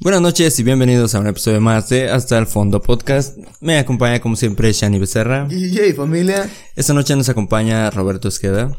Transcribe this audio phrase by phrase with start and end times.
[0.00, 3.36] Buenas noches y bienvenidos a un episodio más de Hasta el Fondo Podcast.
[3.60, 5.46] Me acompaña como siempre Shani Becerra.
[5.50, 6.48] Y familia.
[6.74, 8.74] Esta noche nos acompaña Roberto Esqueda.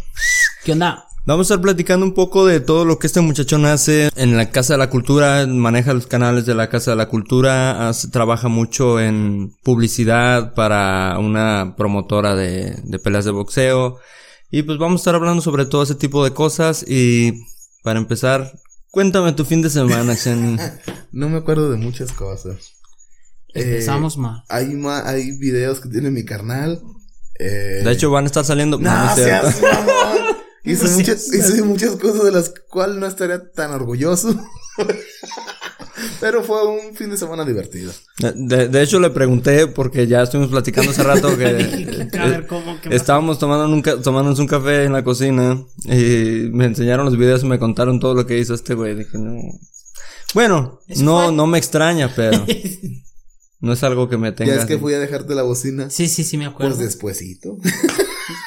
[0.64, 1.06] ¿Qué onda?
[1.26, 4.50] Vamos a estar platicando un poco de todo lo que este muchachón hace en la
[4.50, 8.48] Casa de la Cultura, maneja los canales de la Casa de la Cultura, hace- trabaja
[8.48, 14.00] mucho en publicidad para una promotora de, de peleas de boxeo.
[14.50, 17.34] Y pues vamos a estar hablando sobre todo ese tipo de cosas y
[17.84, 18.52] para empezar,
[18.92, 20.58] cuéntame tu fin de semana, Shani.
[21.12, 22.76] No me acuerdo de muchas cosas.
[23.54, 24.44] Eh, Empezamos mal.
[24.48, 26.82] hay, ma- hay videos que tiene mi carnal.
[27.38, 28.78] Eh, De hecho, van a estar saliendo...
[28.78, 29.60] no, no seas.
[30.64, 34.36] Hice, No muchas, hice muchas cosas de las cuales no estaría tan orgulloso.
[36.20, 37.92] Pero fue un fin de semana divertido.
[38.36, 41.54] De, de hecho, le pregunté porque ya estuvimos platicando hace rato que...
[41.54, 42.80] Dije, a ver, ¿cómo?
[42.82, 47.44] ¿Qué Estábamos tomando un, tomándonos un café en la cocina y me enseñaron los videos
[47.44, 48.96] y me contaron todo lo que hizo este güey.
[48.96, 49.34] Dije, no.
[50.34, 52.46] Bueno, no, fue- no me extraña, pero
[53.62, 54.54] no es algo que me tenga.
[54.56, 55.90] ya es que fui a dejarte la bocina.
[55.90, 56.76] Sí, sí, sí, me acuerdo.
[56.76, 57.58] Pues despuesito.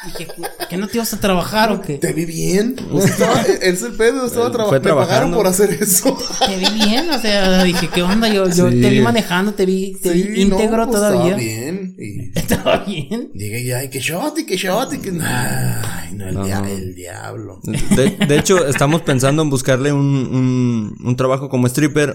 [0.07, 0.29] Dije,
[0.71, 1.95] ¿que no te ibas a trabajar o qué?
[1.99, 2.77] Te vi bien.
[3.05, 4.95] Estaba, es el pedo, estaba Fue trabajando.
[5.01, 6.17] Me pagaron por hacer eso.
[6.47, 8.29] Te vi bien, o sea, dije, ¿qué onda?
[8.29, 8.81] Yo, yo Sí.
[8.81, 11.37] te vi manejando, te vi, te vi Sí, no, íntegro pues, todavía.
[11.37, 11.97] Estaba bien.
[11.99, 13.31] Y Estaba bien.
[13.35, 15.11] Llegué ya, y que shot, y que shot, y que.
[15.23, 16.67] Ay, no, el, No, dia- no.
[16.69, 17.61] el diablo.
[17.65, 22.15] De, de hecho, estamos pensando en buscarle un, un, un trabajo como stripper o,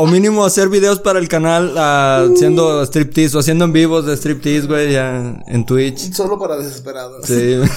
[0.00, 4.16] o, mínimo hacer videos para el canal ah, haciendo striptease o haciendo en vivos de
[4.16, 6.12] striptease, güey, ya en Twitch.
[6.12, 7.26] Solo para desesperados.
[7.26, 7.56] Sí.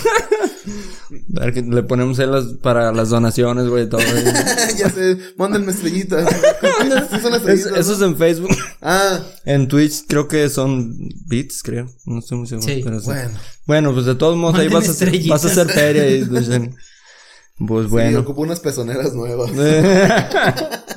[1.38, 4.01] A ver que le ponemos ahí las, para las donaciones, güey, todo.
[4.77, 6.27] ya sé, mándenme estrellitas.
[7.11, 7.77] Sí son Es- estrellitas.
[7.77, 8.55] eso es en Facebook.
[8.81, 10.95] Ah, En Twitch creo que son
[11.27, 11.88] bits, creo.
[12.05, 12.67] No estoy muy seguro.
[12.67, 12.81] Sí.
[12.83, 13.05] pero sí.
[13.05, 13.39] bueno.
[13.66, 15.44] Bueno, pues de todos modos ahí vas a, hacer, estrellitas.
[15.44, 16.47] vas a hacer feria y pues,
[17.67, 18.19] pues Sí, bueno.
[18.22, 19.51] ocupo unas pezoneras nuevas.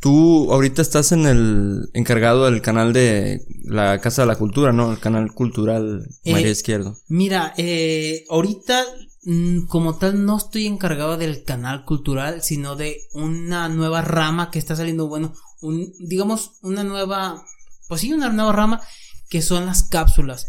[0.00, 4.92] Tú ahorita estás en el encargado del canal de la Casa de la Cultura, ¿no?
[4.92, 6.96] El canal cultural Eh, María Izquierdo.
[7.08, 8.84] Mira, eh, ahorita
[9.24, 14.58] mm, como tal no estoy encargado del canal cultural, sino de una nueva rama que
[14.58, 17.44] está saliendo, bueno, un, digamos una nueva,
[17.88, 18.80] pues sí, una nueva rama
[19.28, 20.46] que son las cápsulas.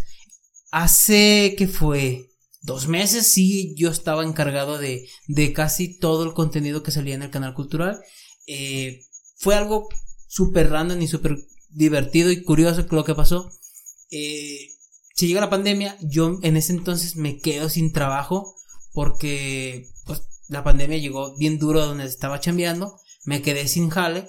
[0.72, 2.32] Hace que fue
[2.64, 7.22] dos meses, sí, yo estaba encargado de, de casi todo el contenido que salía en
[7.22, 8.00] el canal cultural.
[8.46, 9.06] Eh,
[9.38, 9.90] fue algo
[10.28, 11.38] súper random y súper
[11.70, 13.52] divertido y curioso lo que pasó.
[14.10, 14.70] Eh,
[15.16, 18.56] si llega la pandemia, yo en ese entonces me quedo sin trabajo
[18.94, 24.28] porque pues, la pandemia llegó bien duro donde estaba chambeando, me quedé sin jale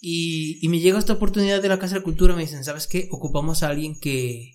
[0.00, 3.08] y, me llega esta oportunidad de la Casa de Cultura, me dicen, ¿sabes qué?
[3.10, 4.52] Ocupamos a alguien que,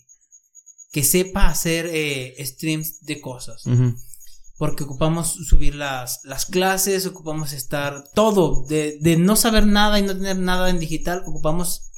[0.91, 3.63] que sepa hacer eh, streams de cosas.
[4.61, 10.03] Porque ocupamos subir las, las clases, ocupamos estar todo, de, de no saber nada y
[10.03, 11.89] no tener nada en digital, ocupamos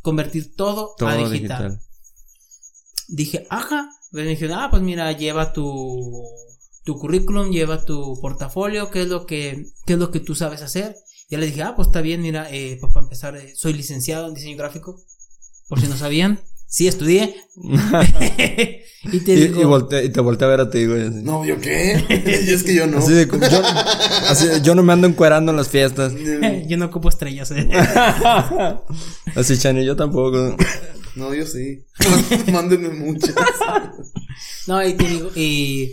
[0.00, 1.30] convertir todo, Todo a digital.
[1.32, 1.80] digital.
[3.08, 3.90] Dije, ajá.
[4.12, 6.22] Pues me dijeron, ah, pues mira, lleva tu,
[6.84, 10.62] tu currículum, lleva tu portafolio, qué es lo que, qué es lo que tú sabes
[10.62, 10.94] hacer.
[11.30, 14.28] Ya le dije, ah, pues está bien, mira, eh, pues para empezar, eh, soy licenciado
[14.28, 15.02] en diseño gráfico.
[15.68, 17.34] Por si no sabían, sí estudié.
[19.12, 21.02] y te Y, digo, y, volte- y te volteé a ver a ti, güey.
[21.02, 21.22] así.
[21.22, 22.02] No, ¿yo qué?
[22.46, 22.98] Y es que yo no.
[22.98, 23.62] Así de como yo,
[24.28, 26.12] así de, yo no me ando encuerando en las fiestas.
[26.66, 27.50] yo no ocupo estrellas.
[27.52, 27.68] eh.
[29.36, 30.56] Así, Chani, yo tampoco.
[31.16, 31.84] No, yo sí.
[32.52, 33.34] Mándenme muchas.
[34.66, 35.92] No, y te digo, y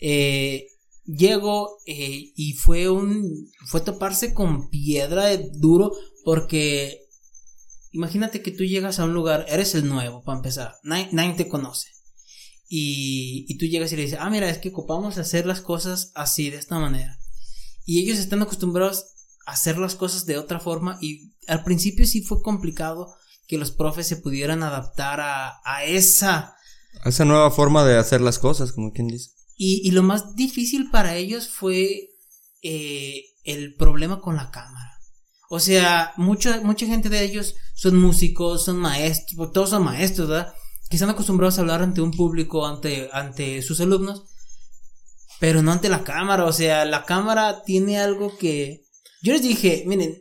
[0.00, 0.66] eh,
[1.06, 5.92] llego eh, y fue un, fue toparse con piedra de duro
[6.24, 7.06] porque
[7.92, 11.48] imagínate que tú llegas a un lugar, eres el nuevo para empezar, nadie, nadie te
[11.48, 11.88] conoce.
[12.68, 16.12] Y, y tú llegas y le dices, ah, mira, es que ocupamos hacer las cosas
[16.14, 17.18] así, de esta manera.
[17.86, 19.06] Y ellos están acostumbrados
[19.46, 23.14] a hacer las cosas de otra forma y al principio sí fue complicado
[23.46, 26.54] que los profes se pudieran adaptar a, a esa
[27.06, 29.30] Esa nueva forma de hacer las cosas, como quien dice.
[29.56, 32.10] y, y lo más difícil para ellos fue
[32.62, 34.77] eh, el problema con la cámara.
[35.48, 40.28] O sea, mucha, mucha gente de ellos son músicos, son maestros, pues, todos son maestros,
[40.28, 40.52] ¿verdad?
[40.90, 44.24] Que están acostumbrados a hablar ante un público, ante, ante sus alumnos,
[45.40, 46.44] pero no ante la cámara.
[46.44, 48.84] O sea, la cámara tiene algo que...
[49.22, 50.18] Yo les dije, miren,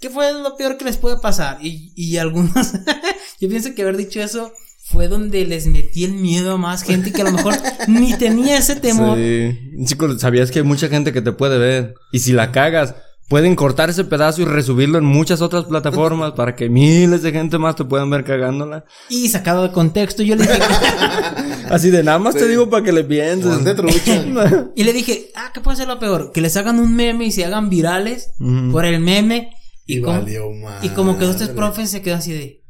[0.00, 1.58] ¿qué fue lo peor que les puede pasar?
[1.60, 2.72] Y, y algunos,
[3.40, 4.52] yo pienso que haber dicho eso
[4.90, 7.54] fue donde les metí el miedo a más gente que a lo mejor
[7.88, 9.18] ni tenía ese temor.
[9.18, 9.84] Sí.
[9.84, 11.94] Chico, sabías que hay mucha gente que te puede ver.
[12.10, 12.96] Y si la cagas,
[13.30, 17.58] pueden cortar ese pedazo y resubirlo en muchas otras plataformas para que miles de gente
[17.58, 18.84] más te puedan ver cagándola.
[19.08, 20.58] Y sacado de contexto, yo le dije.
[21.70, 23.64] Así de nada más te digo para que le pienses.
[23.76, 24.24] Trucha.
[24.74, 26.32] y le dije, ah, ¿qué puede ser lo peor?
[26.34, 28.32] Que les hagan un meme y se hagan virales
[28.72, 29.52] por el meme.
[29.86, 30.44] Y, Y como, valió
[30.82, 31.56] y como que dos tres madre.
[31.56, 32.62] profes se quedan así de.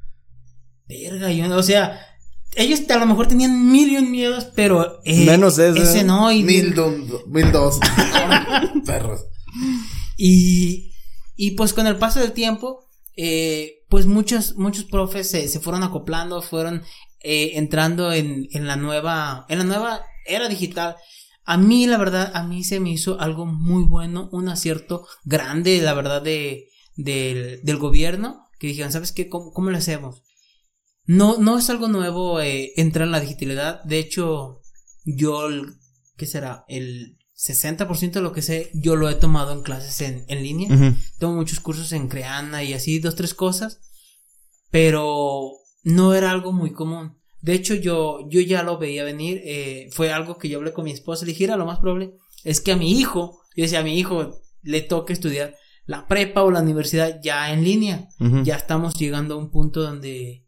[0.87, 1.57] Verga, yo no.
[1.57, 1.99] O sea,
[2.55, 5.01] ellos a lo mejor tenían mil y un miedos, pero.
[5.05, 5.83] eh, Menos ese.
[5.83, 6.43] Ese no, y.
[6.43, 7.79] Mil, don- mil dos.
[8.87, 9.25] Perros.
[10.23, 10.93] Y,
[11.35, 15.83] y pues con el paso del tiempo, eh, pues muchos, muchos profes se, se fueron
[15.83, 16.83] acoplando, fueron
[17.21, 20.97] eh, entrando en, en la nueva, en la nueva era digital.
[21.45, 25.81] A mí, la verdad, a mí se me hizo algo muy bueno, un acierto grande,
[25.81, 29.31] la verdad, de, del, del gobierno, que dijeron, ¿sabes qué?
[29.31, 30.23] ¿Cómo, cómo lo hacemos?
[31.07, 33.83] No, no es algo nuevo eh, entrar en la digitalidad.
[33.85, 34.61] De hecho,
[35.07, 35.49] yo,
[36.19, 36.67] ¿qué será?
[36.69, 40.69] El 60% de lo que sé, yo lo he tomado en clases en, en línea.
[40.75, 40.95] Ujú.
[41.19, 43.81] Tomo muchos cursos en Creana y así, dos, tres cosas.
[44.71, 45.53] Pero
[45.83, 47.17] no era algo muy común.
[47.41, 49.41] De hecho, yo, yo ya lo veía venir.
[49.45, 51.25] eh, fue algo que yo hablé con mi esposa.
[51.25, 52.13] Le dije, "Mira, lo más probable
[52.45, 56.43] es que a mi hijo, yo decía, a mi hijo le toque estudiar la prepa
[56.43, 58.09] o la universidad ya en línea.
[58.21, 58.43] Ujú.
[58.45, 60.47] Ya estamos llegando a un punto donde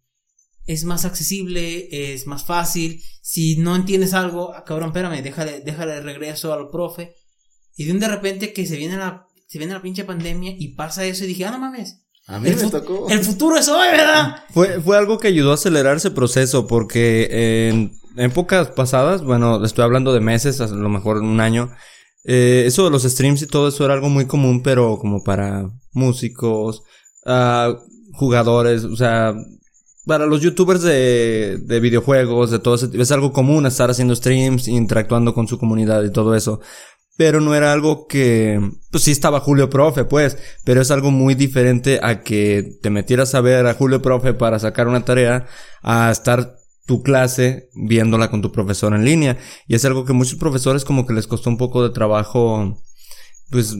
[0.72, 3.02] es más accesible, es más fácil.
[3.20, 7.14] Si no entiendes algo, ah, cabrón, espérame, déjale, déjale el regreso al profe.
[7.76, 10.74] Y de un de repente que se viene la, se viene la pinche pandemia y
[10.74, 11.98] pasa eso y dije, ah, no mames.
[12.26, 13.08] A mí El, me tocó.
[13.08, 14.44] el futuro es hoy, ¿verdad?
[14.50, 19.84] Fue, fue algo que ayudó a acelerar ese proceso porque en épocas pasadas, bueno, estoy
[19.84, 21.72] hablando de meses, a lo mejor un año,
[22.24, 25.68] eh, eso de los streams y todo eso era algo muy común, pero como para
[25.92, 26.82] músicos,
[27.26, 27.74] ah,
[28.12, 29.34] jugadores, o sea,
[30.06, 34.68] para los youtubers de, de videojuegos, de todo ese es algo común estar haciendo streams,
[34.68, 36.60] interactuando con su comunidad y todo eso.
[37.16, 38.58] Pero no era algo que,
[38.90, 43.34] pues sí estaba Julio Profe, pues, pero es algo muy diferente a que te metieras
[43.34, 45.46] a ver a Julio Profe para sacar una tarea,
[45.82, 46.56] a estar
[46.86, 49.38] tu clase viéndola con tu profesor en línea.
[49.68, 52.82] Y es algo que muchos profesores como que les costó un poco de trabajo,
[53.50, 53.76] pues,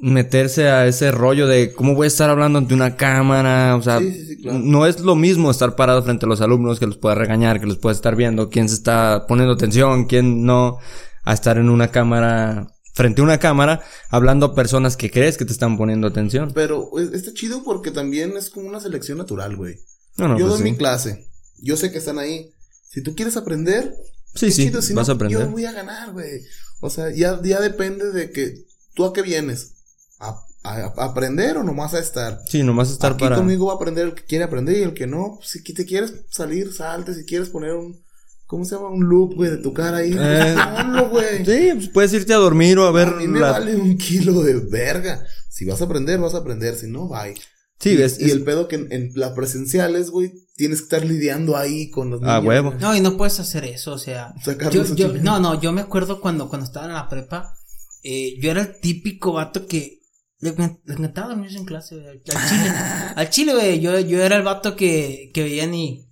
[0.00, 3.98] meterse a ese rollo de cómo voy a estar hablando ante una cámara, o sea,
[3.98, 4.58] Sí, sí, sí, claro.
[4.60, 7.66] no es lo mismo estar parado frente a los alumnos que los pueda regañar, que
[7.66, 10.78] los pueda estar viendo quién se está poniendo atención, quién no,
[11.24, 15.44] a estar en una cámara, frente a una cámara, hablando a personas que crees que
[15.44, 16.52] te están poniendo atención.
[16.54, 19.76] Pero es- está chido porque también es como una selección natural, güey.
[20.16, 21.28] No, no, yo pues doy mi clase.
[21.60, 22.50] Yo sé que están ahí.
[22.88, 23.94] Si tú quieres aprender,
[24.34, 25.40] Sí, sí, chido, si vas no, a aprender.
[25.40, 26.42] Yo voy a ganar, güey.
[26.80, 28.54] O sea, ya, ya depende de que
[28.94, 29.74] tú a qué vienes.
[30.20, 32.40] ¿A, a- a aprender o nomás a estar?
[32.48, 33.36] Sí, nomás estar Aquí para...
[33.36, 35.36] conmigo va a aprender el que quiere aprender y el que no.
[35.38, 37.14] pues, Si te quieres salir, salte.
[37.14, 38.02] Si quieres poner un.
[38.46, 38.88] ¿Cómo se llama?
[38.88, 40.14] Un loop, güey, de tu cara ahí.
[40.18, 40.56] Eh.
[40.76, 41.44] ponlo, güey.
[41.44, 43.96] Sí, pues puedes irte a dormir o a ver a mí me la- vale un
[43.98, 45.22] kilo de verga.
[45.50, 46.74] Si vas a aprender, vas a aprender.
[46.74, 47.34] Si no, bye.
[47.80, 50.84] Sí, y, es, y es- el pedo que en, en las presenciales, güey, tienes que
[50.84, 52.44] estar lidiando ahí con los Ah, niños.
[52.48, 52.70] huevo.
[52.70, 52.80] güey.
[52.82, 54.34] No, y no puedes hacer eso, o sea.
[54.72, 57.54] Yo- a yo- no, no, yo me acuerdo cuando, cuando estaba en la prepa,
[58.02, 59.97] eh, yo era el típico vato que
[60.40, 60.52] le,
[60.84, 62.72] le encantaba dormirse en clase, güey, al al chile.
[63.16, 66.08] al chile, güey, yo, yo era el vato que, que veían y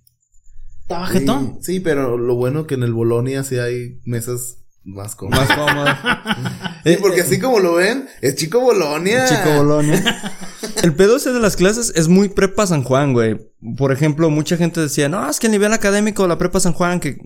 [0.81, 1.59] estaba jetón.
[1.61, 5.49] Sí, sí, pero lo bueno que en el Bolonia sí hay mesas más cómodas.
[5.49, 5.85] más cómodo.
[6.83, 9.25] Sí, Eh, porque así como lo ven, es Chico Bolonia.
[9.25, 10.33] Chico Bolonia.
[10.83, 13.35] El pedo ese de las clases es muy prepa San Juan, güey.
[13.77, 16.71] Por ejemplo, mucha gente decía, no, es que el nivel académico de la prepa San
[16.71, 17.17] Juan, que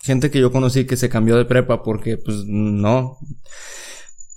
[0.00, 3.18] gente que yo conocí que se cambió de prepa porque, pues, no.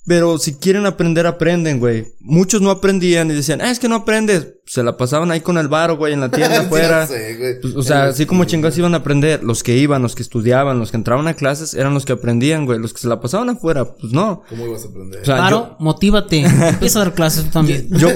[0.09, 2.07] Pero si quieren aprender, aprenden, güey.
[2.19, 4.55] Muchos no aprendían y decían, ah, es que no aprendes.
[4.65, 7.01] Se la pasaban ahí con el varo, güey, en la tienda Sí, afuera.
[7.01, 7.61] ya sé, güey.
[7.61, 10.79] Pues, o sea, así como chingados iban a aprender, los que iban, los que estudiaban,
[10.79, 12.79] los que entraban a clases, eran los que aprendían, güey.
[12.79, 14.41] Los que se la pasaban afuera, pues no.
[14.49, 15.21] ¿Cómo ibas a aprender?
[15.21, 16.39] O sea, Claro, motívate.
[16.69, 17.87] Empieza a dar clases tú también.
[17.91, 18.13] Yo, yo,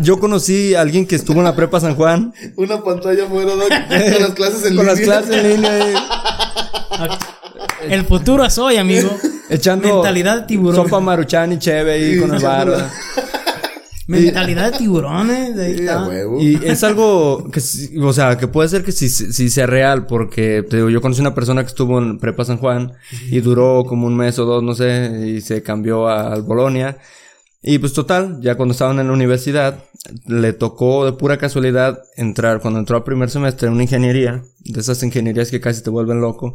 [0.00, 2.32] yo conocí a alguien que estuvo en la prepa San Juan.
[2.56, 5.18] Una pantalla fuera Doc, con las clases en con las línea.
[5.20, 5.94] clases en línea ahí,
[7.94, 9.10] El futuro es hoy, amigo.
[9.50, 10.84] echando Mentalidad de tiburón.
[10.84, 12.68] sopa maruchan y cheve ahí Sí, con el bar.
[12.68, 12.90] echándola.
[14.06, 15.58] Mentalidad de tiburones.
[15.58, 16.06] Ahí está.
[16.08, 16.40] huevo.
[16.40, 17.60] Y es algo que,
[18.00, 21.20] o sea, que puede ser que sí, sí sea real, porque te digo, yo conocí
[21.20, 22.92] una persona que estuvo en Prepa San Juan
[23.30, 26.96] y duró como un mes o dos, no sé, y se cambió al Bolonia.
[27.60, 29.84] Y pues total, ya cuando estaban en la universidad,
[30.26, 34.80] le tocó de pura casualidad entrar, cuando entró a primer semestre en una ingeniería, de
[34.80, 36.54] esas ingenierías que casi te vuelven loco.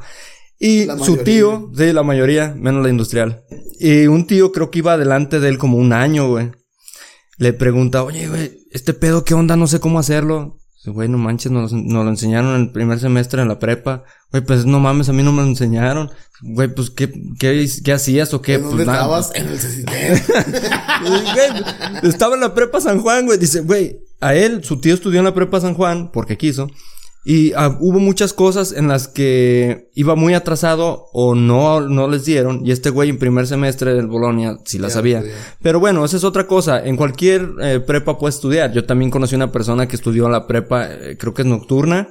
[0.60, 1.24] Y La su mayoría.
[1.24, 3.44] tío, sí, la mayoría, menos la industrial.
[3.80, 6.52] Y un tío creo que iba adelante de él como un año, güey.
[7.38, 9.56] Le pregunta, oye, güey, este pedo, ¿qué onda?
[9.58, 10.58] No sé cómo hacerlo.
[10.86, 14.04] Güey, no manches, nos, nos lo enseñaron en el primer semestre en la prepa.
[14.32, 16.12] Güey, pues no mames, a mí no me lo enseñaron.
[16.42, 18.56] Güey, pues, ¿qué, qué, qué hacías o qué?
[18.56, 19.00] ¿En Pues dónde nada.
[19.00, 19.32] estabas?
[19.34, 19.58] En el.
[21.02, 21.64] Güey,
[22.10, 23.38] estaba en la prepa San Juan, güey.
[23.40, 26.70] Dice, güey, a él, su tío estudió en la prepa San Juan porque quiso.
[27.26, 32.26] Y ah, hubo muchas cosas en las que iba muy atrasado o no, no les
[32.26, 32.66] dieron.
[32.66, 35.24] Y este güey en primer semestre del Bolonia sí la sabía.
[35.62, 36.84] Pero bueno, esa es otra cosa.
[36.86, 38.74] En cualquier eh, prepa puedes estudiar.
[38.74, 42.10] Yo también conocí una persona que estudió la prepa, eh, creo que es nocturna.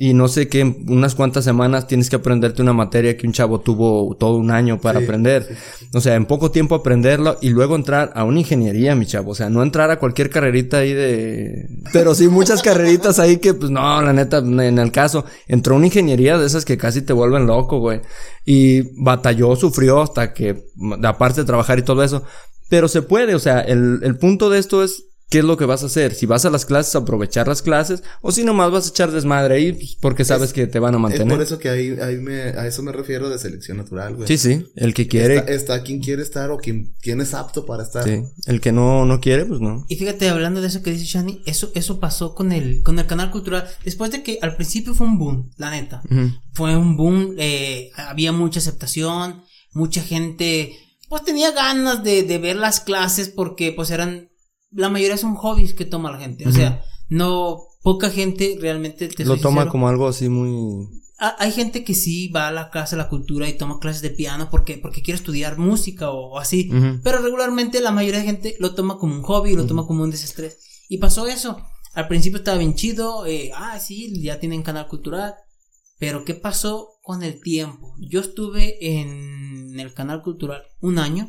[0.00, 3.32] Y no sé qué, en unas cuantas semanas tienes que aprenderte una materia que un
[3.32, 5.56] chavo tuvo todo un año para Sí, aprender.
[5.92, 9.32] O sea, en poco tiempo aprenderlo y luego entrar a una ingeniería, mi chavo.
[9.32, 11.68] O sea, no entrar a cualquier carrerita ahí de...
[11.92, 15.86] Pero sí muchas carreritas ahí que, pues no, la neta, en el caso, entró una
[15.86, 18.00] ingeniería de esas que casi te vuelven loco, güey.
[18.46, 20.62] Y batalló, sufrió hasta que,
[21.02, 22.22] aparte de trabajar y todo eso.
[22.68, 25.66] Pero se puede, o sea, el, el punto de esto es ¿Qué es lo que
[25.66, 26.14] vas a hacer?
[26.14, 29.56] Si vas a las clases, aprovechar las clases, o si nomás vas a echar desmadre
[29.56, 31.28] ahí, pues, porque sabes Es- que te van a es mantener.
[31.28, 34.26] por eso que ahí, ahí me, a eso me refiero de selección natural, güey.
[34.26, 37.66] Sí, sí, el que quiere, Está, está quien quiere estar o quien, quien es apto
[37.66, 38.04] para estar.
[38.04, 39.84] sí, el que no, no quiere, pues no.
[39.88, 43.06] Y fíjate, hablando de eso que dice Shani, eso, eso pasó con el, con el
[43.06, 43.68] canal cultural.
[43.84, 46.00] Después de que al principio fue un boom, la neta.
[46.54, 49.42] Fue un boom, eh, había mucha aceptación,
[49.72, 50.72] mucha gente,
[51.10, 54.27] pues tenía ganas de, de ver las clases porque pues eran,
[54.70, 56.46] la mayoría son hobbies que toma la gente.
[56.48, 60.86] O sea, no, poca gente realmente te Lo toma sincero, como algo así muy...
[61.18, 64.02] ha- Hay gente que sí va a la casa de la cultura y toma clases
[64.02, 66.70] de piano porque, porque quiere estudiar música o, así.
[67.02, 70.10] Pero regularmente la mayoría de gente lo toma como un hobby, lo toma como un
[70.10, 70.58] desestrés.
[70.88, 71.56] Y pasó eso.
[71.94, 73.26] Al principio estaba bien chido.
[73.26, 75.34] eh, ah, sí, ya tienen canal cultural.
[75.98, 77.94] Pero ¿qué pasó con el tiempo?
[77.98, 81.28] Yo estuve en el canal cultural un año.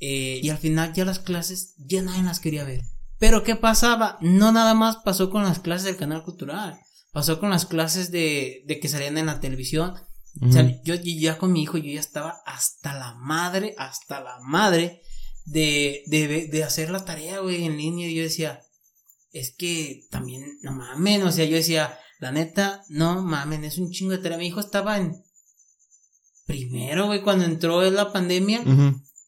[0.00, 2.82] Eh, y al final ya las clases ya nadie las quería ver.
[3.18, 4.18] Pero ¿qué pasaba?
[4.20, 6.78] No nada más pasó con las clases del canal cultural.
[7.12, 9.94] Pasó con las clases de, de que salían en la televisión.
[10.42, 14.38] O sea, yo ya con mi hijo, yo ya estaba hasta la madre, hasta la
[14.42, 15.00] madre
[15.46, 18.06] de, de, de hacer la tarea, güey, en línea.
[18.06, 18.60] Y yo decía,
[19.32, 23.90] es que también, no mamen, o sea, yo decía, la neta, no mamen, es un
[23.90, 24.36] chingo de tarea.
[24.36, 25.24] Mi hijo estaba en
[26.44, 28.62] primero, güey, cuando entró la pandemia.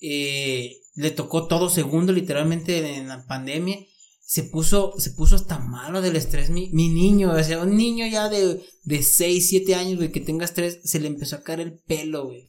[0.00, 3.78] Eh, le tocó todo segundo, literalmente, en la pandemia.
[4.24, 8.06] Se puso, se puso hasta malo del estrés mi, mi niño, o sea, un niño
[8.06, 11.60] ya de, de 6, 7 años, güey, que tenga estrés, se le empezó a caer
[11.60, 12.46] el pelo, güey.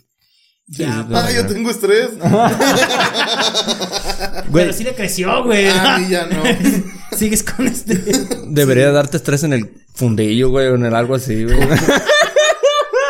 [0.67, 2.09] Sí, Ya, sí, Ah, yo tengo estrés.
[4.49, 5.67] Güey, pero sí le creció, güey.
[5.67, 6.43] A mí ya no.
[7.17, 7.95] Sigues con este.
[8.47, 11.57] debería darte estrés en el fundillo, güey, o en el algo así, güey.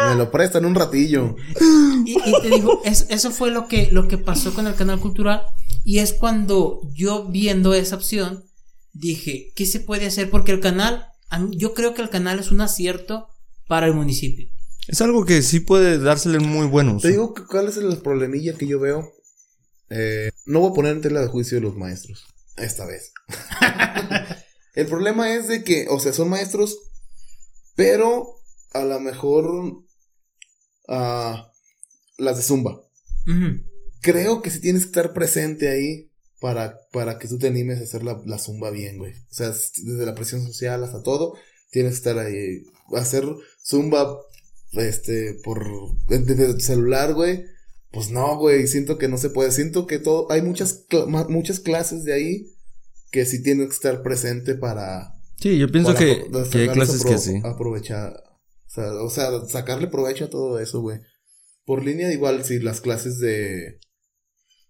[0.09, 1.35] Me lo prestan un ratillo.
[2.05, 4.99] Y, y te digo, es- eso fue lo que, lo que pasó con el canal
[4.99, 5.43] cultural.
[5.83, 8.43] Y es cuando yo viendo esa opción,
[8.93, 10.29] dije, ¿qué se puede hacer?
[10.29, 11.07] Porque el canal,
[11.51, 13.27] yo creo que el canal es un acierto
[13.67, 14.49] para el municipio.
[14.87, 17.01] es algo que sí puede dársele muy buen uso.
[17.07, 19.13] Te digo que cuál es el problemilla que yo veo.
[19.91, 22.25] Eh, no voy a poner en tela de juicio de los maestros.
[22.57, 23.11] Esta vez.
[24.75, 26.77] el problema es de que, o sea, son maestros,
[27.75, 28.35] pero
[28.73, 29.83] a lo mejor
[30.89, 31.51] ah,
[32.17, 32.81] las de Zumba.
[34.01, 37.83] Creo que si tienes que estar presente ahí para, para que tú te animes a
[37.83, 39.13] hacer la, la Zumba bien, güey.
[39.13, 41.35] O sea, desde la presión social hasta todo,
[41.71, 42.63] tienes que estar ahí.
[42.93, 43.25] Hacer
[43.63, 44.19] Zumba,
[44.73, 45.65] este, por,
[46.07, 47.45] desde el celular, güey.
[47.91, 49.51] Pues no, güey, siento que no se puede.
[49.51, 50.85] Siento que todo, hay muchas,
[51.27, 52.47] muchas clases de ahí
[53.11, 55.15] que sí tienes que estar presente para...
[55.37, 57.41] Sí, yo pienso para que, que hay clases que sí.
[57.43, 58.23] Aprovechar,
[58.69, 60.99] sea, o sea, sacarle provecho a todo eso, güey.
[61.65, 63.79] Por línea, igual, si las clases de...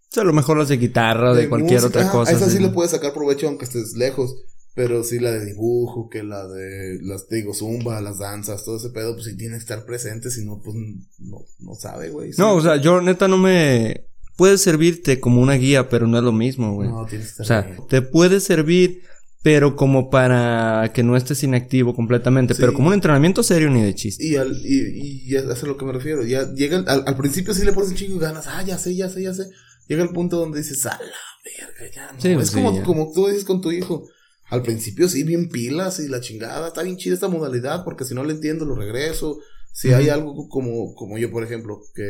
[0.10, 2.32] O sea, a lo mejor las de guitarra o de, cualquier música, otra cosa.
[2.32, 2.64] Esa sí sí.
[2.64, 4.36] le puedes sacar provecho aunque estés lejos.
[4.76, 8.78] Pero sí la de dibujo, que la de las, te digo, zumba, las danzas, todo
[8.78, 10.76] ese pedo, pues sí tiene que estar presente, si no, pues
[11.18, 12.32] no, no sabe, güey.
[12.32, 12.40] Sí.
[12.40, 14.06] No, o sea, yo neta no me...
[14.38, 16.88] Puede servirte como una guía, pero no es lo mismo, güey.
[16.88, 17.78] No, tienes que O estar sea, ahí.
[17.90, 19.02] te puede servir,
[19.42, 22.54] pero como para que no estés inactivo completamente.
[22.54, 22.60] Sí.
[22.60, 24.26] Pero como un entrenamiento serio ni de chiste.
[24.26, 26.24] Y, al, y, y eso es a lo que me refiero.
[26.26, 28.48] Ya llega, al, al principio sí le pones un chingo de ganas.
[28.48, 29.44] Ah, ya sé, ya sé, ya sé.
[29.88, 32.22] Llega el punto donde dices, a la verga, ya no.
[32.22, 32.84] Sí, pues es sí, como, ya.
[32.84, 34.08] como tú dices con tu hijo.
[34.50, 36.68] Al principio sí, bien pilas y la chingada.
[36.68, 39.40] Está bien chida esta modalidad porque si no le entiendo lo regreso.
[39.72, 42.04] Si hay algo como, como yo, por ejemplo, que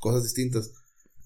[0.00, 0.72] cosas distintas.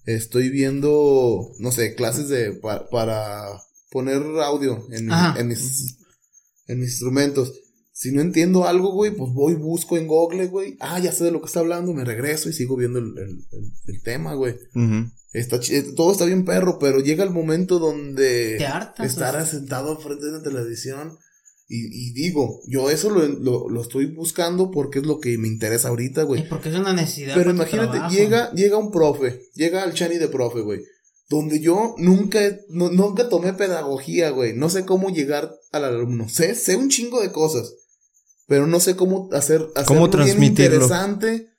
[0.05, 3.43] Estoy viendo, no sé, clases de pa- para
[3.89, 5.97] poner audio en, en mis
[6.67, 7.53] en mis instrumentos.
[7.91, 10.77] Si no entiendo algo, güey, pues voy, busco en Google, güey.
[10.79, 13.45] Ah, ya sé de lo que está hablando, me regreso y sigo viendo el, el-
[13.51, 14.55] el- el tema, güey.
[15.33, 19.05] Está eh, todo está bien perro, pero llega el momento donde Te hartas.
[19.05, 19.45] estar o sea.
[19.45, 21.17] sentado frente de la televisión
[21.67, 25.47] Y, y digo, yo eso lo, lo, lo, estoy buscando porque es lo que me
[25.47, 26.47] interesa ahorita, güey.
[26.49, 27.35] Porque es una necesidad.
[27.35, 30.79] Pero imagínate, llega, llega un profe, llega el chani de profe, güey.
[31.29, 34.53] Donde yo nunca, no, nunca tomé pedagogía, güey.
[34.53, 36.27] No sé cómo llegar al alumno.
[36.27, 37.75] Sé, sé un chingo de cosas.
[38.47, 40.75] Pero no sé cómo hacer, ¿Cómo transmitirlo?
[40.77, 41.49] interesante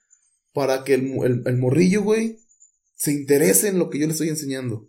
[0.52, 2.40] para que el, el, el morrillo, güey,
[2.96, 4.88] se interese en lo que yo le estoy enseñando.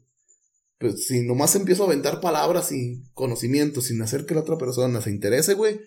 [0.80, 5.00] Pues si nomás empiezo a aventar palabras y conocimientos sin hacer que la otra persona
[5.00, 5.80] se interese, güey,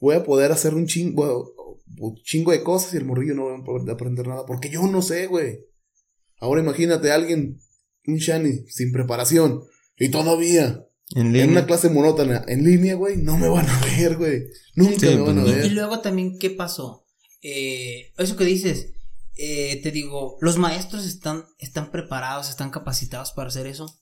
[0.00, 1.54] voy a poder hacer un chingo,
[1.98, 4.44] un chingo de cosas y el morrillo no va a poder aprender nada.
[4.44, 5.60] Porque yo no sé, güey.
[6.38, 7.60] Ahora imagínate a alguien,
[8.06, 9.62] un shani, sin preparación.
[9.98, 14.16] Y todavía, en, en, una clase monótona, en línea, güey, no me van a ver,
[14.16, 14.44] güey.
[14.74, 15.64] Nunca sí, me van a ver.
[15.64, 17.06] Y, y, luego también, ¿qué pasó?
[17.42, 18.94] Eh, eso que dices,
[19.36, 24.00] eh, te digo, los maestros están, están preparados, están capacitados para hacer eso.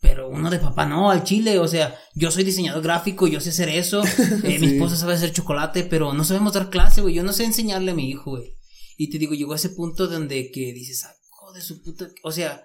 [0.00, 3.50] Pero uno de papá no, al chile, o sea, yo soy diseñador gráfico, yo sé
[3.50, 4.08] hacer eso, eh,
[4.42, 4.58] sí.
[4.58, 7.92] mi esposa sabe hacer chocolate, pero no sabemos dar clase, güey, yo no sé enseñarle
[7.92, 8.54] a mi hijo, güey.
[8.98, 11.14] Y te digo, llegó a ese punto donde que dices, ah,
[11.54, 12.62] de su puta, o sea,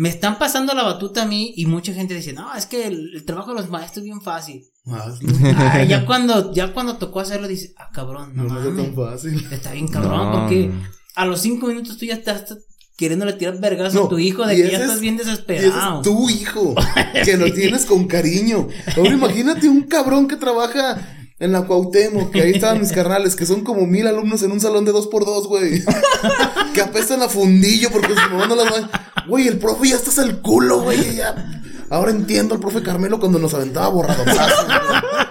[0.00, 3.10] me están pasando la batuta a mí y mucha gente dice, no, es que el,
[3.14, 4.64] el trabajo de los maestros es bien fácil.
[4.86, 9.46] Ah, ya cuando, ya cuando tocó hacerlo, dice, ah, cabrón, no, no, es tan fácil.
[9.50, 10.32] Está bien cabrón, no.
[10.32, 10.70] porque
[11.14, 12.56] a los cinco minutos tú ya estás
[12.96, 16.00] queriéndole tirar vergas no, a tu hijo de que ya estás bien desesperado.
[16.00, 16.74] es tu hijo,
[17.22, 18.68] que lo tienes con cariño.
[18.96, 20.98] Ahora imagínate un cabrón que trabaja
[21.40, 24.60] en la Cuauhtémoc, que ahí estaban mis carnales, que son como mil alumnos en un
[24.60, 25.82] salón de dos por dos, güey.
[26.74, 29.09] que apestan a fundillo porque su mamá no las va.
[29.30, 31.16] Güey, el profe ya estás el culo, güey.
[31.16, 31.62] Ya.
[31.88, 34.24] Ahora entiendo al profe Carmelo cuando nos aventaba borrado.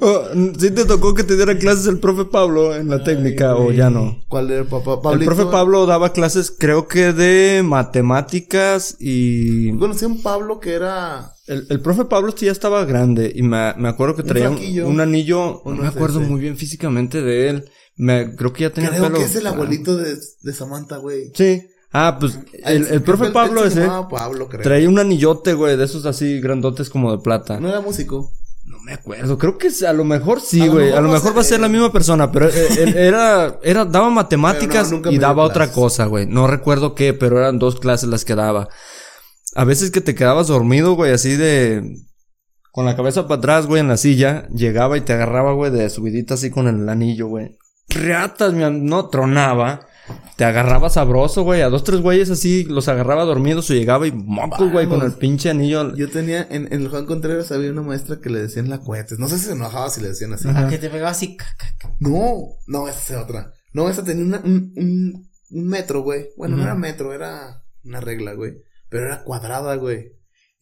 [0.00, 0.22] oh,
[0.58, 3.68] ¿Sí te tocó que te diera clases el profe Pablo en la Ay, técnica güey.
[3.68, 4.22] o ya no?
[4.28, 5.12] ¿Cuál era papá?
[5.14, 9.72] El profe Pablo daba clases, creo que de matemáticas y.
[9.78, 11.32] Conocí a un Pablo que era.
[11.46, 14.58] El, el profe Pablo sí ya estaba grande y me, me acuerdo que traía un,
[14.84, 17.70] un, anillo, no me acuerdo muy bien físicamente de él.
[17.96, 19.18] Me, creo que ya tenía creo pelo.
[19.18, 21.32] que es el abuelito de, de Samantha, güey.
[21.34, 21.62] Sí.
[21.92, 24.62] Ah, pues el, el profe Pablo ese Pablo, creo.
[24.62, 27.58] traía un anillote, güey, de esos así grandotes como de plata.
[27.58, 28.32] No era músico.
[28.64, 30.92] No me acuerdo, creo que a lo mejor sí, güey.
[30.92, 34.92] A lo mejor va a ser la misma persona, pero él, era, era, daba matemáticas
[34.92, 36.26] no, y daba otra cosa, güey.
[36.26, 38.68] No recuerdo qué, pero eran dos clases las que daba.
[39.56, 41.96] A veces que te quedabas dormido, güey, así de,
[42.70, 45.90] con la cabeza para atrás, güey, en la silla, llegaba y te agarraba, güey, de
[45.90, 47.58] subidita así con el anillo, güey.
[47.88, 49.88] Reatas, mi no tronaba.
[50.36, 51.62] Te agarraba sabroso, güey.
[51.62, 55.12] A dos, tres güeyes así los agarraba dormidos o llegaba y mocos, güey, con el
[55.12, 55.94] pinche anillo.
[55.96, 59.18] Yo tenía, en, en el Juan Contreras había una maestra que le decían la cohetes.
[59.18, 60.48] No sé si se enojaba si le decían así.
[60.48, 60.68] Ajá.
[60.68, 61.36] Que te pegaba así.
[61.98, 63.52] No, no, esa es otra.
[63.72, 66.28] No, esa tenía una, un, un, un metro, güey.
[66.36, 66.62] Bueno, uh -huh.
[66.62, 68.54] no era metro, era una regla, güey.
[68.88, 70.12] Pero era cuadrada, güey.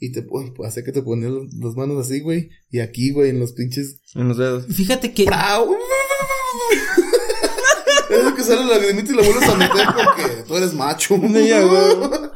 [0.01, 2.51] Y te pues, hace que te ponías las manos así, güey.
[2.71, 4.01] Y aquí, güey, en los pinches.
[4.15, 4.67] En los dedos.
[4.67, 5.27] Fíjate que.
[8.39, 11.17] Que sale la lagrimita y la vuelves a meter porque tú eres macho.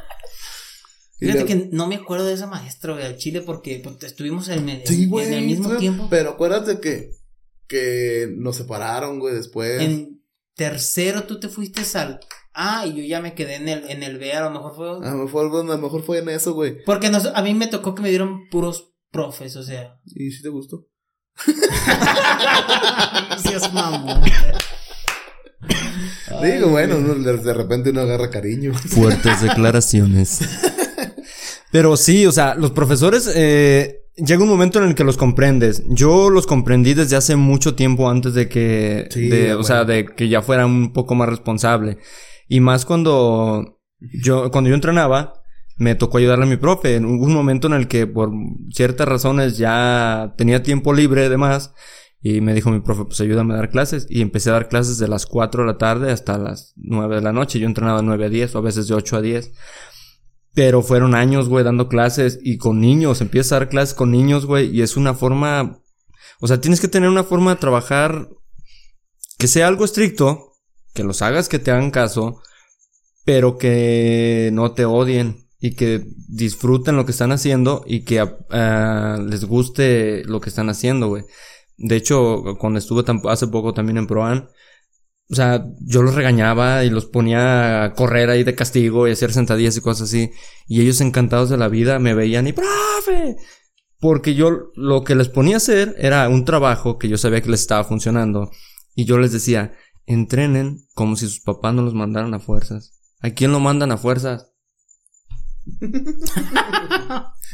[1.20, 4.68] Fíjate que no me acuerdo de esa maestra, güey, al Chile, porque pues, estuvimos en
[4.68, 6.08] el, sí, güey, en el mismo güey, tiempo.
[6.10, 7.12] Pero acuérdate que,
[7.68, 9.80] que nos separaron, güey, después.
[9.80, 10.24] En
[10.56, 12.18] tercero tú te fuiste al.
[12.52, 14.88] Ah, y yo ya me quedé en el, en el B, a lo mejor fue.
[15.06, 16.82] A lo mejor, a lo mejor fue en eso, güey.
[16.84, 20.00] Porque nos, a mí me tocó que me dieron puros profes, o sea.
[20.06, 20.88] ¿Y si te gustó?
[23.38, 24.22] sí, es mamón.
[26.40, 28.72] Digo, bueno, uno, de repente uno agarra cariño.
[28.74, 30.40] Fuertes declaraciones.
[31.72, 35.82] Pero sí, o sea, los profesores, eh, llega un momento en el que los comprendes.
[35.88, 39.60] Yo los comprendí desde hace mucho tiempo antes de que, sí, de, bueno.
[39.60, 41.98] o sea, de que ya fuera un poco más responsable.
[42.48, 45.42] Y más cuando yo, cuando yo entrenaba,
[45.76, 46.98] me tocó ayudarle a mi profe.
[46.98, 48.30] Hubo un momento en el que por
[48.70, 51.72] ciertas razones ya tenía tiempo libre de más.
[52.24, 54.06] Y me dijo mi profe, pues ayúdame a dar clases.
[54.08, 57.20] Y empecé a dar clases de las 4 de la tarde hasta las 9 de
[57.20, 57.58] la noche.
[57.58, 59.52] Yo entrenaba de 9 a 10 o a veces de 8 a 10.
[60.54, 63.20] Pero fueron años, güey, dando clases y con niños.
[63.20, 64.70] Empiezas a dar clases con niños, güey.
[64.70, 65.80] Y es una forma...
[66.38, 68.28] O sea, tienes que tener una forma de trabajar
[69.38, 70.52] que sea algo estricto.
[70.94, 72.40] Que los hagas que te hagan caso.
[73.24, 75.48] Pero que no te odien.
[75.58, 77.82] Y que disfruten lo que están haciendo.
[77.84, 81.24] Y que uh, les guste lo que están haciendo, güey.
[81.82, 84.48] De hecho, cuando estuve hace poco también en Proan,
[85.28, 89.32] o sea, yo los regañaba y los ponía a correr ahí de castigo y hacer
[89.32, 90.30] sentadillas y cosas así.
[90.68, 93.36] Y ellos encantados de la vida me veían y ¡profe!
[93.98, 97.50] Porque yo lo que les ponía a hacer era un trabajo que yo sabía que
[97.50, 98.50] les estaba funcionando.
[98.94, 99.72] Y yo les decía,
[100.06, 102.92] entrenen como si sus papás no los mandaran a fuerzas.
[103.20, 104.51] ¿A quién lo mandan a fuerzas?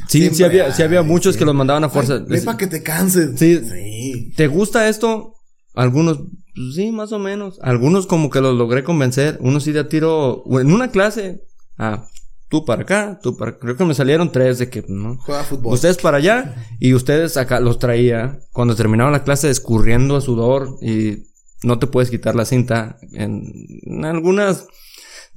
[0.07, 1.39] Sí, sí había, sí había muchos sí.
[1.39, 2.23] que los mandaban a fuerza.
[2.29, 3.39] Ay, para que te canses.
[3.39, 3.59] Sí.
[3.63, 4.33] Sí.
[4.35, 5.35] ¿Te gusta esto?
[5.75, 7.59] Algunos, pues sí, más o menos.
[7.61, 9.37] Algunos como que los logré convencer.
[9.41, 11.43] Unos sí de a tiro, en una clase,
[11.77, 12.07] ah,
[12.49, 15.17] tú para acá, tú para Creo que me salieron tres de que, ¿no?
[15.17, 15.73] Juega fútbol.
[15.73, 18.39] Ustedes para allá y ustedes acá los traía.
[18.51, 21.27] Cuando terminaba la clase escurriendo a sudor y
[21.61, 22.97] no te puedes quitar la cinta.
[23.13, 23.43] En,
[23.83, 24.65] en algunas,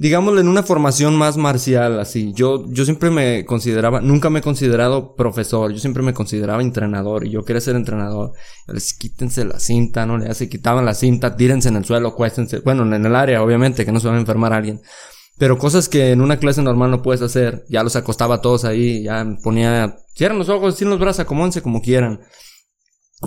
[0.03, 2.33] digámosle, en una formación más marcial, así.
[2.35, 7.25] Yo, yo siempre me consideraba, nunca me he considerado profesor, yo siempre me consideraba entrenador
[7.25, 8.33] y yo quería ser entrenador.
[8.67, 10.21] Les quítense la cinta, ¿no?
[10.21, 12.59] Ya se quitaban la cinta, tírense en el suelo, cuéstense.
[12.59, 14.81] Bueno, en el área, obviamente, que no se va a enfermar alguien.
[15.38, 17.65] Pero cosas que en una clase normal no puedes hacer.
[17.69, 21.62] Ya los acostaba a todos ahí, ya ponía, cierren los ojos, cierren los brazos, acomódense
[21.62, 22.21] como quieran.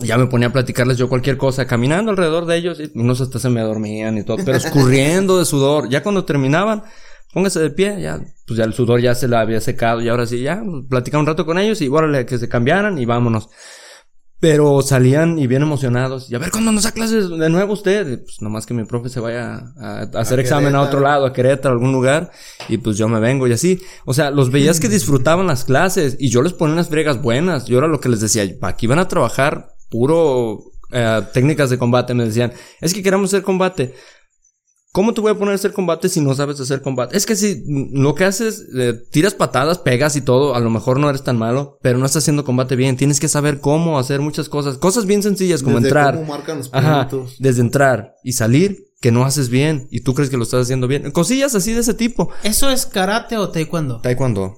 [0.01, 3.39] Ya me ponía a platicarles yo cualquier cosa, caminando alrededor de ellos, y unos hasta
[3.39, 5.89] se me dormían y todo, pero escurriendo de sudor.
[5.89, 6.83] Ya cuando terminaban,
[7.33, 10.25] póngase de pie, ya, pues ya el sudor ya se la había secado y ahora
[10.25, 13.49] sí, ya, platicaba un rato con ellos y órale, que se cambiaran y vámonos.
[14.39, 16.29] Pero salían y bien emocionados.
[16.29, 18.07] Y a ver, ¿cuándo nos da clases de nuevo usted?
[18.07, 21.25] Y, pues nomás que mi profe se vaya a, a hacer examen a otro lado,
[21.25, 22.31] a Querétaro, a algún lugar.
[22.67, 23.81] Y pues yo me vengo y así.
[24.03, 26.17] O sea, los veías que disfrutaban las clases.
[26.19, 27.65] Y yo les ponía unas friegas buenas.
[27.65, 28.43] Yo era lo que les decía.
[28.61, 32.13] Aquí van a trabajar puro eh, técnicas de combate.
[32.13, 33.93] Me decían, es que queremos hacer combate.
[34.91, 37.17] ¿Cómo te voy a poner a hacer combate si no sabes hacer combate?
[37.17, 41.01] Es que si lo que haces, eh, tiras patadas, pegas y todo, a lo mejor
[41.01, 42.95] no eres tan malo, pero no estás haciendo combate bien.
[42.95, 44.77] Tienes que saber cómo hacer muchas cosas.
[44.77, 46.15] Cosas bien sencillas como Desde entrar.
[46.15, 50.29] cómo marcan los Ajá, desde entrar y salir, que no haces bien y tú crees
[50.29, 51.11] que lo estás haciendo bien.
[51.11, 52.29] Cosillas así de ese tipo.
[52.43, 53.99] ¿Eso es karate o taekwondo?
[53.99, 54.57] Taekwondo.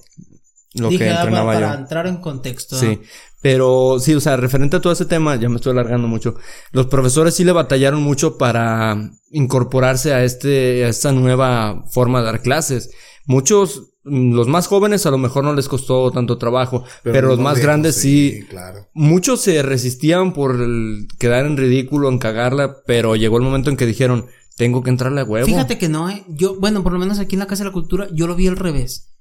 [0.78, 1.80] Lo Dije, que ah, para, entrenaba para yo.
[1.80, 2.76] entrar en contexto.
[2.76, 3.00] Sí.
[3.40, 6.34] Pero sí, o sea, referente a todo ese tema, ya me estoy alargando mucho.
[6.72, 12.26] Los profesores sí le batallaron mucho para incorporarse a este, a esta nueva forma de
[12.26, 12.90] dar clases.
[13.26, 17.38] Muchos, mm, los más jóvenes a lo mejor no les costó tanto trabajo, pero, los
[17.38, 18.44] más grandes sí.
[18.48, 18.88] claro.
[18.92, 23.76] Muchos se resistían por el quedar en ridículo, en cagarla, pero llegó el momento en
[23.76, 25.46] que dijeron, tengo que entrarle a huevo.
[25.46, 26.24] Fíjate que no, eh.
[26.26, 28.48] Yo, bueno, por lo menos aquí en la Casa de la Cultura, yo lo vi
[28.48, 29.12] al revés.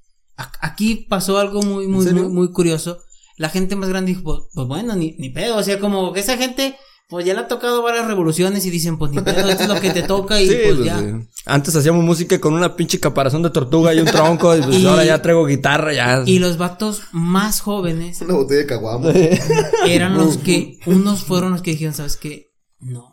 [0.61, 2.99] Aquí pasó algo muy, muy, muy, muy curioso.
[3.37, 5.57] La gente más grande dijo, pues, pues bueno, ni, ni pedo.
[5.57, 6.75] O sea, como que esa gente,
[7.09, 9.79] pues ya le ha tocado varias revoluciones y dicen, pues ni pedo, esto es lo
[9.79, 10.99] que te toca y Sí, pues, pues, ya.
[10.99, 11.05] sí.
[11.45, 14.85] Antes hacíamos música con una pinche caparazón de tortuga y un tronco, y pues Y-
[14.85, 16.23] ahora ya traigo guitarra, ya.
[16.25, 19.09] Y los vatos más jóvenes Una botella de caguamo.
[19.87, 22.51] eran los que, unos fueron los que dijeron, ¿sabes qué?
[22.79, 23.11] No.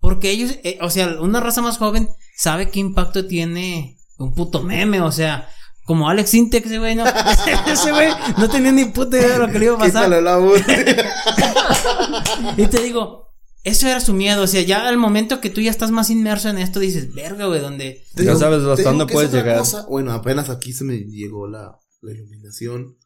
[0.00, 4.62] Porque ellos, eh, o sea, una raza más joven sabe qué impacto tiene un puto
[4.62, 5.48] meme, o sea,
[5.90, 7.04] como Alex Intec, ese güey, no,
[7.66, 8.06] ese güey
[8.38, 10.04] no tenía ni puta idea de lo que le iba a pasar.
[10.04, 10.60] Quítale la voz.
[12.56, 13.26] Y te digo,
[13.64, 16.48] eso era su miedo, o sea, ya al momento que tú ya estás más inmerso
[16.48, 18.04] en esto, dices, verga, güey, donde...
[18.14, 19.58] Te Ya digo- sabes hasta dónde puedes llegar.
[19.58, 22.96] cosa- Bueno, apenas aquí se me llegó la, la iluminación.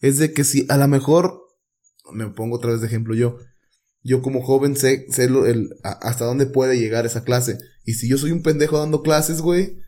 [0.00, 1.42] Es de que si a lo mejor,
[2.12, 3.36] me pongo otra vez de ejemplo yo,
[4.02, 7.58] yo como joven sé, sé lo- el, a- hasta dónde puede llegar esa clase.
[7.84, 9.78] Y si yo soy un pendejo dando clases, güey,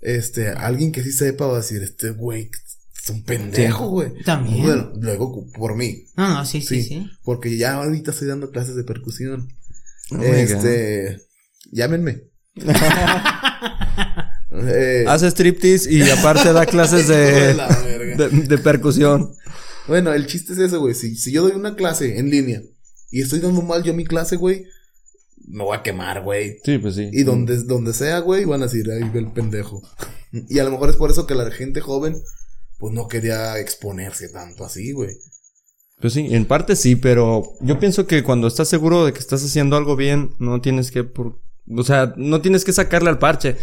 [0.00, 2.50] este, alguien que sí sepa va a decir, este güey
[3.02, 4.12] es un pendejo, güey.
[4.24, 4.62] También.
[4.62, 6.04] Bueno, luego por mí.
[6.16, 7.10] No, no, sí, sí, Sí, sí.
[7.22, 9.48] porque ya ahorita estoy dando clases de percusión.
[10.12, 11.18] Oh este,
[11.72, 12.24] llámenme.
[14.52, 17.54] Eh, Hace striptease y aparte da clases de,
[18.28, 19.32] de percusión.
[19.86, 20.94] Bueno, el chiste es eso, güey.
[20.94, 22.60] Si, si yo doy una clase en línea
[23.10, 24.66] y estoy dando mal yo mi clase, güey,
[25.50, 26.58] me voy a quemar, güey.
[26.64, 27.08] Sí, pues sí.
[27.12, 29.82] Y donde, donde sea, güey, van a decir, ahí ve el pendejo.
[30.48, 32.14] Y a lo mejor es por eso que la gente joven,
[32.78, 35.10] pues no quería exponerse tanto así, güey.
[36.00, 39.44] Pues sí, en parte sí, pero yo pienso que cuando estás seguro de que estás
[39.44, 41.40] haciendo algo bien, no tienes que por,
[41.76, 43.56] o sea, no tienes que sacarle al parche.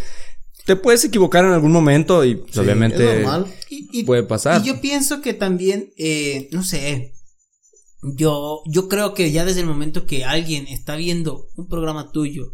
[0.66, 3.46] Te puedes equivocar en algún momento y pues, Sí, obviamente Es normal.
[3.70, 4.60] Y- y- puede pasar.
[4.60, 7.14] Y yo pienso que también, eh, no sé,
[8.02, 12.52] yo, yo creo que ya desde el momento que alguien está viendo un programa tuyo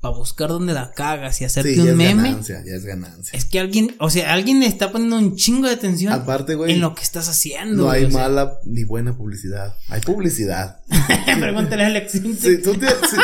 [0.00, 2.84] para buscar dónde la cagas y hacerte Sí, ya un es meme, ganancia, ya es
[2.86, 3.38] ganancia.
[3.38, 6.72] es que alguien, o sea, alguien le está poniendo un chingo de atención Aparte, güey,
[6.72, 7.84] en lo que estás haciendo.
[7.84, 8.28] no hay güey, o sea.
[8.28, 9.74] mala ni buena publicidad.
[9.88, 10.80] Hay publicidad.
[11.38, 12.12] Pregúntale a Alex.
[12.12, 12.20] Si
[12.62, 13.16] tú te, si,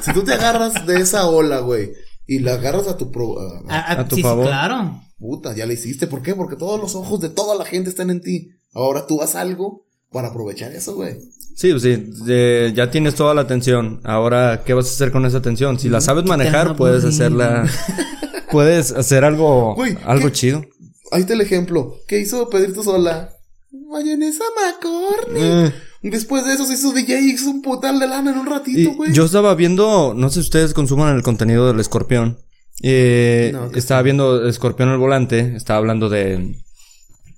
[0.00, 1.90] si tú te agarras de esa ola, güey,
[2.26, 4.46] y la agarras a tu pro, a- a- A, a- a tu sí, sí, favor.
[4.46, 5.02] claro.
[5.18, 6.06] puta, ya la hiciste.
[6.06, 6.34] ¿Por qué?
[6.36, 8.50] Porque todos los ojos de toda la gente están en ti.
[8.72, 9.85] Ahora tú haz algo
[10.16, 11.14] para aprovechar eso, güey.
[11.54, 14.00] Sí, pues sí, de- ya tienes toda la atención.
[14.04, 15.78] Ahora, ¿qué vas a hacer con esa atención?
[15.78, 17.68] Si la sabes manejar, puedes hacerla,
[18.50, 20.32] puedes hacer algo, Güey, algo ¿qué?
[20.32, 20.64] chido.
[21.12, 21.96] Ahí está el ejemplo.
[22.08, 23.30] ¿Qué hizo Pedrito Sola?
[23.70, 25.42] Mayonesa McCorney.
[25.42, 28.46] Eh, Después de eso se hizo DJ y hizo un putal de lana en un
[28.46, 29.12] ratito, güey.
[29.12, 32.38] yo estaba viendo, no sé si ustedes consuman el contenido del escorpión.
[32.82, 36.54] Eh, No, estaba viendo Escorpión al volante, estaba hablando de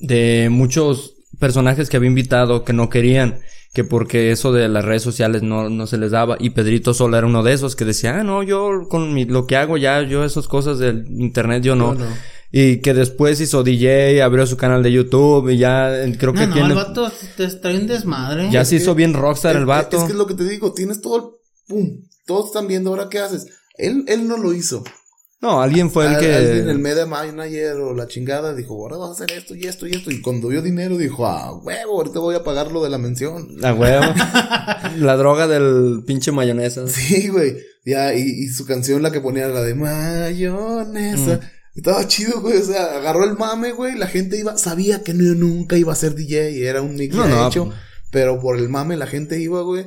[0.00, 3.38] de muchos personajes que había invitado que no querían,
[3.74, 6.36] que porque eso de las redes sociales no, no se les daba.
[6.40, 9.46] Y Pedrito Sola era uno de esos que decía, ah, no, yo con mi, lo
[9.46, 11.94] que hago ya, yo esas cosas del internet, yo no.
[11.94, 12.38] No, no.
[12.50, 16.40] Y que después hizo DJ, abrió su canal de YouTube y ya eh, creo que
[16.40, 16.68] No, no, tiene...
[16.70, 18.48] el vato te trae un desmadre.
[18.50, 19.98] Ya Es se que- hizo bien rockstar el vato.
[19.98, 21.22] Es que es lo que te digo, tienes todo el
[21.68, 23.46] pum, todos están viendo ahora qué haces.
[23.76, 24.82] Él, él no lo hizo.
[25.40, 26.34] No, alguien fue el Al- que...
[26.34, 29.86] Alguien, el media manager o la chingada dijo, ahora vas a hacer esto y esto
[29.86, 30.10] y esto.
[30.10, 33.46] Y cuando vio dinero dijo, ah, huevo, ahorita voy a pagar lo de la mención.
[33.56, 34.04] La huevo.
[34.98, 36.88] la droga del pinche mayonesa.
[36.88, 37.56] Sí, güey.
[37.84, 41.36] Ya, y, y su canción, la que ponía, la de mayonesa.
[41.36, 41.78] Mm.
[41.78, 42.56] Estaba chido, güey.
[42.58, 43.96] O sea, agarró el mame, güey.
[43.96, 46.66] La gente iba, sabía que no, nunca iba a ser DJ.
[46.68, 47.66] Era un mix No, no, hecho.
[47.66, 47.76] pues.
[48.10, 49.86] Pero por el mame la gente iba, güey.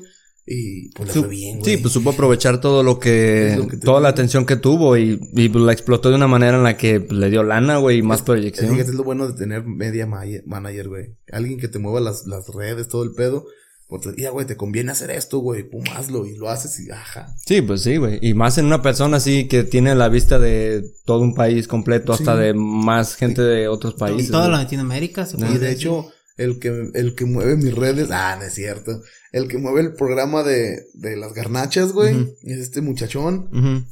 [0.54, 1.72] Y pues le Su- fue bien, güey.
[1.76, 4.56] sí, pues supo aprovechar todo lo que, Es lo que te toda la atención que
[4.58, 7.44] tuvo y, y pues, la explotó de una manera en la que pues, le dio
[7.44, 8.72] lana, güey, y más proyección.
[8.74, 11.16] Fíjate, es lo bueno de tener media ma- manager, güey.
[11.32, 13.46] Alguien que te mueva las, las redes, todo el pedo.
[13.88, 15.64] Porque, ya, güey, te conviene hacer esto, güey.
[15.70, 16.26] Pum, hazlo.
[16.26, 17.28] Y lo haces y, ajá.
[17.46, 18.20] Sí, pues sí, güey.
[18.22, 22.14] Y más en una persona así que tiene la vista de todo un país completo,
[22.14, 24.32] hasta de más gente de otros Y países.
[24.32, 24.60] toda güey.
[24.64, 25.68] Latinoamérica se Y de decir.
[25.68, 26.06] hecho,
[26.38, 29.02] el que, el que mueve mis redes, ah, no es cierto.
[29.32, 33.50] El que mueve el programa de, de las garnachas, güey, es este muchachón.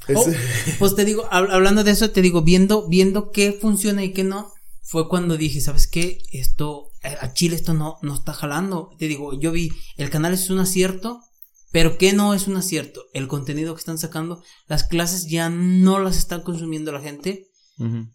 [0.07, 0.33] Ese- Oh,
[0.79, 4.23] pues te digo, hab- hablando de eso, te digo, viendo, viendo qué funciona y qué
[4.23, 4.51] no,
[4.83, 6.17] fue cuando dije, ¿sabes qué?
[6.31, 8.89] Esto, eh, a Chile esto no, no está jalando.
[8.97, 11.19] Te digo, yo vi, el canal es un acierto,
[11.71, 13.03] pero ¿qué no es un acierto?
[13.13, 17.45] El contenido que están sacando, las clases ya no las están consumiendo la gente.
[17.77, 18.07] Ujú.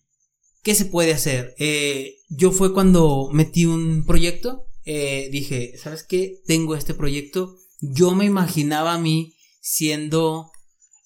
[0.65, 1.55] ¿Qué se puede hacer?
[1.59, 6.41] Eh, yo fue cuando metí un proyecto, eh, dije, ¿sabes qué?
[6.47, 7.57] Tengo este proyecto.
[7.83, 10.51] Yo me imaginaba a mí siendo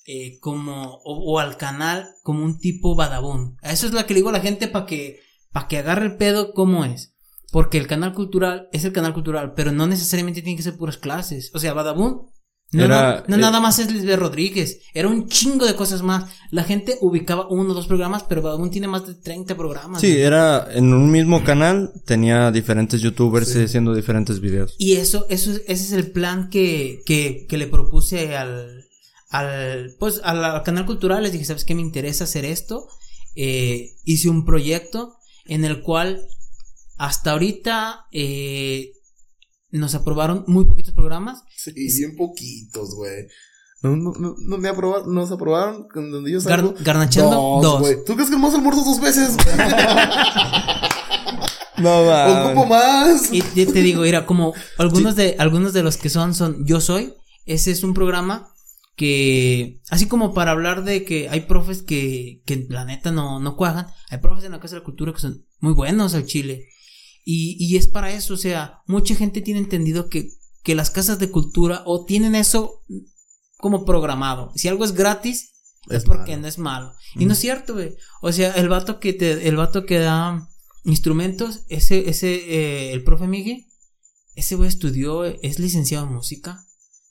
[0.07, 3.57] eh, como, o, al canal como un tipo badabun.
[3.61, 5.18] A Eso es lo que le digo a la gente para que,
[5.51, 7.14] para que agarre el pedo cómo es.
[7.51, 10.99] Porque el canal cultural es el canal cultural, pero no necesariamente tiene que ser puras
[10.99, 11.51] clases.
[11.53, 12.31] O sea, badabun.
[12.70, 14.81] No, Era- no, no eh, nada más es Lisbeth Rodríguez.
[14.92, 16.31] Era un chingo de cosas más.
[16.50, 20.00] La gente ubicaba uno o dos programas, pero Badabun tiene más de 30 programas.
[20.02, 23.62] Sí, era en un mismo canal, tenía diferentes youtubers Sí.
[23.62, 24.74] haciendo diferentes videos.
[24.78, 28.85] Y eso, eso, es- ese es el plan que, que, que le propuse al,
[29.31, 31.22] al, pues, al, al canal cultural.
[31.22, 31.74] Les dije, ¿sabes qué?
[31.74, 32.87] Me interesa hacer esto.
[33.35, 35.14] Eh, hice un proyecto
[35.46, 36.20] en el cual
[36.98, 38.92] hasta ahorita eh,
[39.70, 41.42] nos aprobaron muy poquitos programas.
[41.57, 43.26] sí, bien poquitos, güey.
[43.83, 46.74] No, no, no, no me aprobaron, nos aprobaron donde yo Gar- salgo.
[46.81, 48.04] garnachando, dos.
[48.04, 49.57] ¿Tú crees que hemos almuerzo dos veces, güey?
[51.78, 52.00] No,
[52.50, 53.33] Ocupo más.
[53.33, 56.81] Y te, te digo, mira, como algunos de, algunos de los que son, son Yo
[56.81, 57.14] Soy,
[57.46, 58.48] ese es un programa
[58.96, 63.54] que, así como para hablar de que hay profes que, que la neta no, no
[63.57, 66.66] cuajan, hay profes en la Casa de la Cultura que son muy buenos al Chile.
[67.30, 70.30] Y, y es para eso, o sea, mucha gente tiene entendido que,
[70.62, 72.82] que las casas de cultura o tienen eso
[73.58, 74.50] como programado.
[74.56, 75.50] Si algo es gratis,
[75.90, 76.40] es, Es porque malo.
[76.42, 76.94] no es malo.
[77.16, 77.94] Y no es cierto, güey.
[78.22, 80.48] O sea, el vato que te, el vato que da
[80.84, 83.66] instrumentos, ese, ese, eh, el profe Miguel,
[84.34, 86.64] ese güey estudió, es licenciado en música,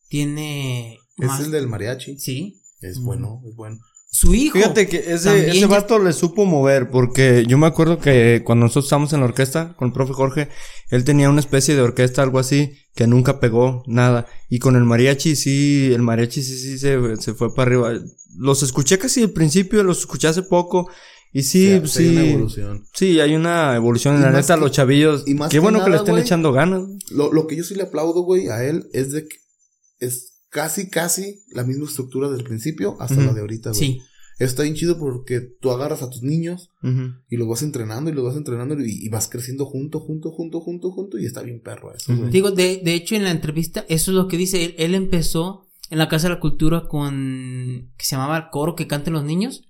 [0.10, 2.17] tiene Es más- el del mariachi.
[2.17, 3.77] sí, Es bueno, es bueno.
[4.10, 4.58] Su hijo.
[4.58, 8.65] Fíjate que ese, ese ya- vato le supo mover, porque yo me acuerdo que cuando
[8.65, 10.50] nosotros estábamos en la orquesta con el profe Jorge,
[10.89, 14.26] él tenía una especie de orquesta, algo así, que nunca pegó nada.
[14.50, 17.93] Y con el mariachi sí, el mariachi sí, sí se, se fue para arriba.
[18.38, 20.89] Los escuché casi al principio, los escuché hace poco.
[21.34, 22.04] Y sí, sí.
[22.08, 22.86] hay una evolución.
[22.93, 24.15] Sí, hay una evolución.
[24.15, 25.24] En la neta, que- los chavillos.
[25.28, 26.84] y más qué que bueno que le estén echando ganas.
[27.12, 29.36] Lo, lo que yo sí le aplaudo, güey, a él es de que
[30.00, 33.80] es casi, casi la misma estructura del principio hasta la de ahorita, güey.
[33.80, 34.02] Sí,
[34.40, 36.70] Está bien chido porque tú agarras a tus niños
[37.28, 40.60] y los vas entrenando y los vas entrenando y, y vas creciendo junto, junto, junto,
[40.62, 42.30] junto, junto y está bien perro eso, güey.
[42.30, 45.66] digo, de, de hecho en la entrevista, eso es lo que dice, él, él empezó
[45.90, 49.24] en la Casa de la Cultura con, que se llamaba el coro que canten los
[49.24, 49.64] niños,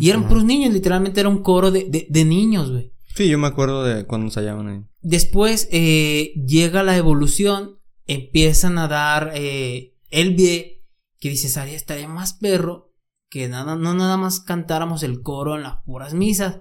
[0.00, 2.92] y eran puros niños, literalmente era un coro de, de, de niños, güey.
[3.16, 4.80] Sí, yo me acuerdo de cuando ensayaban ahí.
[5.02, 10.86] Después eh, llega la evolución, empiezan a dar, eh, él ve
[11.18, 12.92] que dice, estaría, estaría más perro
[13.28, 16.60] que nada, no nada más cantáramos el coro en las puras misas.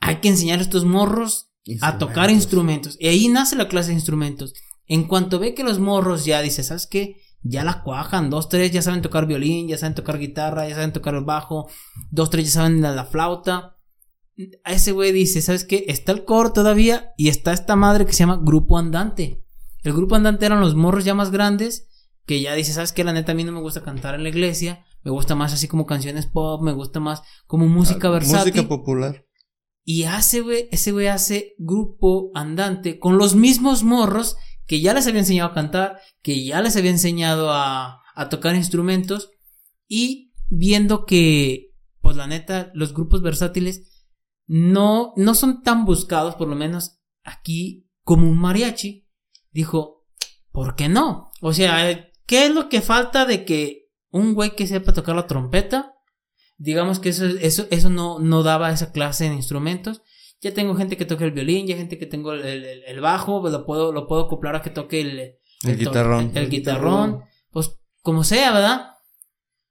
[0.00, 1.50] Hay que enseñar a estos morros
[1.82, 2.96] a tocar instrumentos.
[2.98, 4.54] Y ahí nace la clase de instrumentos.
[4.86, 7.16] En cuanto ve que los morros ya dice, ¿sabes qué?
[7.42, 10.94] Ya la cuajan, dos, tres ya saben tocar violín, ya saben tocar guitarra, ya saben
[10.94, 11.68] tocar el bajo,
[12.10, 13.76] dos, tres ya saben la, la flauta.
[14.64, 15.84] A ese güey dice, ¿sabes qué?
[15.88, 19.44] Está el coro todavía y está esta madre que se llama Grupo Andante.
[19.82, 21.85] El Grupo Andante eran los morros ya más grandes
[22.26, 23.04] que ya dice, ¿sabes qué?
[23.04, 25.68] La neta a mí no me gusta cantar en la iglesia, me gusta más así
[25.68, 28.52] como canciones pop, me gusta más como música Ah, versátil.
[28.52, 29.24] Música popular.
[29.84, 34.36] Y hace, güey, ese güey hace grupo andante con los mismos morros
[34.66, 38.56] que ya les había enseñado a cantar, que ya les había enseñado a, a tocar
[38.56, 39.30] instrumentos
[39.86, 44.04] y viendo que, pues la neta, los grupos versátiles
[44.48, 49.06] no, no son tan buscados, por lo menos aquí, como un mariachi,
[49.52, 50.04] dijo,
[50.50, 51.30] ¿por qué no?
[51.40, 55.26] O sea, ¿qué es lo que falta de que un güey que sepa tocar la
[55.26, 55.96] trompeta
[56.58, 60.02] digamos que eso, eso, eso no, no daba esa clase de instrumentos.
[60.40, 63.40] Ya tengo gente que toca el violín, ya gente que tengo el, el, el bajo,
[63.40, 66.32] pues lo puedo, lo puedo acoplar a que toque el, el, El guitarrón.
[66.34, 67.24] El, guitarrón.
[67.50, 68.90] Pues como sea, ¿verdad?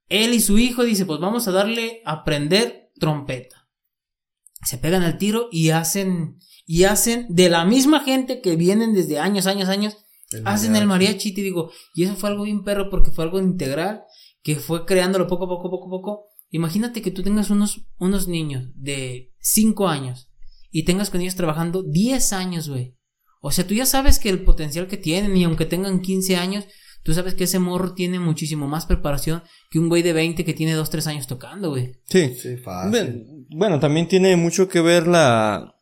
[0.08, 3.68] Él y su hijo dice, pues vamos a darle a aprender trompeta.
[4.62, 9.20] Se pegan al tiro y hacen, y hacen de la misma gente que vienen desde
[9.20, 9.96] años, años, años,
[10.44, 14.02] hacen el mariachi, te digo, y eso fue algo bien perro porque fue algo integral
[14.42, 16.24] que fue creándolo poco a poco, poco a poco.
[16.50, 20.28] Imagínate que tú tengas unos, unos niños de 5 años
[20.70, 22.96] y tengas con ellos trabajando 10 años, güey.
[23.40, 26.64] O sea, tú ya sabes que el potencial que tienen y aunque tengan 15 años,
[27.02, 30.54] tú sabes que ese morro tiene muchísimo más preparación que un güey de 20 que
[30.54, 32.00] tiene 2, 3 años tocando, güey.
[32.04, 32.34] Sí.
[32.34, 33.46] Sí, fácil.
[33.50, 35.74] Bueno, también tiene mucho que ver la,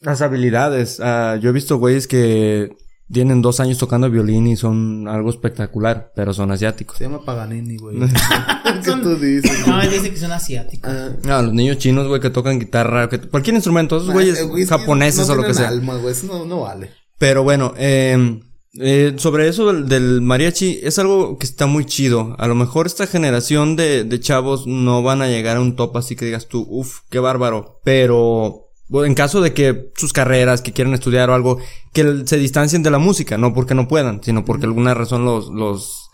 [0.00, 1.00] las habilidades.
[1.00, 2.70] Ah, yo he visto güeyes que
[3.12, 6.98] tienen dos años tocando violín y son algo espectacular, pero son asiáticos.
[6.98, 7.96] Se llama Paganini, güey.
[8.84, 9.66] ¿Qué tú dices?
[9.66, 10.90] No, él dice que son asiáticos.
[10.92, 14.44] Ah, Ah, los niños chinos, güey, que tocan guitarra, que cualquier instrumento, esos güeyes eh,
[14.44, 15.68] güey, es que japoneses no o lo que sea.
[15.68, 16.12] alma, güey.
[16.12, 16.90] Eso no, no vale.
[17.18, 18.40] Pero bueno, eh,
[18.78, 22.36] eh, sobre eso del, del mariachi, es algo que está muy chido.
[22.38, 25.96] A lo mejor esta generación de, de chavos no van a llegar a un top
[25.96, 27.80] así que digas tú, uff, qué bárbaro.
[27.84, 31.58] Pero en caso de que sus carreras, que quieran estudiar o algo,
[31.92, 35.48] que se distancien de la música, no porque no puedan, sino porque alguna razón los,
[35.48, 36.10] los,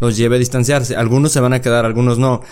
[0.00, 0.96] los lleve a distanciarse.
[0.96, 2.42] Algunos se van a quedar, algunos no.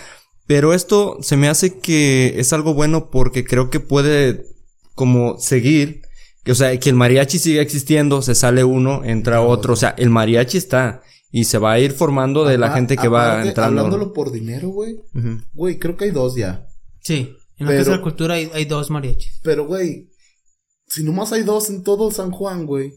[0.47, 4.45] Pero esto se me hace que es algo bueno porque creo que puede
[4.95, 6.01] como seguir,
[6.43, 9.95] que o sea, que el mariachi siga existiendo, se sale uno, entra otro, o sea,
[9.97, 13.49] el mariachi está y se va a ir formando de la gente que va aparte,
[13.49, 13.81] entrando.
[13.81, 14.97] Hablándolo por dinero, güey.
[15.53, 16.67] Güey, creo que hay dos ya.
[17.01, 19.39] Sí, en la Pero- Casa de la Cultura hay, hay dos mariachis.
[19.43, 20.09] Pero, güey,
[20.87, 22.93] si nomás hay dos en todo San Juan, güey,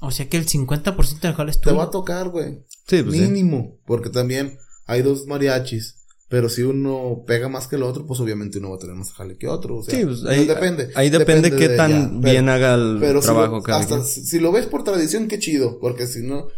[0.00, 1.76] O sea que el 50% del jale es te tuyo.
[1.76, 2.64] va a tocar, güey.
[2.86, 3.22] Sí, pues sí.
[3.22, 3.78] Mínimo.
[3.86, 6.00] Porque también hay dos mariachis.
[6.28, 9.12] Pero si uno pega más que el otro, pues obviamente uno va a tener más
[9.12, 9.76] jale que otro.
[9.78, 10.90] O sea, Sí, pues ahí depende.
[10.94, 12.08] Ahí depende, qué de tan ella.
[12.08, 14.06] Pero- bien haga el Pero si trabajo lo, cada hasta quien.
[14.06, 15.78] si si lo ves por tradición, qué chido.
[15.78, 16.48] Porque si no,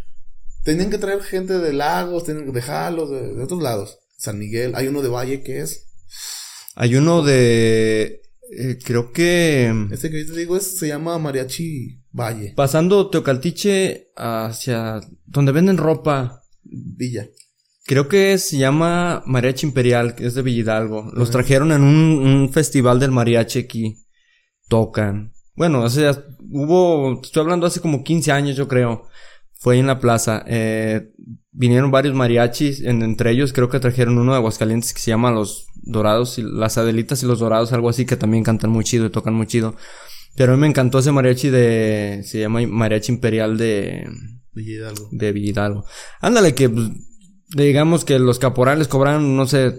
[0.64, 3.98] tenían que traer gente de Lagos, tenían de Jalos, de, de otros lados.
[4.16, 5.84] San Miguel, hay uno de Valle que es.
[6.76, 8.20] Hay uno de,
[8.56, 14.08] eh, creo que Este que yo te digo es, se llama Mariachi Valle, pasando Teocaltiche
[14.16, 16.42] hacia donde venden ropa.
[16.62, 17.26] Villa.
[17.86, 21.10] Creo que se llama Mariachi Imperial, que es de Villidalgo.
[21.14, 24.04] Los trajeron en un, un festival del mariachi aquí.
[24.68, 25.32] Tocan.
[25.54, 26.10] Bueno, o sea,
[26.50, 29.06] hubo, estoy hablando hace como 15 años, yo creo.
[29.54, 30.44] Fue en la plaza.
[30.48, 31.12] Eh,
[31.52, 35.30] vinieron varios mariachis, en- entre ellos creo que trajeron uno de Aguascalientes que se llama
[35.30, 39.07] Los Dorados y las Adelitas y los Dorados, algo así, que también cantan muy chido
[39.07, 39.75] y tocan muy chido.
[40.37, 44.07] Pero a mí me encantó ese mariachi de, se llama Mariachi Imperial de,
[44.53, 45.09] Villa Hidalgo.
[45.11, 45.85] de Villidalgo.
[46.20, 46.88] Ándale, que pues,
[47.57, 49.72] digamos que los caporales cobraron, no sé,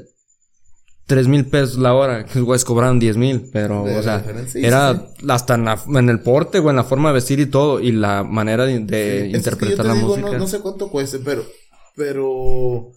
[1.05, 4.25] tres mil pesos la hora, que los güeyes cobraron diez mil, pero, De o sea,
[4.47, 7.39] sí, era sí, hasta en, la- en el porte o en la forma de vestir
[7.39, 10.31] y todo, y la manera de, interpretar te la digo, música.
[10.31, 11.45] No, no sé cuánto cueste, pero,
[11.95, 12.91] pero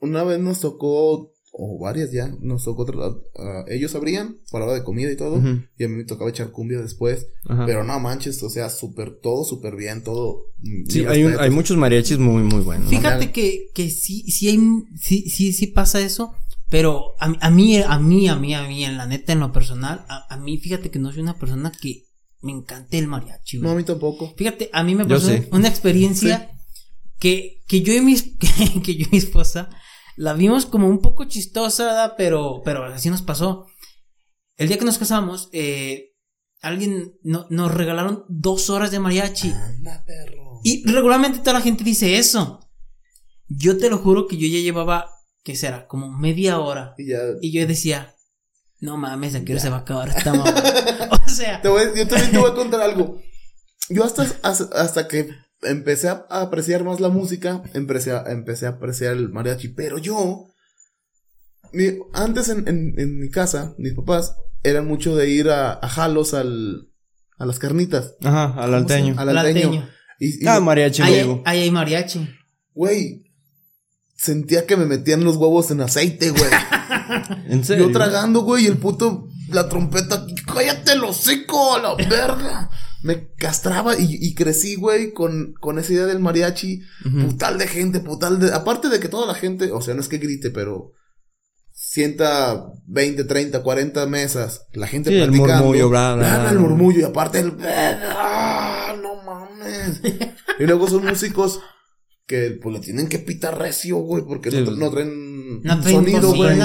[0.00, 4.74] una vez nos tocó, o varias ya, nos tocó, tra- ah, ellos abrían para hora
[4.74, 5.38] de comida y todo,
[5.78, 7.64] y a mí me tocaba echar cumbia después, Ajá.
[7.64, 10.48] pero no manches, o sea, súper, todo súper bien, todo.
[10.58, 12.84] mm, Sí, hay, un- hay muchos mariachis muy, muy buenos.
[12.84, 12.90] ¿no?
[12.90, 14.60] Fíjate que, que sí, sí hay,
[15.00, 16.34] sí, sí, sí pasa eso,
[16.68, 19.50] pero a, a mí, a mí, a mí, a mí, en la neta, en lo
[19.50, 22.02] personal, a, a mí, fíjate que no soy una persona que
[22.42, 23.66] me encante el mariachi, güey.
[23.66, 24.34] No, a mí tampoco.
[24.36, 26.50] Fíjate, a mí me pasó una experiencia
[27.18, 29.70] que, que yo y mi, que, que yo y mi esposa
[30.16, 32.14] la vimos como un poco chistosa, ¿verdad?
[32.16, 33.66] pero, pero así nos pasó.
[34.56, 36.14] El día que nos casamos, eh,
[36.62, 39.50] alguien no- nos regalaron dos horas de mariachi.
[39.52, 40.60] Anda, perro.
[40.64, 42.60] Y regularmente toda la gente dice eso.
[43.48, 45.10] Yo te lo juro que yo ya llevaba,
[45.44, 45.86] ¿qué será?
[45.86, 46.94] Como media hora.
[46.98, 47.18] Y ya.
[47.40, 48.14] Y yo decía,
[48.80, 50.52] no mames, ¿a qué hora se va a acabar esta mamá?
[51.26, 53.20] o sea, Te voy, yo también te voy a contar algo.
[53.90, 55.28] Yo hasta, hasta, hasta que
[55.62, 59.68] empecé a apreciar más la música, empecé a, empecé a apreciar el mariachi.
[59.68, 60.46] Pero yo,
[61.72, 65.88] mi- antes en, en, en mi casa, mis papás eran mucho de ir a, a
[65.88, 66.88] jalos al,
[67.38, 68.14] a las carnitas.
[68.24, 69.14] Ajá, al alteño.
[69.18, 69.66] Al alteño.
[69.68, 69.88] alteño.
[70.18, 71.42] Y, y Ah, mariachi Ahí, luego.
[71.44, 72.28] ahí hay mariachi.
[72.74, 73.24] güey,
[74.16, 76.50] sentía que me metían los huevos en aceite, güey.
[77.48, 77.86] ¿En serio?
[77.88, 82.70] Yo tragando, güey, y el puto la trompeta, cállate el hocico, a la verga.
[83.06, 86.82] Me castraba y, y crecí, güey, con, con esa idea del mariachi.
[87.24, 88.52] Putal de gente, putal de.
[88.52, 90.92] Aparte de que toda la gente, o sea, no es que grite, pero
[91.72, 95.64] sienta 20, 30, 40 mesas, la gente Sí, el platicando.
[95.64, 96.50] murmullo, bla, bla, Bla, bla.
[96.50, 100.00] el murmullo y aparte el ¡Ah, no mames.
[100.58, 101.60] y luego son músicos
[102.26, 106.34] que pues le tienen que pitar recio, güey, porque Sí, no, no traen No sonido,
[106.34, 106.58] güey.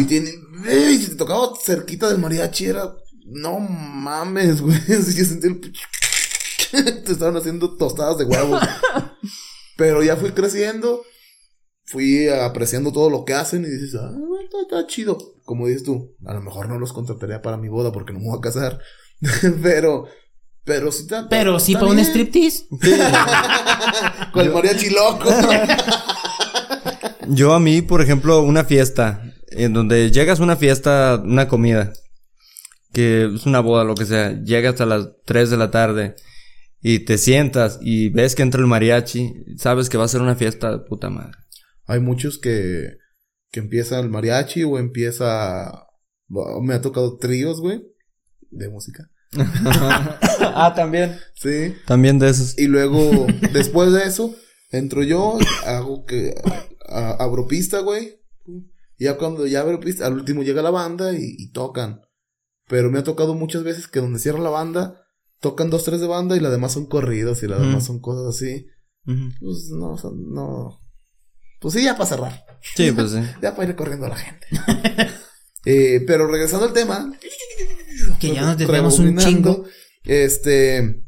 [0.00, 0.34] Y tienen,
[0.66, 2.94] ey, si te tocaba cerquita del mariachi era,
[3.30, 4.78] no mames, güey.
[4.86, 5.60] Si yo sentí el
[7.04, 8.58] te estaban haciendo tostadas de huevo.
[9.76, 11.02] Pero ya fui creciendo,
[11.84, 14.12] fui apreciando todo lo que hacen y dices, ah,
[14.44, 15.18] está, está chido.
[15.44, 18.26] Como dices tú, a lo mejor no los contrataría para mi boda porque no me
[18.26, 18.80] voy a casar.
[19.62, 20.06] pero,
[20.64, 21.28] pero sí está.
[21.28, 22.66] Pero sí está para un striptease.
[24.32, 25.30] Con el mariachi loco.
[27.28, 31.92] Yo a mí, por ejemplo, una fiesta, en donde llegas a una fiesta, una comida,
[32.92, 36.14] que es una boda, lo que sea, llegas a las 3 de la tarde
[36.80, 40.36] y te sientas y ves que entra el mariachi, sabes que va a ser una
[40.36, 41.32] fiesta de puta madre.
[41.86, 42.96] Hay muchos que,
[43.50, 45.86] que empieza el mariachi o empieza.
[46.62, 47.82] Me ha tocado tríos, güey,
[48.50, 49.10] de música.
[50.40, 51.16] ah, también.
[51.34, 51.74] Sí.
[51.86, 52.58] También de esos.
[52.58, 54.34] Y luego, después de eso,
[54.70, 56.34] entro yo, hago que.
[56.86, 58.20] a- abro pista, güey.
[58.98, 62.00] Y ya cuando ya abro pista, al último llega la banda y, y tocan.
[62.68, 65.02] Pero me ha tocado muchas veces que donde cierra la banda,
[65.40, 67.68] tocan dos, tres de banda y las demás son corridos y las Ujú.
[67.68, 68.66] demás son cosas así.
[69.04, 70.78] Pues no, no.
[71.60, 72.44] Pues sí, ya para cerrar.
[72.76, 73.20] Sí, pues sí.
[73.42, 74.46] Ya para ir corriendo a la gente.
[75.64, 77.12] Eh, pero regresando al tema.
[78.20, 79.64] Que ya nos desviamos un chingo.
[80.04, 81.04] Este.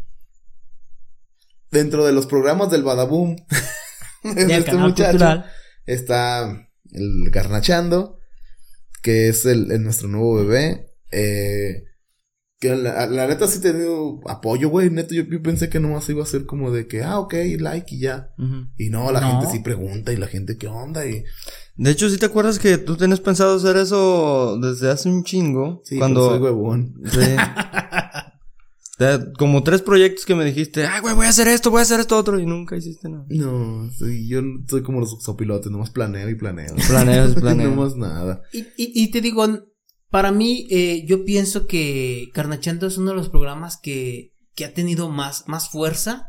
[1.70, 3.36] Dentro de los programas del Badaboom.
[4.24, 5.10] de este canal muchacho.
[5.12, 5.50] cultural.
[5.86, 8.18] Está el Garnachando.
[9.02, 10.89] Que es el, el nuestro nuevo bebé.
[11.12, 11.84] Eh,
[12.58, 14.90] que la, la neta sí he tenido apoyo, güey.
[14.90, 17.94] Neta, yo, yo pensé que nomás iba a ser como de que, ah, ok, like
[17.94, 18.30] y ya.
[18.76, 19.30] Y no, la No.
[19.40, 21.06] gente sí pregunta y la gente, ¿qué onda?
[21.06, 21.24] Y
[21.76, 25.80] De hecho, ¿sí te acuerdas que tú tienes pensado hacer eso desde hace un chingo?
[25.84, 26.94] sí, cuando soy huevón.
[27.10, 27.20] Sí.
[29.38, 32.00] Como tres proyectos que me dijiste, ay, güey, voy a hacer esto, voy a hacer
[32.00, 33.24] esto otro, y nunca hiciste nada.
[33.30, 36.74] No, sí, yo no- soy como los sopilotes, nomás planeo y planeo.
[36.86, 37.74] Planeas, no planeas.
[37.74, 38.42] más nada.
[38.52, 39.46] Y, y, y te digo,
[40.10, 44.74] para mí, eh, yo pienso que Carnachando es uno de los programas que, que ha
[44.74, 46.28] tenido más, más fuerza.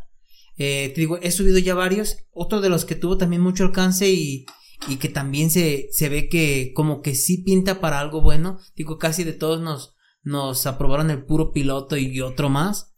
[0.58, 2.18] Eh, te digo, he subido ya varios.
[2.32, 4.46] Otro de los que tuvo también mucho alcance y,
[4.88, 8.60] y que también se, se ve que como que sí pinta para algo bueno.
[8.76, 12.94] Digo, casi de todos nos, nos aprobaron el puro piloto y otro más.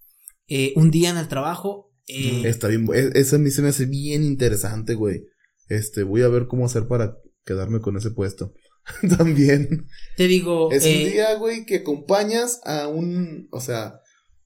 [0.48, 1.94] Eh, un día en el trabajo.
[2.08, 5.24] eh, Está bien, e- ese a mí se me hace bien interesante, güey.
[5.70, 7.16] Este, voy a ver cómo hacer para
[7.46, 8.54] quedarme con ese puesto.
[9.18, 9.86] También.
[10.18, 14.00] te digo, Es eh, un día, güey, que acompañas a un, o sea,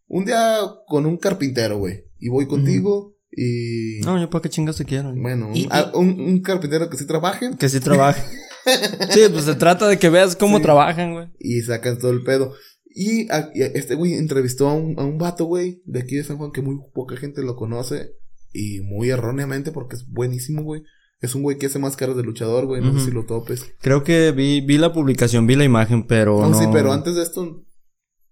[0.07, 0.57] un día
[0.88, 2.05] con un carpintero, güey.
[2.19, 3.99] Y voy contigo y...
[4.05, 5.13] No, yo para qué chingas te quiero.
[5.15, 8.21] Bueno, Y- un, a- un- un carpintero que sí trabaje Que sí trabaje.
[9.11, 10.63] sí, pues se trata de que veas cómo Sí.
[10.63, 11.27] trabajan, güey.
[11.39, 12.53] y sacan todo el pedo.
[12.99, 16.15] Y, a- y a- este güey entrevistó a un, a un vato, güey, de aquí
[16.15, 18.11] de San Juan que muy poca gente lo conoce.
[18.53, 20.81] Y muy erróneamente porque es buenísimo, güey.
[21.20, 22.82] Es un güey que hace máscaras de luchador, güey.
[22.82, 23.74] No sé si lo topes.
[23.82, 26.59] Creo que vi, vi la publicación, vi la imagen, pero No, no.
[26.59, 27.65] sí, pero antes de esto.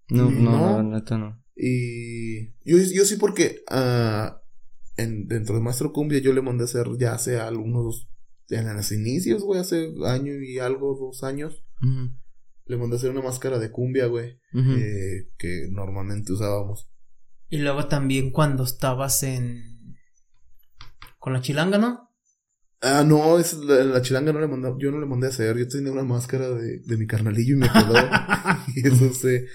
[0.08, 0.76] No, no, no.
[0.76, 1.42] la neta no.
[1.56, 4.40] Y yo, yo sí porque ah,
[4.96, 8.08] en, dentro de Maestro Cumbia yo le mandé a hacer ya hace algunos...
[8.48, 11.64] En los inicios, güey, hace año y algo, dos años.
[12.66, 14.38] Le mandé a hacer una máscara de cumbia, güey.
[14.54, 16.88] eh, que normalmente usábamos.
[17.48, 19.96] Y luego también cuando estabas en.
[21.18, 22.05] con la chilanga, ¿no?
[22.82, 25.56] Ah, no, es la, la chilanga no le mandé, yo no le mandé a hacer,
[25.58, 27.94] yo tenía una máscara de, de mi carnalillo y me quedó.
[28.76, 29.46] y eso sé.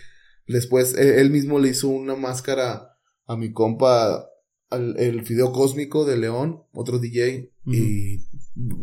[0.47, 2.97] Después, él, él mismo le hizo una máscara
[3.27, 4.25] a mi compa,
[4.69, 8.17] al, el Fideo Cósmico de León, otro DJ, y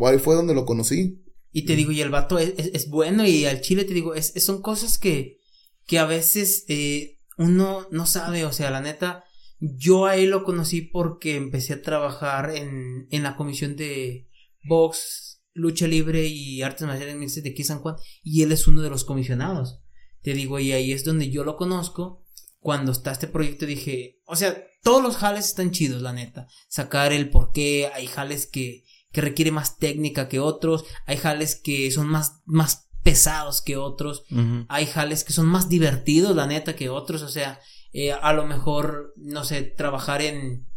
[0.04, 1.24] ahí fue donde lo conocí.
[1.50, 4.14] Y te digo, y el vato es, es- es bueno y al chile te digo,
[4.14, 5.38] es, es- son cosas que,
[5.86, 9.24] que a veces eh, uno no sabe, o sea, la neta,
[9.60, 14.27] yo a él lo conocí porque empecé a trabajar en, en la comisión de
[14.64, 18.82] box, lucha libre y artes marciales mixtas de aquí San Juan y él es uno
[18.82, 19.80] de los comisionados.
[20.22, 22.24] Te digo, y ahí es donde yo lo conozco.
[22.60, 26.48] Cuando está este proyecto dije, o sea, todos los jales están chidos, la neta.
[26.68, 31.56] Sacar el por qué, hay jales que, que requiere más técnica que otros, hay jales
[31.56, 34.24] que son más, más pesados que otros,
[34.68, 37.60] hay jales que son más divertidos, la neta, que otros, o sea,
[37.92, 40.68] eh, a lo mejor, no sé, trabajar en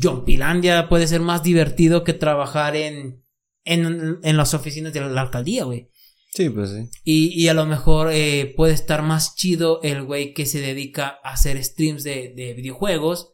[0.00, 3.22] Jompilandia puede ser más divertido que trabajar en,
[3.64, 5.88] en, en las oficinas de la alcaldía, güey.
[6.34, 6.90] Sí, pues sí.
[7.04, 11.18] Y, y a lo mejor eh, puede estar más chido el güey que se dedica
[11.24, 13.32] a hacer streams de, de videojuegos.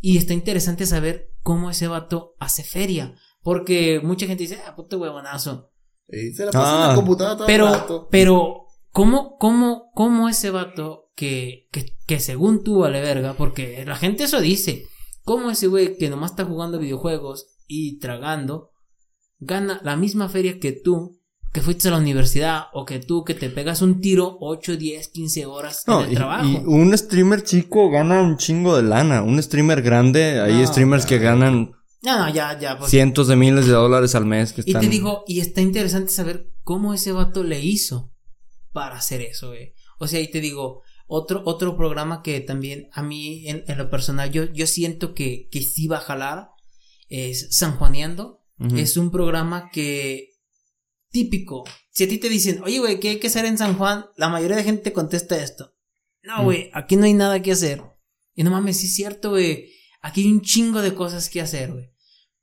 [0.00, 3.14] Y está interesante saber cómo ese vato hace feria.
[3.42, 5.70] Porque mucha gente dice, ah, puto huevonazo.
[6.08, 6.88] Y se la pasa en Ah.
[6.88, 8.08] la computadora todo el Pero, rato.
[8.10, 13.32] pero, ¿cómo, cómo, cómo ese vato que, que, que según tú vale verga?
[13.34, 14.84] Porque la gente eso dice.
[15.24, 18.70] ¿Cómo ese güey que nomás está jugando videojuegos y tragando
[19.38, 21.18] gana la misma feria que tú,
[21.52, 25.08] que fuiste a la universidad, o que tú que te pegas un tiro 8, 10,
[25.08, 26.46] 15 horas No, en el y, trabajo?
[26.48, 29.22] y un streamer chico gana un chingo de lana.
[29.22, 32.78] Un streamer grande, hay No, streamers que ganan ya, ya.
[32.78, 32.90] pues.
[32.90, 34.52] cientos de miles de dólares al mes.
[34.52, 34.82] Que Y están...
[34.82, 38.12] te digo, y está interesante saber cómo ese vato le hizo
[38.72, 39.74] para hacer eso, güey.
[39.98, 40.82] O sea, y te digo,
[41.14, 45.48] otro, otro programa que también a mí, en, en lo personal, yo, yo siento que,
[45.50, 46.48] que sí va a jalar,
[47.08, 48.40] es San Juaneando.
[48.76, 50.38] Es un programa que,
[51.10, 51.64] típico.
[51.90, 54.06] Si a ti te dicen, oye, güey, ¿qué hay que hacer en San Juan?
[54.16, 55.74] La mayoría de gente te contesta esto.
[56.22, 57.82] No, güey, aquí no hay nada que hacer.
[58.34, 59.72] Y no mames, sí es cierto, güey.
[60.00, 61.90] Aquí hay un chingo de cosas que hacer, güey.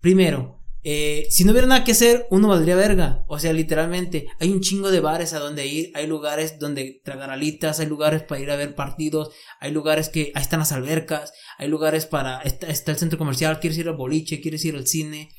[0.01, 3.25] Primero, eh, si no hubiera nada que hacer, uno valdría verga.
[3.27, 7.29] O sea, literalmente, hay un chingo de bares a donde ir, hay lugares donde tragar
[7.29, 11.33] alitas, hay lugares para ir a ver partidos, hay lugares que, ahí están las albercas,
[11.57, 14.87] hay lugares para, está, está el centro comercial, quieres ir al boliche, quieres ir al
[14.87, 15.29] cine.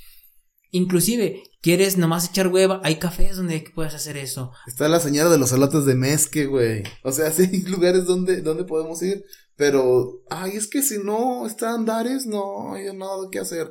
[0.72, 4.53] Inclusive, quieres nomás echar hueva, hay cafés donde puedes hacer eso.
[4.66, 6.84] Está la señora de los elotes de mezque, güey.
[7.03, 9.24] O sea, sí hay lugares donde, donde podemos ir.
[9.57, 13.68] Pero, ay, es que si no está Andares, no hay nada que hacer.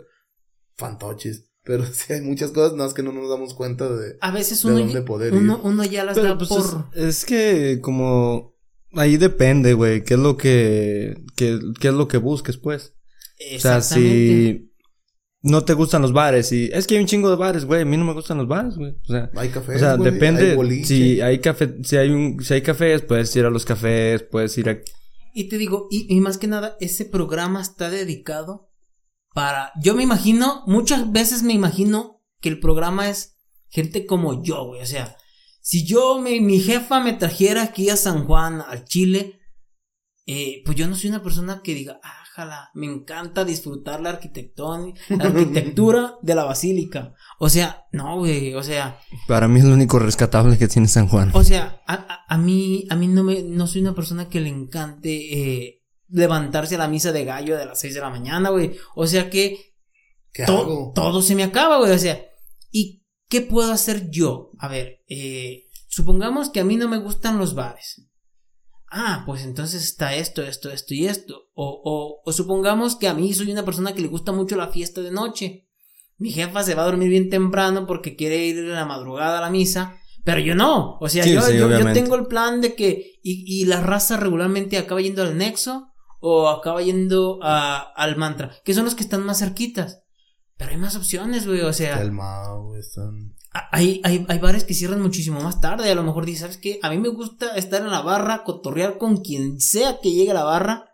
[0.78, 1.49] Fantoches.
[1.70, 4.17] Pero sí hay muchas cosas, nada más que no nos damos cuenta de.
[4.22, 5.59] A veces ¿De uno, dónde poder uno, ir?
[5.72, 6.86] uno ya las Pero, da pues, por...
[6.95, 8.55] es, es que como
[8.93, 12.95] ahí depende, güey, qué es lo que, qué, qué es lo que busques, pues.
[13.55, 14.74] O sea, si
[15.43, 17.86] no te gustan los bares y es que hay un chingo de bares, güey, a
[17.86, 18.93] mí no me gustan los bares, güey.
[19.03, 19.76] O sea, Hay cafés.
[19.76, 23.45] o sea, depende hay si hay café, si hay un si hay cafés, puedes ir
[23.45, 24.80] a los cafés, puedes ir a
[25.36, 28.68] Y te digo, y, y más que nada, ese programa está dedicado
[29.34, 29.71] para.
[29.82, 33.38] Yo me imagino, muchas veces me imagino que el programa es
[33.69, 34.82] gente como yo, güey.
[34.82, 35.15] O sea,
[35.61, 39.39] si yo, me, mi jefa me trajera aquí a San Juan, al Chile,
[40.25, 44.11] eh, pues yo no soy una persona que diga, ah, jala, me encanta disfrutar la
[44.11, 47.13] la arquitectura de la basílica.
[47.39, 51.07] O sea, no, güey, o sea, para mí es lo único rescatable que tiene San
[51.07, 51.32] Juan.
[51.34, 54.39] o sea, a, a- a mí, a mí no me, no soy una persona que
[54.39, 55.11] le encante
[55.65, 55.78] eh,
[56.10, 58.76] levantarse a la misa de gallo de las 6 de la mañana, güey.
[58.95, 59.76] O sea que
[60.93, 61.91] todo se me acaba, güey.
[61.91, 62.22] O sea,
[62.72, 64.51] ¿y qué puedo hacer yo?
[64.60, 68.05] A ver, eh, supongamos que a mí no me gustan los bares.
[68.91, 71.49] Ah, pues entonces está esto, esto, esto y esto.
[71.53, 74.70] O, o, o supongamos que a mí soy una persona que le gusta mucho la
[74.70, 75.68] fiesta de noche.
[76.18, 79.41] Mi jefa se va a dormir bien temprano porque quiere ir en la madrugada a
[79.41, 79.95] la misa.
[80.26, 80.97] Pero yo no.
[80.99, 83.20] O sea, Sí, yo, sí, yo- tengo el plan de que.
[83.24, 85.89] Y, y la raza regularmente acaba yendo al nexo
[86.20, 90.01] o acaba yendo a- al mantra, que son los que están más cerquitas.
[90.57, 91.61] Pero hay más opciones, güey.
[91.61, 93.34] O sea, El Mao, güey, están.
[93.72, 95.89] hay, hay, hay bares que cierran muchísimo más tarde.
[95.89, 96.80] A lo mejor dices, ¿sabes qué?
[96.84, 100.34] A mí me gusta estar en la barra, cotorrear con quien sea que llegue a
[100.36, 100.86] la barra.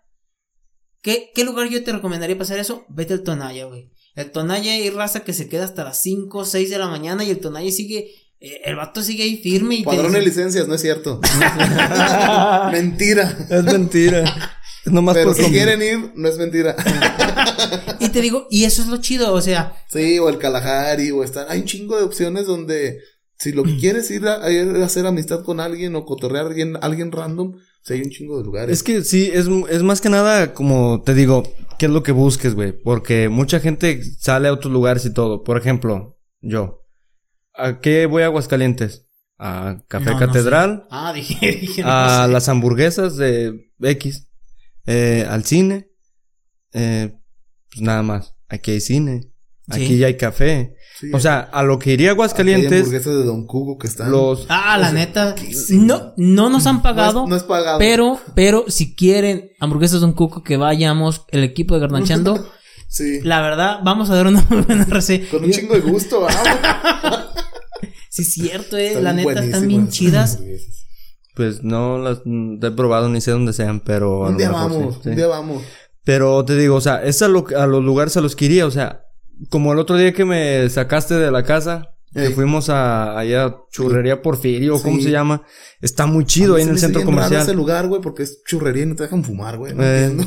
[1.02, 2.86] ¿Qué, qué lugar yo te recomendaría pasar eso?
[2.90, 3.92] Vete al Tonaya, güey.
[4.16, 7.24] El Tonaya hay raza que se queda hasta las 5 o 6 de la mañana
[7.24, 8.12] y el Tonaya sigue.
[8.40, 11.20] eh, el vato sigue ahí firme y te Padrón de licencias, no es cierto.
[12.72, 13.36] mentira.
[13.50, 14.24] Es mentira.
[14.86, 16.76] Nomás Pero por si quieren ir, no es mentira.
[18.00, 21.24] Y te digo, y eso es lo chido, o sea, sí, o el Kalahari, o
[21.24, 21.48] están.
[21.50, 23.00] Hay un chingo de opciones donde.
[23.38, 24.46] Si lo que quieres ir a,
[24.86, 28.46] hacer amistad con alguien o cotorrear a alguien, alguien random, si hay un chingo de
[28.46, 28.72] lugares.
[28.72, 31.44] Es que sí, es, es más que nada como te digo,
[31.78, 32.72] ¿qué es lo que busques, güey?
[32.72, 35.44] Porque mucha gente sale a otros lugares y todo.
[35.44, 36.86] Por ejemplo, yo.
[37.54, 39.06] ¿A qué voy a Aguascalientes?
[39.38, 40.88] A Café No, no Catedral, sé.
[40.92, 42.32] Ah, dije, dije, no a sé.
[42.32, 44.28] las hamburguesas de X,
[44.86, 45.90] eh, al cine,
[46.74, 47.16] eh,
[47.70, 48.36] pues nada más.
[48.48, 49.32] Aquí hay cine,
[49.70, 49.98] aquí Sí.
[49.98, 50.76] ya hay café.
[51.00, 53.78] Sí, O sea, a lo que iría a aquí hay Aguascalientes, hamburguesas de Don Cugo
[53.78, 54.12] que están.
[54.12, 54.46] los...
[54.48, 55.36] Ah, la sea, neta.
[55.72, 57.24] No, no nos han no, pagado.
[57.24, 57.80] es, no es pagado.
[57.80, 62.50] Pero, pero si quieren hamburguesas de un cuco que vayamos, el equipo de Garnachando,
[62.88, 63.20] Sí.
[63.24, 65.28] la verdad, vamos a dar una buena reseña.
[65.30, 66.42] Con un chingo de gusto, vamos.
[68.10, 68.88] Sí, es cierto, eh.
[68.90, 70.40] Están la neta, están bien chidas.
[71.36, 75.00] Pues no las mm, he probado ni sé dónde sean, pero Un día sí, vamos,
[75.04, 75.10] sí.
[75.10, 75.64] un día vamos.
[76.04, 78.66] Pero te digo, o sea, es a, lo- a los lugares a los que iría,
[78.66, 79.04] o sea,
[79.50, 83.56] como el otro día que me sacaste de la casa, que fuimos a allá a
[83.72, 85.04] Churrería Porfirio, ¿cómo Sí.
[85.04, 85.42] se llama?
[85.82, 87.42] Está muy chido ahí en el centro comercial.
[87.42, 89.74] ese lugar, güey, porque es churrería y no te dejan fumar, güey.
[89.76, 90.16] no Eh.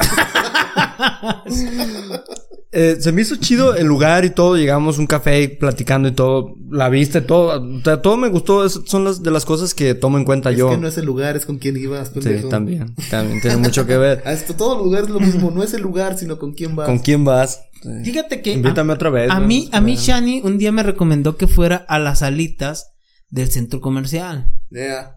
[2.72, 4.56] eh, se me hizo chido el lugar y todo.
[4.56, 6.54] Llegamos a un café platicando y todo.
[6.70, 7.62] La vista y todo.
[7.62, 8.64] o sea, todo me gustó.
[8.64, 10.70] Es- son las de las cosas que tomo en cuenta Es yo.
[10.70, 12.12] que no es el lugar, es con quién ibas.
[12.20, 12.94] Sí, también.
[13.10, 14.22] También tiene mucho que ver.
[14.26, 15.50] A esto, todo lugar es lo mismo.
[15.50, 16.86] No es el lugar, sino con quién vas.
[16.86, 17.62] ¿Con quién vas?
[17.82, 17.88] Sí.
[18.04, 18.52] Fíjate que.
[18.52, 19.30] Invítame a, otra vez.
[19.30, 19.96] a mí, a mí.
[19.96, 22.92] Shani un día me recomendó que fuera a las alitas
[23.30, 24.50] del centro comercial.
[24.70, 25.16] Yeah.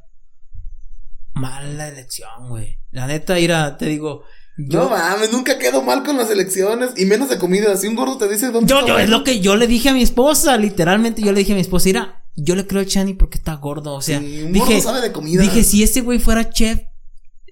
[1.33, 2.77] Mala elección, güey.
[2.91, 4.23] La neta, ira, te digo.
[4.67, 6.91] Yo, No mames, nunca quedo mal con las elecciones.
[6.97, 7.75] Y menos de comida.
[7.77, 9.93] Si un gordo te dice dónde yo, yo, es lo que yo le dije a
[9.93, 10.57] mi esposa.
[10.57, 13.55] Literalmente, yo le dije a mi esposa, mira, yo le creo a Shani porque está
[13.55, 13.93] gordo.
[13.93, 15.41] O sea, sí, un dije, gordo sabe de comida.
[15.41, 16.81] dije, si ese güey fuera chef,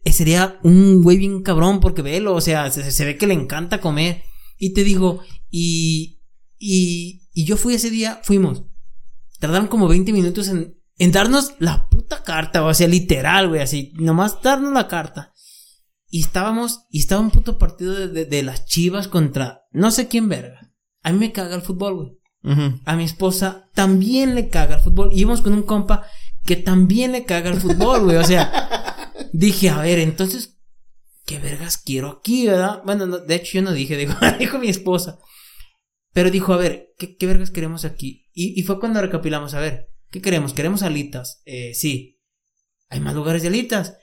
[0.04, 3.34] eh, sería un güey bien cabrón porque velo, o sea, se, se ve que le
[3.34, 4.24] encanta comer.
[4.58, 6.20] Y te digo, y,
[6.58, 8.64] y, y yo fui ese día, fuimos.
[9.40, 13.94] Tardaron como 20 minutos en, en darnos la puta carta, o sea, literal, güey, así,
[13.96, 15.34] nomás darnos la carta.
[16.10, 20.08] Y estábamos, y estaba un puto partido de, de- de las chivas contra no sé
[20.08, 20.74] quién verga.
[21.04, 22.20] A mí me caga el fútbol, güey.
[22.86, 25.10] A mi esposa también le caga el fútbol.
[25.14, 26.06] Y íbamos con un compa
[26.46, 28.18] que también le caga el fútbol, güey.
[28.18, 28.52] O sea,
[29.34, 30.58] dije, a ver, entonces,
[31.26, 32.82] ¿qué vergas quiero aquí, verdad?
[32.86, 35.20] Bueno, no, de hecho yo no dije, dijo, dijo mi esposa.
[36.14, 38.26] Pero dijo, a ver, ¿qué, qué vergas queremos aquí?
[38.34, 40.54] Y, y fue cuando recapilamos, a ver, ¿qué queremos?
[40.54, 41.42] ¿Queremos alitas?
[41.46, 42.20] Eh, sí.
[42.90, 43.96] Hay más lugares de alitas.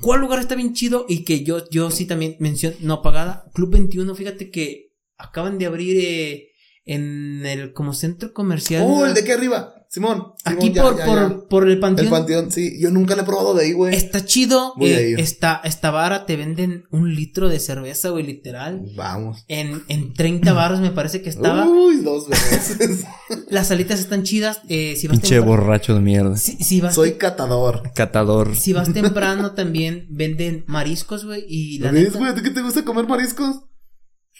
[0.00, 1.06] ¿Cuál lugar está bien chido?
[1.08, 3.44] Y que yo, yo sí también menciono, no pagada.
[3.54, 6.48] Club 21, fíjate que acaban de abrir eh,
[6.84, 8.84] en el como centro comercial.
[8.86, 9.74] Oh, el de aquí arriba.
[9.92, 10.32] Simón.
[10.44, 11.48] Aquí Simón, por, ya, por, ya.
[11.50, 12.06] por el panteón.
[12.06, 12.80] El panteón, sí.
[12.80, 13.94] Yo nunca le he probado de ahí, güey.
[13.94, 14.72] Está chido.
[14.78, 18.86] Voy a eh, está, está vara, te venden un litro de cerveza, güey, literal.
[18.96, 19.44] Vamos.
[19.48, 21.68] En, en 30 baros me parece que estaba.
[21.68, 23.04] Uy, dos veces.
[23.50, 24.62] Las alitas están chidas.
[24.70, 26.38] Eh, si vas Pinche borracho de mierda.
[26.38, 27.92] si, si vas, Soy catador.
[27.94, 28.56] Catador.
[28.56, 31.44] si vas temprano también venden mariscos, güey.
[31.46, 32.30] Y la ¿Ves, güey?
[32.30, 33.64] ¿A ti qué te gusta comer mariscos?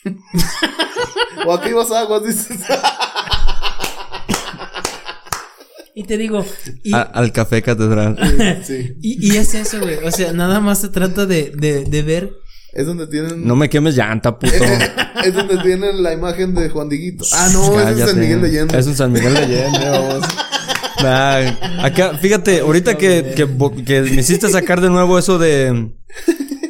[1.46, 2.56] o aquí vas a aguas, dices.
[5.94, 6.44] y te digo,
[6.82, 8.16] y, A- al café catedral.
[8.64, 8.94] sí.
[9.02, 9.96] y, y es eso, güey.
[10.04, 12.32] O sea, nada más se trata de, de, de ver.
[12.72, 13.46] Es donde tienen.
[13.46, 14.52] No me quemes llanta, puto.
[15.24, 17.24] es donde tienen la imagen de Juan Diguito.
[17.32, 18.10] Ah, no, es Cállate.
[18.12, 18.78] San Miguel de Allende.
[18.78, 20.28] Es un San Miguel de Allende, vamos.
[21.02, 23.48] Nah, acá, fíjate, ahorita que, que,
[23.84, 25.90] que me hiciste sacar de nuevo eso de.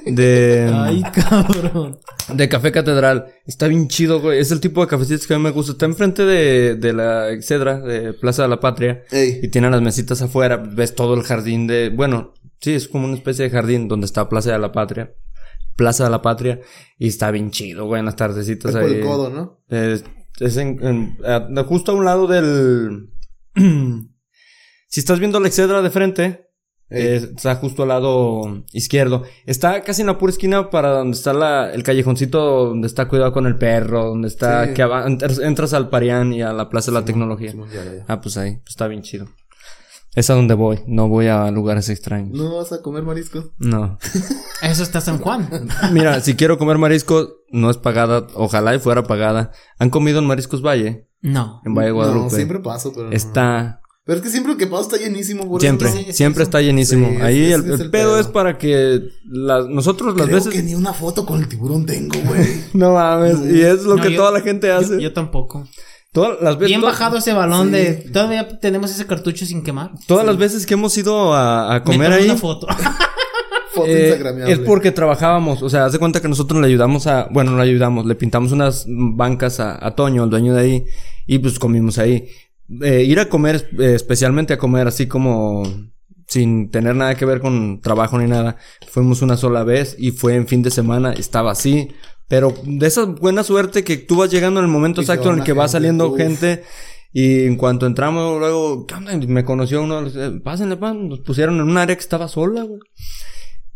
[0.07, 0.70] De.
[0.74, 1.98] Ay, cabrón.
[2.32, 3.26] De Café Catedral.
[3.46, 4.38] Está bien chido, güey.
[4.40, 5.72] Es el tipo de cafecitos que a mí me gusta.
[5.72, 9.05] Está enfrente de, de la Excedra, de Plaza de la Patria.
[9.11, 9.40] Ey.
[9.42, 10.57] Y tienen las mesitas afuera.
[10.57, 11.90] Ves todo el jardín de.
[11.90, 15.14] Bueno, sí, es como una especie de jardín donde está Plaza de la Patria.
[15.76, 16.61] Plaza de la Patria.
[16.98, 18.96] Y está bien chido, güey, en las tardecitas Es por ahí.
[18.96, 19.61] el codo, ¿no?
[19.68, 20.05] Es,
[20.40, 23.09] es en, en- a- justo a un lado del.
[24.88, 26.48] si estás viendo la Excedra de frente.
[26.93, 29.22] Eh, está justo al lado izquierdo.
[29.47, 33.32] Está casi en la pura esquina para donde está la, el callejoncito donde está cuidado
[33.32, 34.74] con el perro, donde está Sí.
[34.74, 34.82] que
[35.43, 37.55] entras, al Parián y a la Plaza de la Tecnología.
[38.09, 39.26] Ah, pues ahí, pues está bien chido.
[40.14, 42.36] Es a donde voy, no voy a lugares extraños.
[42.38, 43.47] ¿No vas a comer mariscos?
[43.59, 43.99] No.
[44.62, 45.49] Eso está San Juan.
[45.93, 49.53] Mira, si quiero comer marisco, no es pagada, ojalá y fuera pagada.
[49.78, 51.09] ¿Han comido en Mariscos Valle?
[51.22, 51.62] No.
[51.64, 52.24] En Valle Guadalupe.
[52.24, 53.07] No, siempre paso, pero.
[53.07, 53.12] no.
[53.12, 56.12] Está Pero es que siempre que paso está llenísimo, por Siempre, eso.
[56.12, 57.09] siempre está llenísimo.
[57.09, 60.53] Sí, Ahí el, el el pedo, es para que las, nosotros las Creo veces...
[60.53, 62.46] que ni una foto con el tiburón tengo, güey.
[62.74, 65.00] No mames, y es lo No, que yo- toda la gente hace.
[65.00, 65.68] yo tampoco.
[66.12, 67.74] todas las veces, Bien bajado ese balón Sí.
[67.74, 67.92] de.
[68.12, 69.92] Todavía tenemos ese cartucho sin quemar.
[70.09, 72.24] Todas las veces que hemos ido a, a Me comer tomé ahí...
[72.30, 72.66] una foto.
[73.72, 77.28] Foto eh, es porque trabajábamos, o sea, haz de cuenta que nosotros le ayudamos a,
[77.30, 80.84] bueno, no le ayudamos, le pintamos unas bancas a, a Toño, el dueño de ahí,
[81.26, 82.28] y pues comimos ahí.
[82.80, 85.62] Eh, ir a comer, eh, especialmente a comer así como
[86.26, 88.56] sin tener nada que ver con trabajo ni nada,
[88.88, 91.88] fuimos una sola vez y fue en fin de semana, estaba así,
[92.28, 95.40] pero de esa buena suerte que tú vas llegando en el momento Y exacto en
[95.40, 96.16] el que va saliendo uf.
[96.16, 96.62] gente.
[97.12, 98.86] Y en cuanto entramos, luego,
[99.28, 101.10] Me conoció uno, eh, pásenle, pan.
[101.10, 102.80] Nos pusieron en un área que estaba sola, güey.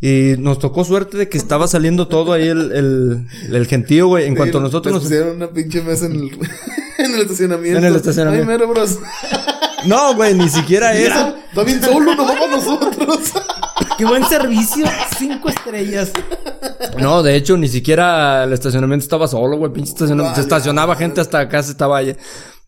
[0.00, 4.24] Y nos tocó suerte de que estaba saliendo todo ahí el, el, el gentío, güey.
[4.24, 5.02] En Sí, cuanto nosotros nos...
[5.02, 6.30] pusieron una pinche mesa en el,
[7.04, 7.78] en el estacionamiento.
[7.78, 8.50] En el estacionamiento.
[8.50, 8.98] Ay, mero, bros.
[9.84, 11.36] No, güey, ni siquiera eso.
[11.48, 13.32] Está bien solo, nos vamos nosotros.
[13.96, 14.84] Qué buen servicio.
[15.16, 16.10] Cinco estrellas.
[16.98, 19.72] No, de hecho, ni siquiera el estacionamiento estaba solo, güey.
[19.72, 20.36] Pinche estacionamiento.
[20.36, 22.16] Se estacionaba gente hasta acá, se estaba allá.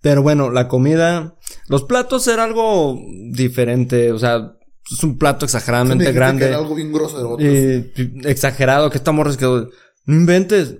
[0.01, 1.35] Pero bueno, la comida...
[1.67, 2.97] Los platos era algo
[3.33, 4.13] diferente.
[4.13, 4.53] O sea,
[4.91, 6.47] es un plato Me exageradamente que grande.
[6.47, 7.37] era algo bien grosero.
[7.41, 7.93] Eh,
[8.25, 9.69] exagerado, que esta morra se quedó.
[10.07, 10.77] No inventes.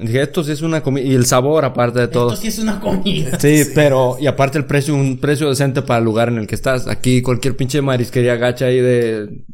[0.00, 1.04] Dije, esto sí es una comida.
[1.06, 2.30] Y el sabor, aparte de todo.
[2.30, 3.36] Esto sí es una comida.
[3.40, 6.54] Sí, pero, y aparte el precio, un precio decente para el lugar en el que
[6.54, 6.86] estás.
[6.88, 9.44] Aquí cualquier pinche marisquería gacha ahí de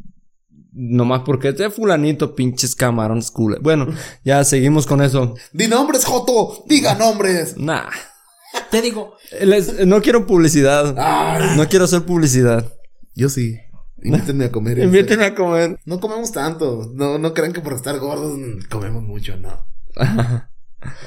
[0.79, 3.59] Nomás porque es de fulanito, pinches camarones cool.
[3.63, 3.87] Bueno,
[4.25, 5.35] ya seguimos con eso.
[5.53, 6.65] Di nombres, Joto.
[6.69, 7.57] Diga nombres.
[7.57, 7.89] Nah.
[8.71, 10.95] Te digo, Les- no quiero publicidad.
[11.57, 12.71] No quiero hacer publicidad.
[13.15, 13.57] Yo sí.
[14.03, 14.79] Invítenme a comer.
[14.81, 15.79] Invítenme a comer.
[15.87, 16.93] No comemos tanto.
[16.95, 18.39] No, no crean que por estar gordos
[18.69, 19.67] comemos mucho, no.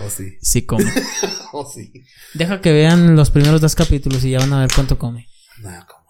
[0.05, 0.37] Oh, sí.
[0.41, 0.83] sí come.
[1.53, 1.91] Oh, sí.
[2.33, 5.27] Deja que vean los primeros dos capítulos y ya van a ver cuánto come.
[5.61, 6.05] No, como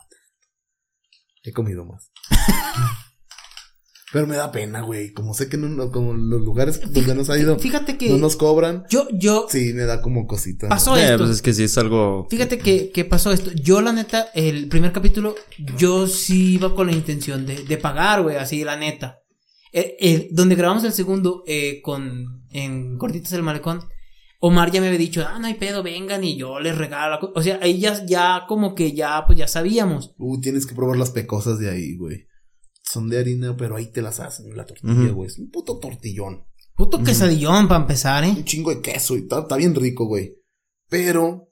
[1.44, 2.12] He comido más.
[4.12, 5.14] Pero me da pena, güey.
[5.14, 8.36] Como sé que no, como los lugares donde nos ha ido Fíjate que no nos
[8.38, 8.86] cobran.
[8.90, 10.68] yo, yo, Sí, me da como cosita.
[10.68, 11.20] pasó Eh, esto.
[11.20, 12.28] pues es que sí es algo.
[12.30, 13.52] Fíjate que, que pasó esto.
[13.54, 15.36] Yo, la neta, el primer capítulo,
[15.78, 19.20] yo sí iba con la intención de, de pagar, güey, así, la neta.
[19.72, 23.82] Eh, eh, donde grabamos el segundo, eh, con, en Gorditas del Malecón,
[24.42, 27.12] Omar ya me había dicho, ah, no hay pedo, vengan y yo les regalo.
[27.16, 27.34] la co-".
[27.36, 30.16] O sea, ahí ya, ya como que ya, pues ya sabíamos.
[30.18, 32.26] Uy, tienes que probar las pecosas de ahí, güey.
[32.82, 34.56] Son de harina, pero ahí te las hacen.
[34.56, 35.28] La tortilla, güey.
[35.28, 36.46] Es un puto tortillón.
[36.76, 38.30] Puto quesadillón para empezar, ¿eh?
[38.30, 40.38] Un chingo de queso y está, está bien rico, güey.
[40.90, 41.50] Pero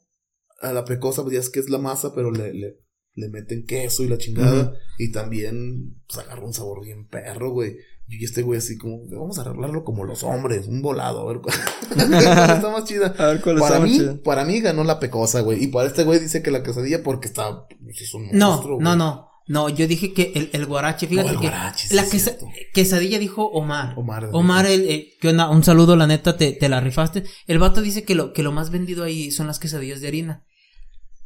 [0.61, 2.79] a la pecosa, pues ya es que es la masa, pero le, le,
[3.13, 4.73] le meten queso y la chingada.
[4.97, 7.77] Y también pues, agarra un sabor bien perro, güey.
[8.09, 11.41] Y este güey así como, vamos a arreglarlo como los hombres, un volado, a ver
[11.41, 11.55] cuál
[11.91, 13.13] está más chida.
[13.17, 14.15] A ver cuál Para está más mí, chida.
[14.23, 15.63] para mí ganó la pecosa, güey.
[15.63, 18.79] Y para este güey dice que la quesadilla porque está, pues, es un No, monstruo,
[18.79, 18.97] no, güey.
[18.97, 19.27] no.
[19.49, 22.09] No, yo dije que el, el guarache, fíjate No, el que guarache, sí la es
[22.13, 22.47] quesa- cierto.
[22.73, 23.93] quesadilla dijo Omar.
[23.97, 24.29] Omar.
[24.33, 25.49] Omar, el, el- ¿qué onda?
[25.49, 27.23] Un saludo, la neta, te, te la rifaste.
[27.45, 30.43] El vato dice que lo, que lo más vendido ahí son las quesadillas de harina.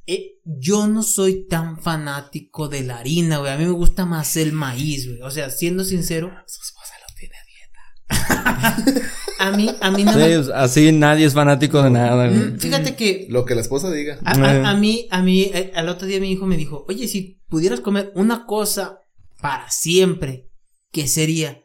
[0.08, 3.52] Eh, yo no soy tan fanático de la harina, güey.
[3.52, 5.22] A mí me gusta más el maíz, güey.
[5.22, 9.12] O sea, siendo sincero, Su esposa lo tiene a dieta.
[9.40, 10.54] a mí, a mí no Sí, me...
[10.56, 12.38] así nadie es fanático de nada, güey.
[12.54, 14.20] Mm, Fíjate que Lo que la esposa diga.
[14.26, 17.08] a, a- a mí, a mí, eh, al otro día mi hijo me dijo, oye,
[17.08, 19.00] si pudieras comer una cosa
[19.40, 20.50] para siempre,
[20.92, 21.64] ¿qué sería?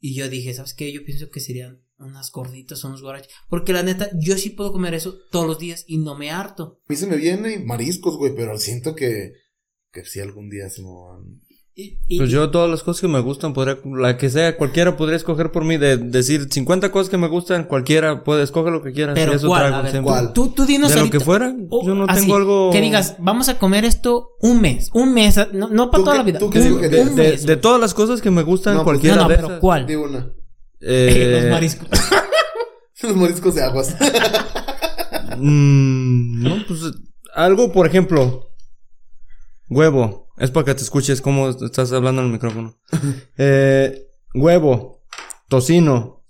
[0.00, 0.92] Y yo dije, ¿sabes qué?
[0.92, 3.32] Yo pienso que serían unas gorditas unos guaraches.
[3.48, 6.78] Porque la neta, yo sí puedo comer eso todos los días y no me harto.
[6.88, 9.32] A mí se me vienen mariscos, güey, pero siento que,
[9.92, 11.40] que si algún día se me van.
[11.74, 14.94] Y, y- Pues yo todas las cosas que me gustan, podría, la que sea, cualquiera
[14.94, 18.82] podría escoger por mí, de decir 50 cosas que me gustan, cualquiera puede escoger lo
[18.82, 19.14] que quiera.
[19.14, 19.60] pero eso ¿cuál?
[19.62, 20.12] traigo A ver, siempre.
[20.12, 20.32] ¿cuál?
[20.34, 21.16] Tú, tú dinos De lo ahorita.
[21.18, 22.70] que fuera, O yo no así, tengo algo...
[22.72, 24.90] Que digas, vamos a comer esto un mes.
[24.92, 26.38] Un mes, no, no para ¿Tú toda qué- la vida.
[26.40, 27.60] tú qué un, un de, mes, de güey.
[27.62, 29.60] todas las cosas que me gustan, No, pues, cualquiera No, no, de pero esas.
[29.60, 29.86] ¿cuál?
[29.86, 30.30] De una.
[30.82, 31.88] Eh, Los mariscos.
[33.02, 33.96] Los mariscos de aguas.
[35.38, 36.80] mm, no, pues
[37.34, 38.50] algo, por ejemplo,
[39.68, 40.22] huevo.
[40.38, 42.78] Es para que te escuches cómo estás hablando en el micrófono.
[43.38, 45.02] Eh, huevo,
[45.48, 46.24] tocino,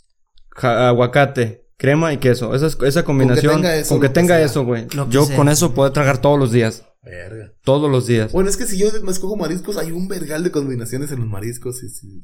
[0.50, 2.54] ja- aguacate, crema y queso.
[2.54, 3.56] Esa, esa combinación.
[3.56, 4.44] tenga eso, con que lo que tenga sea.
[4.46, 4.86] eso, güey.
[5.08, 5.36] Yo sea.
[5.36, 6.84] con eso puedo tragar todos los días.
[7.02, 7.52] Verga.
[7.64, 8.30] Todos los días.
[8.32, 11.28] Bueno, es que si yo me escojo mariscos, hay un vergal de combinaciones en los
[11.28, 11.82] mariscos.
[11.82, 12.22] Y sí.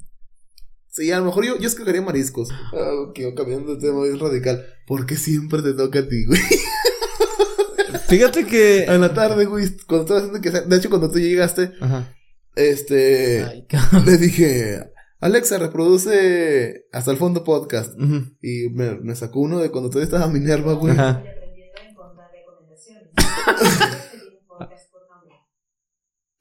[0.99, 2.49] Sí, a lo mejor yo, yo escogería mariscos.
[2.73, 4.67] Ah, que yo cambiando de tema es radical.
[4.85, 6.41] Porque siempre te toca a ti, güey.
[8.09, 8.83] Fíjate que.
[8.89, 9.69] En la tarde, güey.
[9.87, 12.13] Cuando estaba haciendo que De hecho, cuando tú llegaste, Ajá.
[12.57, 13.45] este.
[13.45, 13.67] Ay,
[14.05, 14.91] le dije.
[15.21, 17.95] Alexa, reproduce hasta el fondo podcast.
[18.43, 20.95] Y me, me sacó uno de cuando todavía estaba Minerva, güey.
[20.95, 21.23] Ajá.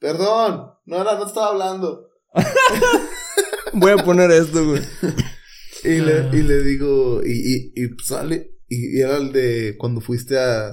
[0.00, 2.08] Perdón, no, era, no estaba hablando.
[3.72, 4.82] Voy a poner esto, güey.
[5.84, 6.30] Y le, Ah.
[6.32, 10.72] y le digo, y, y, y sale, y, y era el de cuando fuiste a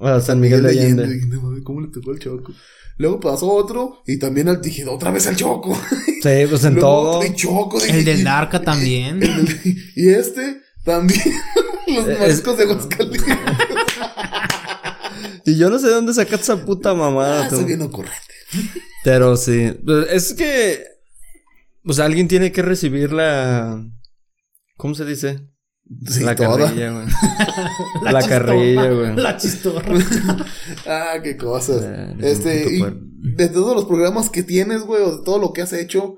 [0.00, 1.04] A San Miguel de Allende.
[1.06, 2.52] Y dije, "No mames, ¿cómo le tocó al Choco?
[2.98, 5.76] Luego pasó otro, y también al, dije, otra vez al Choco.
[6.24, 7.10] Sí, pues en Luego todo.
[7.18, 7.78] otro, y Choco.
[7.80, 9.22] dije, El del Narca también.
[9.22, 9.60] el
[9.94, 11.20] y este también.
[11.86, 13.22] Los mariscos de Aguascalientes.
[15.46, 17.44] Y yo no sé de dónde sacaste esa puta mamada.
[17.44, 17.56] Ah, tú.
[17.56, 18.18] soy bien ocurrente.
[19.04, 19.72] Pero sí.
[19.84, 20.82] Pues, Es que.
[21.84, 23.84] Pues alguien tiene que recibir la.
[24.76, 25.48] ¿Cómo se dice?
[26.08, 26.56] Sí, la toda.
[26.58, 27.06] carrilla, güey.
[28.12, 29.16] La, carrilla, güey.
[29.16, 29.94] La chistorra.
[30.86, 31.82] Ah, qué cosas.
[31.84, 33.00] Eh, Este, y puerco.
[33.36, 36.16] de todos los programas que tienes, güey, o de todo lo que has hecho,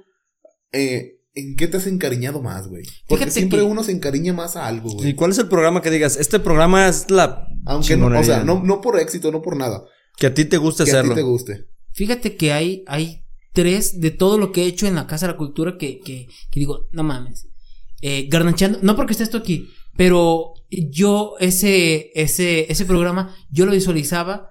[0.72, 2.84] eh, ¿en qué te has encariñado más, güey?
[3.08, 5.10] Porque Fíjate siempre que- uno se encariña más a algo, güey.
[5.10, 6.16] ¿Y cuál es el programa que digas?
[6.16, 7.48] Este programa es la.
[7.66, 9.82] Aunque no, o sea, no, no por éxito, no por nada.
[10.16, 11.14] Que a ti te gusta Que a ti hacerlo.
[11.16, 11.66] te guste.
[11.92, 13.25] Fíjate que hay, hay
[13.56, 16.28] tres de todo lo que he hecho en la Casa de la Cultura que, que,
[16.50, 17.48] que digo, no mames.
[18.02, 23.72] Eh, garnachando, no porque estés tú aquí, pero yo ese, ese, ese programa, yo lo
[23.72, 24.50] visualizaba.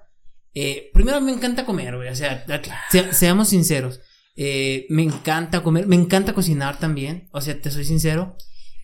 [0.54, 2.44] eh, primero me encanta comer, güey, o sea,
[2.90, 4.00] se- seamos sinceros.
[4.36, 8.36] Eh, me encanta comer, me encanta cocinar también, o sea, te soy sincero.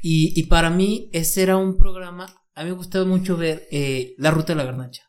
[0.02, 4.14] Y, y para mí ese era un programa, a mí me gustaba mucho ver eh,
[4.18, 5.02] La Ruta de la Garnacha.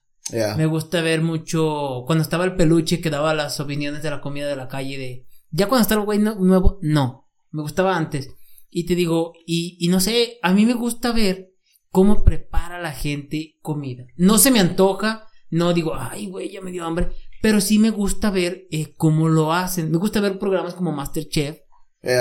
[0.57, 2.03] Me gusta ver mucho.
[2.05, 4.97] Cuando estaba el peluche que daba las opiniones de la comida de la calle.
[4.97, 7.29] de Ya cuando está el güey nu- nuevo, no.
[7.51, 8.29] Me gustaba antes.
[8.69, 11.49] Y te digo, y, y no sé, a mí me gusta ver
[11.89, 14.05] cómo prepara la gente comida.
[14.15, 17.09] No se me antoja, no digo, ay, güey, ya me dio hambre.
[17.41, 19.91] Pero sí me gusta ver eh, cómo lo hacen.
[19.91, 21.57] Me gusta ver programas como Masterchef.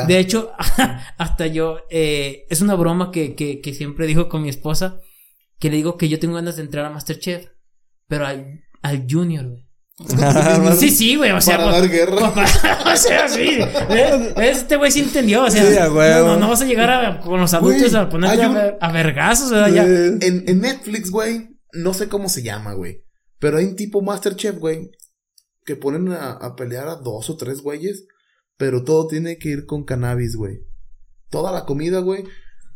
[0.07, 0.51] De hecho,
[1.19, 4.99] hasta yo, eh, es una broma que, que, que siempre digo con mi esposa,
[5.59, 7.47] que le digo que yo tengo ganas de entrar a Masterchef,
[8.13, 9.67] pero al, al Junior, güey.
[10.77, 12.15] Sí, sí, güey, o sea, Para dar guerra.
[12.93, 13.59] o sea, sí.
[13.89, 14.35] ¿eh?
[14.37, 17.55] Este güey sí entendió, o sea, Sí, no, no, vas a llegar a- con los
[17.55, 19.87] adultos a ponerte a, un- a vergazos, ya.
[19.87, 23.03] Eh, En, en Netflix, güey, no sé cómo se llama, güey.
[23.39, 24.91] Pero hay un tipo Masterchef, güey,
[25.65, 28.05] que ponen a, a pelear a dos o tres güeyes,
[28.59, 30.59] pero todo tiene que ir con cannabis, güey.
[31.31, 32.25] Toda la comida, güey,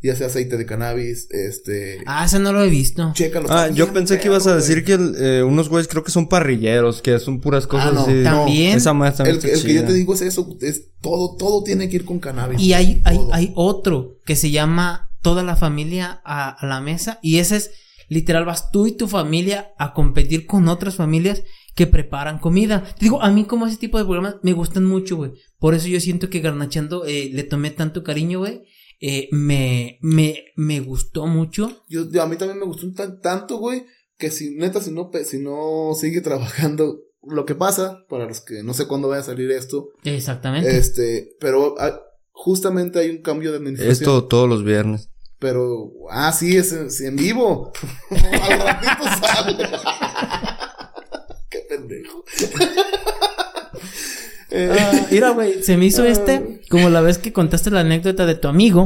[0.06, 1.98] ya sea aceite de cannabis, este...
[2.06, 3.10] Ah, ese no lo he visto.
[3.14, 3.46] Chécalo.
[3.50, 6.28] Ah, yo pensé que ibas a decir que el- eh, unos güeyes creo que son
[6.28, 8.22] parrilleros, que son puras cosas Ah, no, así.
[8.22, 8.76] también.
[8.76, 9.16] Esa madre güey.
[9.16, 11.88] también El, que- está el que yo te digo es eso, es todo, todo tiene
[11.88, 12.60] que ir con cannabis.
[12.60, 17.18] Y hay, hay, hay otro que se llama Toda la familia a, a la mesa.
[17.20, 17.70] Y ese es
[18.08, 21.42] literal, vas tú y tu familia a competir con otras familias
[21.74, 22.84] que preparan comida.
[22.98, 25.32] Te digo, a mí como ese tipo de programas me gustan mucho, güey.
[25.58, 28.62] Por eso yo siento que Garnachando eh, le tomé tanto cariño, güey.
[29.00, 31.82] Eh, me, me, me gustó mucho.
[31.88, 33.84] Yo, yo- a mí también me gustó un tan- tanto, güey,
[34.18, 38.62] que si, neta, si no, si no sigue trabajando, lo que pasa, para los que
[38.62, 40.76] no sé cuándo vaya a salir esto, Exactamente.
[40.78, 43.92] este, pero ah, justamente hay un cambio de administración.
[43.92, 45.10] Esto todos los viernes.
[45.38, 47.72] Pero, ah, sí, es, en- sí, en vivo.
[48.10, 49.56] Al ratito sale.
[51.50, 52.24] Qué pendejo.
[54.58, 58.24] Eh, Ah, mira, güey, se me hizo este como la vez que contaste la anécdota
[58.26, 58.84] de tu amigo.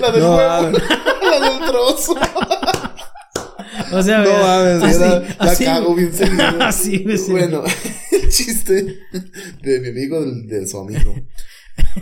[0.00, 0.78] la del No, huevo.
[1.30, 2.14] la del trozo.
[3.92, 4.82] O sea, No güey, mames,
[5.38, 6.62] así, la, cago bien seguido.
[6.62, 7.04] Así.
[7.30, 7.62] Bueno,
[8.12, 8.98] el chiste
[9.62, 11.14] de mi amigo, del- de, su amigo.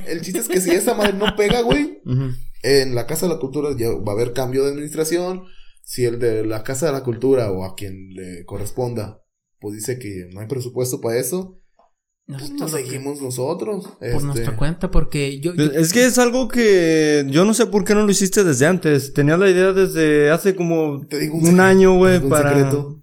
[0.07, 2.01] El chiste es que si esa madre no pega, güey,
[2.63, 5.45] en la Casa de la Cultura ya va a haber cambio de administración.
[5.83, 9.21] Si el de la Casa de la Cultura o a quien le corresponda,
[9.61, 11.59] pues dice que no hay presupuesto para eso,
[12.27, 13.87] pues Nosotros nos lo- seguimos nosotros.
[13.99, 17.55] por este, nuestra cuenta, porque yo, yo- Pues, Es que es algo que yo no
[17.55, 19.13] sé por qué no lo hiciste desde antes.
[19.13, 22.55] Tenía la idea desde hace como Te digo un, secreto, año, güey, para...
[22.55, 23.03] secreto.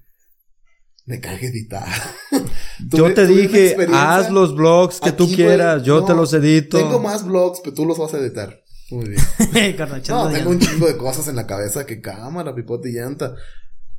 [1.05, 1.87] Me cagué editar.
[2.91, 6.77] Yo te dije, haz los blogs que tú quieras, yo No, te los edito.
[6.77, 8.61] Tengo más blogs, pero tú los vas a editar.
[8.91, 9.21] Muy bien.
[10.09, 13.33] No, tengo un chingo de cosas en la cabeza que cámara, pipote y llanta.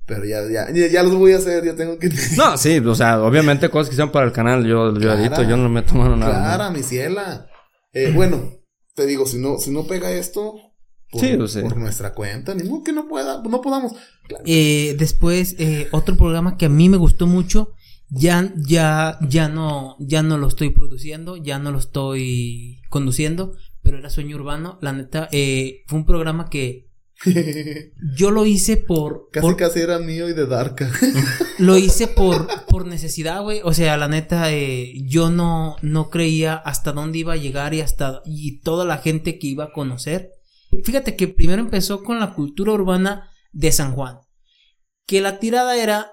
[0.09, 2.09] Pero ya, ya, ya, los voy a hacer, ya tengo que.
[2.39, 5.21] No, sí, o sea, obviamente cosas que sean para el canal, yo, yo Clara.
[5.21, 6.33] edito, yo no me tomo nada.
[6.33, 7.47] Clara, mi ciela.
[7.93, 8.55] Eh, bueno,
[8.95, 10.55] te digo, si no, si no pega esto,
[11.11, 13.93] por, Sí, pues por nuestra cuenta, ni modo que no pueda, no podamos.
[14.27, 14.45] Claro.
[14.47, 17.75] Eh, después, eh, otro programa que a mí me gustó mucho,
[18.09, 23.99] ya, ya, ya no, ya no lo estoy produciendo, ya no lo estoy conduciendo, pero
[23.99, 24.79] era Sueño Urbano.
[24.81, 26.88] La neta, eh, fue un programa que
[28.17, 30.91] yo lo hice por, casi por- casi era mío y de Darka.
[31.59, 33.61] lo hice por, por necesidad, güey.
[33.65, 37.81] O sea, la neta, eh, yo no, no creía hasta dónde iba a llegar y
[37.81, 40.31] hasta, y toda la gente que iba a conocer.
[40.85, 44.19] Fíjate que primero empezó con la cultura urbana de San Juan.
[45.07, 46.13] Que la tirada era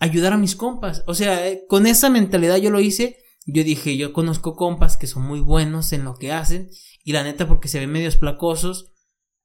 [0.00, 1.04] ayudar a mis compas.
[1.06, 3.16] O sea, eh, con esa mentalidad yo lo hice.
[3.46, 6.68] Yo dije, yo conozco compas que son muy buenos en lo que hacen.
[7.04, 8.89] Y la neta, porque se ven medios placosos,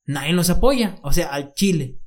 [0.05, 0.99] nadie los apoya.
[1.03, 1.99] O sea, al chile.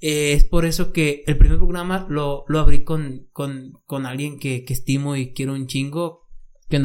[0.00, 4.38] Eh, es por eso que el primer programa lo, lo abrí con, con, con alguien
[4.38, 6.28] que, que estimo y quiero un chingo.
[6.68, 6.78] Que.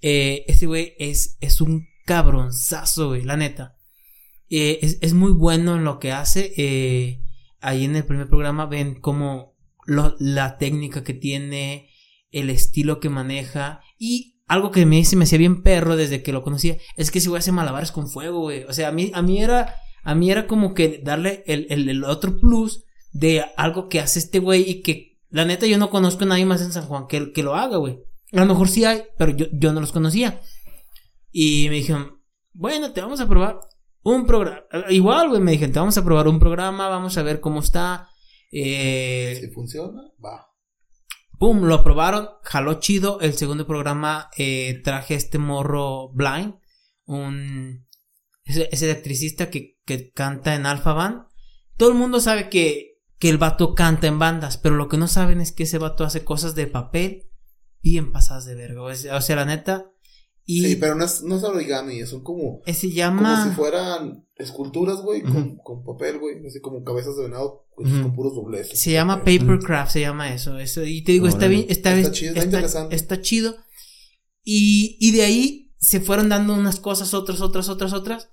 [0.00, 3.76] Eh, este güey es, es un cabronzazo, güey, la neta.
[4.50, 6.52] Eh, es, es muy bueno en lo que hace.
[6.56, 7.20] Eh,
[7.60, 11.90] ahí en el primer programa ven como lo- la técnica que tiene,
[12.30, 16.32] el estilo que maneja y algo que me, se me hacía bien perro desde que
[16.32, 18.64] lo conocía es que ese güey hace malabares con fuego, güey.
[18.64, 22.04] O sea, a mí, a mí era, a mí era como que darle el, el,
[22.04, 26.24] otro plus de algo que hace este güey y que la neta yo no conozco
[26.24, 28.00] a nadie más en San Juan que, que lo haga, güey.
[28.32, 30.40] A lo mejor sí hay, pero yo, yo no los conocía.
[31.30, 32.20] Y me dijeron,
[32.52, 33.60] bueno, te vamos a probar
[34.02, 34.62] un programa.
[34.88, 38.08] Igual, güey, me dijeron, te vamos a probar un programa, vamos a ver cómo está.
[38.50, 40.47] Eh, Si funciona, va.
[41.38, 43.20] Pum, lo aprobaron, jaló chido.
[43.20, 46.54] El segundo programa eh, traje este morro Blind,
[47.04, 47.86] un
[48.44, 51.26] ese, electricista que, que canta en Alpha Band.
[51.76, 55.06] Todo el mundo sabe que, que el vato canta en bandas, pero lo que no
[55.06, 57.28] saben es que ese vato hace cosas de papel
[57.82, 58.82] bien pasadas de verga.
[58.82, 59.92] O sea, la neta.
[60.50, 65.02] Y Sí, pero no es, no es origami, son como, ese como si fueran esculturas,
[65.02, 68.80] güey, con, papel, güey, así como cabezas de venado pues, con puros dobleces.
[68.80, 69.18] Se llama.
[69.18, 70.58] Papercraft, se llama eso.
[70.58, 72.96] eso y te digo, está bien, está, Está está, chido, está está- interesante.
[72.96, 73.56] está chido.
[74.42, 78.30] Y, y de ahí se fueron dando unas cosas, otras, otras, otras, otras.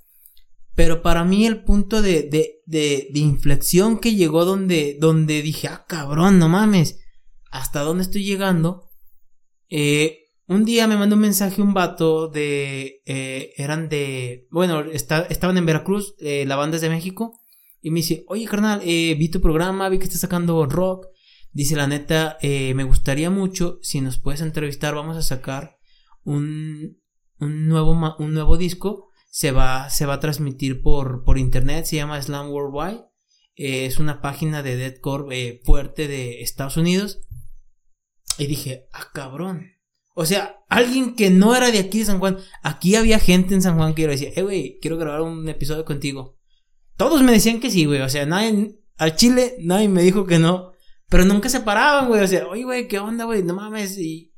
[0.74, 5.68] Pero para mí el punto de, de, de, de inflexión que llegó donde, donde dije,
[5.68, 6.98] ah, cabrón, no mames,
[7.52, 8.90] ¿hasta dónde estoy llegando?
[9.70, 15.24] Eh, un día me mandó un mensaje un vato de, eh, eran de, bueno, está-
[15.30, 17.42] estaban en Veracruz, eh, la banda es de México,
[17.82, 21.08] y me dice, oye carnal, eh, vi tu programa, vi que estás sacando rock,
[21.52, 25.78] dice la neta, eh, me gustaría mucho, si nos puedes entrevistar, vamos a sacar
[26.24, 27.00] un,
[27.40, 31.96] un nuevo, un nuevo disco, se va, se va a transmitir por, por internet, se
[31.98, 33.04] llama Slam Worldwide,
[33.56, 37.22] eh, es una página de deathcore fuerte de Estados Unidos,
[38.38, 39.75] y dije, ah cabrón,
[40.18, 42.38] o sea, alguien que no era de aquí de San Juan.
[42.64, 45.84] Aquí había gente en San Juan que yo decía, eh, güey, quiero grabar un episodio
[45.84, 46.38] contigo.
[46.96, 48.00] Todos me decían que sí, güey.
[48.00, 50.72] O sea, nadie, al Chile, nadie me dijo que no.
[51.10, 52.24] Pero nunca se paraban, güey.
[52.24, 53.44] O sea, oye, güey, ¿qué onda, güey?
[53.44, 53.98] No mames.
[53.98, 54.32] Y.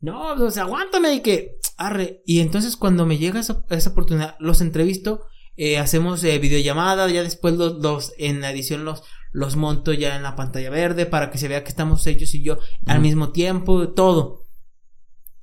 [0.00, 1.12] No, o sea, aguántame.
[1.14, 1.58] Y que.
[1.76, 2.22] Arre.
[2.24, 5.26] Y entonces, cuando me llega esa, esa oportunidad, los entrevisto.
[5.56, 7.08] eh, hacemos eh, videollamada.
[7.10, 8.14] Ya después los, los.
[8.16, 9.02] En la edición los.
[9.32, 11.04] Los monto ya en la pantalla verde.
[11.04, 13.90] Para que se vea que estamos ellos y yo al mismo tiempo.
[13.90, 14.43] Todo.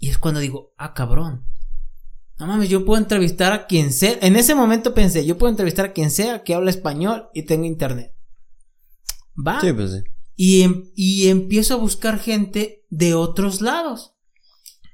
[0.01, 1.45] Y es cuando digo, ah, cabrón.
[2.39, 4.17] No mames, yo puedo entrevistar a quien sea.
[4.21, 7.67] En ese momento pensé, yo puedo entrevistar a quien sea que habla español y tenga
[7.67, 8.15] internet.
[9.37, 9.61] Va.
[9.61, 9.97] Sí, pues sí.
[10.35, 14.15] Y, em- y empiezo a buscar gente de otros lados.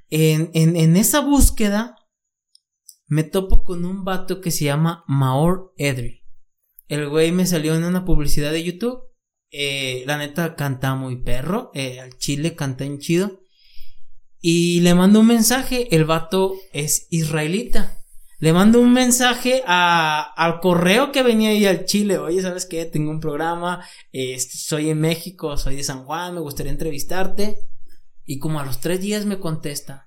[0.09, 1.95] En, en, en esa búsqueda
[3.07, 6.25] me topo con un vato que se llama Maor Edry.
[6.89, 9.03] El güey me salió en una publicidad de YouTube.
[9.51, 11.71] Eh, la neta canta muy perro.
[11.73, 13.39] eh, al chile canta en chido.
[14.39, 15.93] Y le mando un mensaje.
[15.95, 17.93] El vato es israelita.
[18.39, 22.19] Le mando un mensaje a, al correo que venía ahí al Chile.
[22.19, 22.85] Oye, ¿sabes qué?
[22.85, 23.83] Tengo un programa.
[24.11, 26.35] eh, soy en México, soy de San Juan.
[26.35, 27.57] Me gustaría entrevistarte.
[28.25, 30.03] Y como a los tres días me contesta.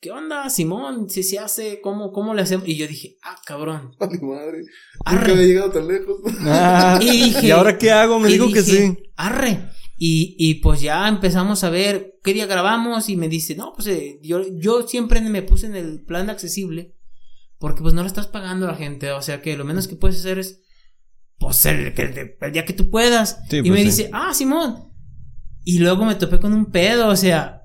[0.00, 1.08] ¿Qué onda, Simón?
[1.08, 2.68] Si se hace, ¿cómo, cómo le hacemos?
[2.68, 3.92] Y yo dije, ah, cabrón.
[4.00, 4.58] Ay, madre.
[5.04, 5.18] Arre.
[5.20, 6.20] Nunca había llegado tan lejos.
[7.02, 8.20] Y dije- ¿Y ahora qué hago?
[8.20, 8.96] Me Y dijo que dije, sí.
[9.16, 9.70] Arre.
[9.96, 13.86] Y, y pues ya empezamos a ver qué día grabamos y me dice, no, pues
[13.88, 16.96] eh, yo, yo siempre me puse en el plan accesible
[17.58, 19.94] porque pues no le estás pagando a la gente, o sea que lo menos que
[19.96, 20.60] puedes hacer es,
[21.38, 23.38] pues el, que- el día que tú puedas.
[23.48, 23.84] Sí, y pues, me sí.
[23.84, 24.92] dice, ah, Simón.
[25.64, 27.62] Y luego me topé con un pedo, o sea,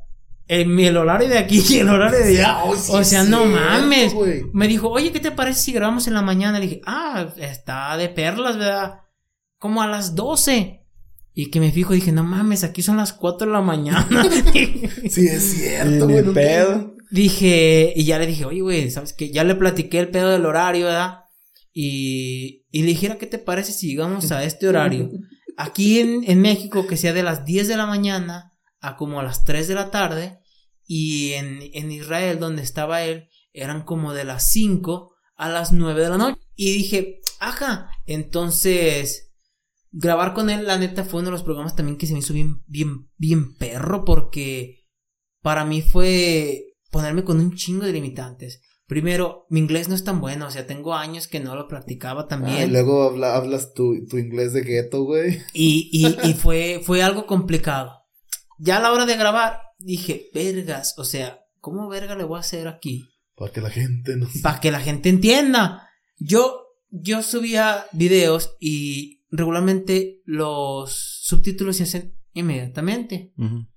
[0.48, 2.60] en el horario de aquí y el horario de allá.
[2.78, 4.14] Sí o sea, no mames.
[4.54, 6.60] Me dijo, oye, ¿qué te parece si grabamos en la mañana?
[6.60, 9.00] Le dije, ah, está de perlas, ¿verdad?
[9.58, 10.79] Como a las 12.
[11.42, 14.06] Y que me fijo, dije, no mames, aquí son las 4 de la mañana.
[15.10, 16.34] Sí, es cierto, Y güey.
[16.34, 16.96] pedo.
[17.12, 19.32] dije, y ya le dije, oye, güey, ¿sabes qué?
[19.32, 21.20] Ya le platiqué el pedo del horario, ¿verdad?
[21.74, 25.10] Y, y le dijera, ¿qué te parece si llegamos a este horario?
[25.56, 29.24] Aquí en, en México, que sea de las 10 de la mañana a como a
[29.24, 30.40] las 3 de la tarde.
[30.86, 36.02] Y en, en Israel, donde estaba él, eran como de las 5 a las 9
[36.02, 36.42] de la noche.
[36.58, 39.29] Y dije, ajá, entonces
[39.92, 42.34] grabar con él, la neta, fue uno de los programas también que se me hizo
[42.34, 44.86] bien, bien, bien perro, porque
[45.42, 48.62] para mí fue ponerme con un chingo de limitantes.
[48.88, 52.22] Primero, mi inglés no es tan bueno, o sea, tengo años que no lo practicaba
[52.22, 52.72] Ah, y también.
[52.72, 55.42] luego habla- hablas tu, tu inglés de gueto, güey.
[55.54, 57.94] Y, y, y fue, fue algo complicado.
[58.58, 62.42] Ya a la hora de grabar, dije, vergas, o sea, ¿cómo verga le voy a
[62.42, 63.08] hacer aquí?
[63.36, 65.88] Para que la gente no Para que la gente entienda.
[66.18, 66.60] Yo,
[66.90, 73.34] yo subía videos y regularmente los subtítulos se hacen inmediatamente.
[73.38, 73.68] Ujú.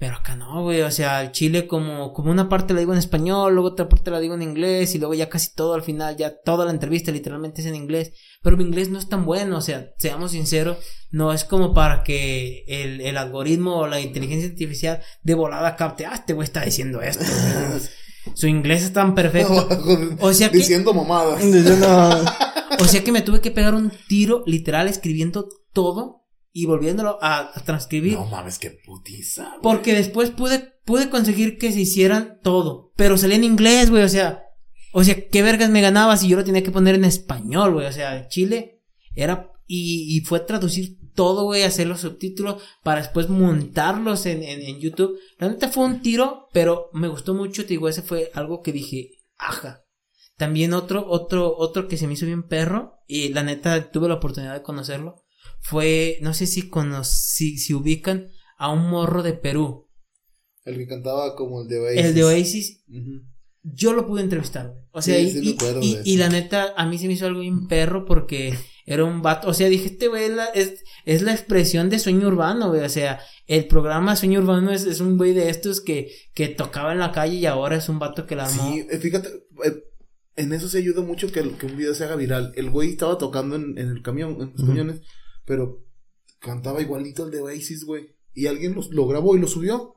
[0.00, 0.82] Pero acá no, güey.
[0.82, 4.12] O sea, el chile como, como una parte la digo en español, luego otra parte
[4.12, 7.10] la digo en inglés y luego ya casi todo al final, ya toda la entrevista
[7.10, 8.12] literalmente es en inglés.
[8.40, 10.78] Pero mi inglés no es tan bueno, o sea, seamos sinceros,
[11.10, 16.06] no es como para que el, el algoritmo o la inteligencia artificial de volada capte,
[16.06, 17.24] ah, este güey está diciendo esto.
[17.24, 17.80] güey".
[18.36, 19.66] Su inglés es tan perfecto.
[20.20, 21.42] O sea que- Diciendo mamadas.
[22.80, 27.50] O sea que me tuve que pegar un tiro literal escribiendo todo y volviéndolo a,
[27.54, 28.14] a transcribir.
[28.14, 29.48] No mames, qué putiza.
[29.48, 29.60] güey.
[29.62, 32.92] Porque después pude, pude conseguir que se hicieran todo.
[32.96, 34.02] Pero salía en inglés, güey.
[34.02, 34.42] O sea,
[34.92, 37.86] o sea, ¿qué vergas me ganaba si yo lo tenía que poner en español, güey?
[37.86, 38.82] O sea, Chile
[39.14, 39.52] era.
[39.66, 44.80] Y, y fue traducir todo, güey, hacer los subtítulos para después montarlos en, en, en
[44.80, 45.18] YouTube.
[45.38, 47.62] La neta fue un tiro, pero me gustó mucho.
[47.62, 49.84] Te digo, ese fue algo que dije, aja.
[50.38, 52.94] También otro, otro, otro que se me hizo bien perro.
[53.06, 55.16] Y la neta tuve la oportunidad de conocerlo.
[55.60, 59.90] Fue, no sé si, cono- si, si ubican a un morro de Perú.
[60.64, 62.04] El que cantaba como el de Oasis.
[62.04, 62.84] El de Oasis,
[63.62, 64.84] yo lo pude entrevistar, güey.
[64.92, 67.66] O sea, Sí, y, sí y- la neta, a mí se me hizo algo bien
[67.66, 68.54] perro porque
[68.90, 71.98] Era un vato, o sea, dije, este güey es la, es, es la expresión de
[71.98, 72.80] sueño urbano, güey.
[72.80, 76.92] O sea, el programa Sueño Urbano es, es un güey de estos que, que tocaba
[76.92, 78.72] en la calle y ahora es un vato que la armó.
[78.72, 79.28] Sí, eh, fíjate,
[79.62, 79.72] eh,
[80.38, 82.52] en eso se ayuda mucho que, que un video se haga viral.
[82.56, 84.66] El güey estaba tocando en, en el camión, en los Ujú.
[84.68, 85.00] camiones,
[85.44, 85.84] pero
[86.40, 88.16] cantaba igualito el de Oasis, güey.
[88.34, 89.96] Y alguien los- lo grabó y lo subió.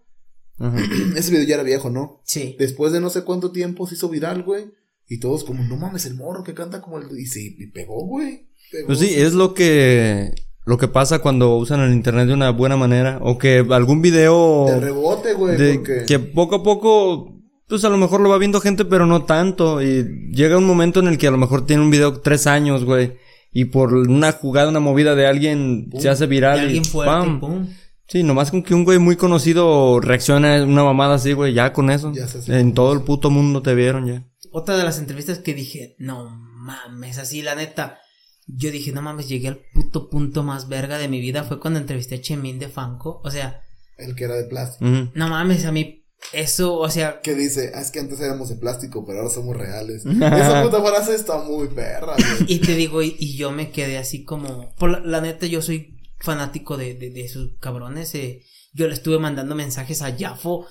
[0.58, 0.78] Ajá.
[1.16, 2.22] Ese video ya era viejo, ¿no?
[2.26, 2.56] Sí.
[2.60, 4.66] Después de no sé cuánto tiempo se hizo viral, güey.
[5.08, 7.06] Y todos como, no mames, el morro que canta como el...
[7.20, 8.48] Y sí, y pegó, güey.
[8.72, 8.88] Pegó.
[8.88, 10.34] Pues sí, es lo que
[10.64, 14.66] lo que pasa cuando usan el internet de una buena manera o que algún video
[14.68, 16.04] De rebote, güey, de porque...
[16.08, 17.41] que poco a poco
[17.72, 21.00] pues a lo mejor lo va viendo gente pero no tanto y llega un momento
[21.00, 23.14] en el que a lo mejor tiene un video tres años, güey,
[23.52, 27.12] y por una jugada, una movida de alguien se hace De viral y alguien fuerte,
[27.12, 27.40] ¡pam!
[27.40, 27.68] pum.
[28.08, 31.72] Sí, nomás con que un güey muy conocido reacciona a una mamada así, güey, ya
[31.72, 32.12] con eso.
[32.14, 34.28] Ya se en todo el puto mundo te vieron ya.
[34.52, 38.00] Otra de las entrevistas que dije, no mames, así la neta.
[38.48, 41.46] Yo dije, no mames, llegué al puto punto más verga de mi vida.
[41.46, 43.22] Fue cuando entrevisté a Chemin de Fanco.
[43.24, 43.62] O sea,
[43.98, 44.92] El que era de plástico.
[45.14, 46.01] No mames, a mí,
[46.34, 49.56] eso, o sea, Que dice, ah, es que antes éramos de plástico, pero ahora somos
[49.58, 50.06] reales.
[50.06, 52.46] Esa puta frase está muy perra, güey.
[52.48, 55.62] y te digo, y, y yo me quedé así como, por la, la neta, yo
[55.62, 58.14] soy fanático de, de, de esos cabrones.
[58.16, 58.42] eh,
[58.74, 60.66] yo le estuve mandando mensajes a Jafo.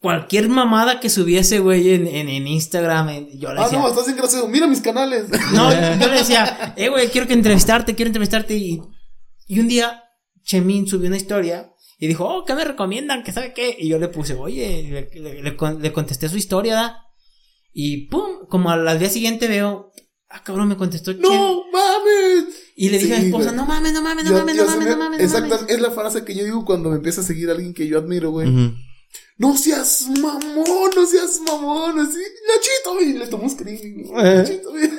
[0.00, 3.88] Cualquier mamada que subiese, güey, en, en, en Instagram, en- yo le Ah, decía, no,
[3.88, 4.48] estás bien gracioso.
[4.48, 5.26] Mira mis canales.
[5.54, 8.54] No, yo le decía, eh, güey, quiero que entrevistarte, quiero entrevistarte.
[8.56, 8.82] Y,
[9.46, 10.02] y un día,
[10.42, 11.70] Chemin subió una historia
[12.04, 13.22] y dijo, oh, ¿qué me recomiendan?
[13.22, 13.76] ¿Qué sabe qué?
[13.78, 16.96] Y yo le puse, oye, le, le- le con- le contesté su historia, ¿da?
[17.72, 19.92] Y pum, como al, al día siguiente veo,
[20.28, 21.14] ah, cabrón, me contestó.
[21.14, 22.44] ¡No mames!
[22.74, 23.56] Y le dije a mi esposa, güey.
[23.56, 25.80] no mames, no mames, no Yo- mames, yo no mames, me- no mames, Exacto, es
[25.80, 28.48] la frase que yo digo cuando me empieza a seguir alguien que yo admiro, güey.
[29.38, 32.18] No seas mamón, no seas mamón, así.
[32.48, 33.78] Nachito, güey, le tomó un screen.
[34.18, 34.34] Eh.
[34.38, 34.90] Nachito, güey.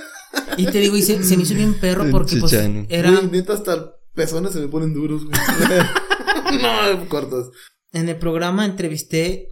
[0.57, 2.85] Y te digo, y se, se me hizo bien perro porque pues Chichano.
[2.89, 5.35] era Güey, neta, hasta pezones se me ponen duros, güey.
[6.61, 7.51] no, cortos.
[7.91, 9.47] en el programa entrevisté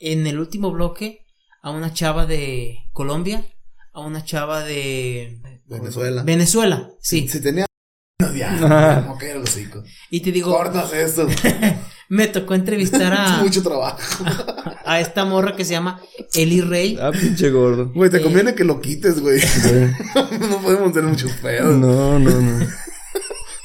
[0.00, 1.24] en el último bloque
[1.62, 3.44] a una chava de Colombia,
[3.92, 6.22] a una chava de Venezuela.
[6.22, 7.26] Venezuela, sí.
[7.28, 7.66] Si tenía.
[8.20, 9.82] No, ya, como que era el hocico.
[10.10, 11.26] Y te digo, Cortas esto.
[12.08, 13.98] me tocó entrevistar Es a, mucho trabajo.
[14.84, 16.00] a esta morra que se llama
[16.34, 16.98] Eli Rey.
[17.00, 17.90] Ah, pinche gordo.
[17.94, 18.22] Güey, te Eh.
[18.22, 19.40] conviene que lo quites, güey.
[20.40, 21.74] no podemos tener muchos pedos.
[21.76, 22.66] No, no, no.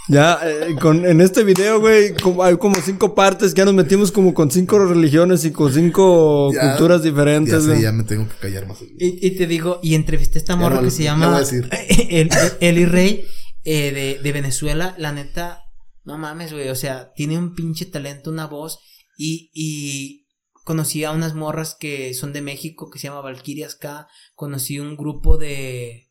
[0.09, 4.11] Ya, eh, con, en este video, güey, como, hay como cinco partes, ya nos metimos
[4.11, 7.81] como con cinco religiones y con cinco Ya- culturas Ya diferentes, sé, güey.
[7.83, 8.81] ya me tengo que callar más.
[8.81, 11.11] Y, y te digo, y entrevisté a esta Ya morra no que lo- se ya
[11.11, 11.39] llama.
[12.09, 12.29] El-
[12.59, 13.23] Eli Rey
[13.63, 14.95] eh, de, de Venezuela.
[14.97, 15.61] La neta,
[16.03, 16.69] no mames, güey.
[16.69, 18.79] O sea, tiene un pinche talento, una voz.
[19.15, 20.25] Y, y
[20.63, 24.07] conocí a unas morras que son de México, que se llama Valkyrias K.
[24.33, 26.09] Conocí un grupo de.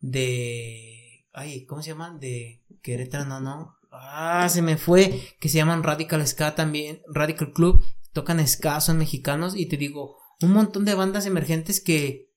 [0.00, 1.24] de.
[1.32, 2.18] Ay, ¿cómo se llaman?
[2.18, 3.76] De Querétaro, no, no.
[3.90, 5.20] Ah, se me fue.
[5.40, 7.02] Que se llaman Radical Ska también.
[7.12, 7.82] Radical Club.
[8.12, 9.56] Tocan ska, son mexicanos.
[9.56, 12.28] Y te digo, un montón de bandas emergentes que.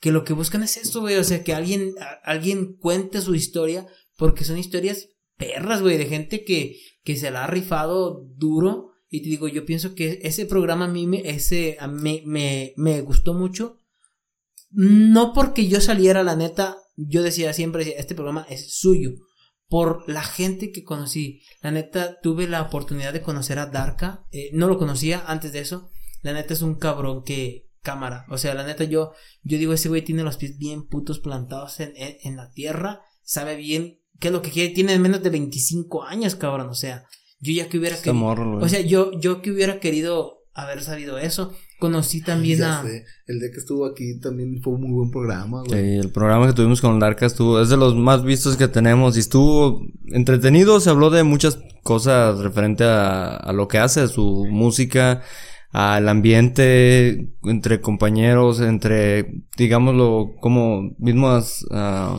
[0.00, 1.16] Que lo que buscan es esto, güey.
[1.16, 1.94] O sea, que alguien,
[2.24, 3.86] alguien cuente su historia.
[4.16, 5.96] Porque son historias perras, güey.
[5.96, 8.90] De gente que, que se la ha rifado duro.
[9.08, 12.72] Y te digo, yo pienso que ese programa a mí me, ese, a mí me,
[12.76, 13.76] me gustó mucho.
[14.70, 19.10] No porque yo saliera, la neta, yo decía siempre, este programa es suyo.
[19.72, 21.40] Por la gente que conocí.
[21.62, 24.26] La neta, tuve la oportunidad de conocer a Darka.
[24.30, 25.88] eh, no lo conocía antes de eso.
[26.20, 28.26] La neta es un cabrón que cámara.
[28.28, 29.12] O sea, la neta yo,
[29.42, 33.00] yo digo, ese güey tiene los pies bien putos plantados en, en, en la tierra.
[33.22, 34.74] Sabe bien qué es lo que quiere.
[34.74, 36.68] Tiene menos de 25 años, cabrón.
[36.68, 37.06] O sea,
[37.40, 38.24] yo ya que hubiera Este querido.
[38.62, 41.54] O sea, yo, yo que hubiera querido haber sabido eso.
[41.82, 42.82] Conocí también Ya a.
[42.84, 43.04] sé.
[43.26, 46.52] El día que estuvo aquí también fue un muy buen programa, Sí, el programa que
[46.52, 50.90] tuvimos con Darka estuvo, es de los más vistos que tenemos y estuvo entretenido, se
[50.90, 55.22] habló de muchas cosas referente a, a lo que hace, a su música,
[55.72, 62.16] al ambiente, entre compañeros, entre, digámoslo, como mismas, ah,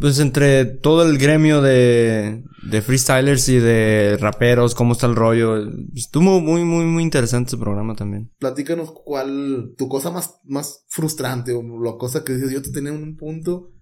[0.00, 5.56] pues entre todo el gremio de, de freestylers y de raperos, cómo está el rollo.
[5.94, 8.32] Estuvo muy, muy, muy interesante ese programa también.
[8.38, 12.92] Platícanos cuál, tu cosa más, más frustrante o la cosa que dices, yo te tenía
[12.92, 13.72] en un punto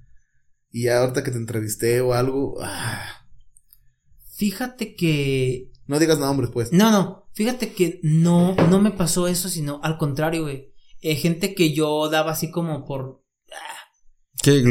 [0.70, 3.18] y ya ahorita que te entrevisté o algo, ah,
[4.38, 5.72] Fíjate que.
[5.88, 6.72] no digas nombres, pues.
[6.72, 7.28] No, no.
[7.32, 10.72] Fíjate que no, no me pasó eso, sino al contrario, güey.
[11.00, 13.24] Eh, gente que yo daba así como por.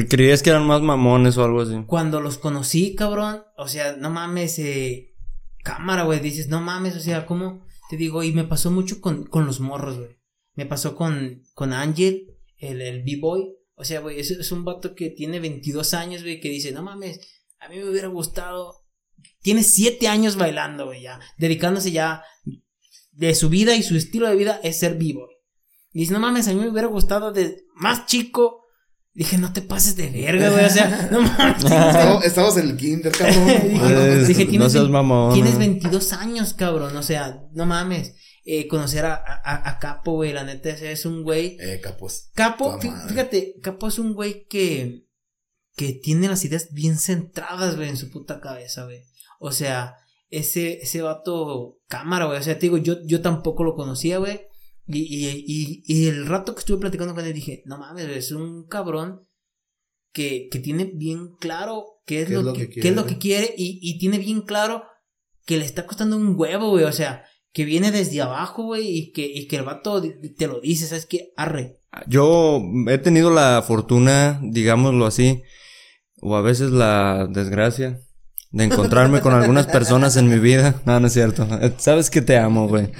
[0.09, 1.73] Creías que eran más mamones o algo así.
[1.85, 3.43] Cuando los conocí, cabrón.
[3.57, 5.15] O sea, no mames, eh.
[5.63, 6.19] Cámara, güey.
[6.19, 7.65] Dices, no mames, o sea, ¿cómo?
[7.89, 10.17] Te digo, y me pasó mucho con, con los morros, güey.
[10.55, 13.57] Me pasó con, con Ángel, el, el B-Boy.
[13.75, 17.19] O sea, güey, es, un vato que tiene 22 años, güey, que dice, no mames,
[17.59, 18.73] A mí me hubiera gustado.
[19.41, 21.19] Tiene siete años bailando, güey, ya.
[21.37, 22.23] Dedicándose ya
[23.11, 25.27] de su vida y su estilo de vida es ser vivo.
[25.91, 28.66] Y dice, no mames, a mí me hubiera gustado de más chico.
[29.17, 30.63] Dije, no te pases de verga, güey.
[30.65, 31.63] O sea, no mames.
[31.63, 33.47] Estamos, estamos en el kinder, cabrón.
[33.47, 35.57] Dije, Es- dije, no tienes, seas mamón, tienes eh.
[35.57, 36.95] 22 años, cabrón.
[36.95, 38.13] O sea, no mames.
[38.45, 41.57] Eh, conocer a, a, a Capo, güey, la neta, ese es un güey.
[41.59, 42.29] Eh, capos.
[42.35, 42.91] Capo, madre.
[43.09, 45.07] fíjate, Capo es un güey que,
[45.75, 49.03] que tiene las ideas bien centradas, güey, en su puta cabeza, güey.
[49.39, 49.95] O sea,
[50.29, 52.37] ese, ese vato cámara, güey.
[52.39, 54.41] O sea, te digo, yo, yo tampoco lo conocía, güey.
[54.87, 58.31] Y, y, y, y el rato que estuve platicando con él dije, no mames, es
[58.31, 59.27] un cabrón
[60.13, 63.79] que, que tiene bien claro qué es, lo, que, qué es lo que quiere y,
[63.81, 64.83] y tiene bien claro
[65.45, 66.85] que le está costando un huevo, güey.
[66.85, 67.23] O sea,
[67.53, 71.05] que viene desde abajo, güey, y que, y que el vato te lo dice, ¿sabes
[71.05, 71.31] qué?
[71.35, 71.79] Arre.
[72.07, 75.41] Yo he tenido la fortuna, digámoslo así,
[76.21, 78.01] o a veces la desgracia,
[78.51, 80.81] de encontrarme con algunas personas en mi vida.
[80.85, 81.47] No, no es cierto.
[81.77, 82.91] Sabes que te amo, güey.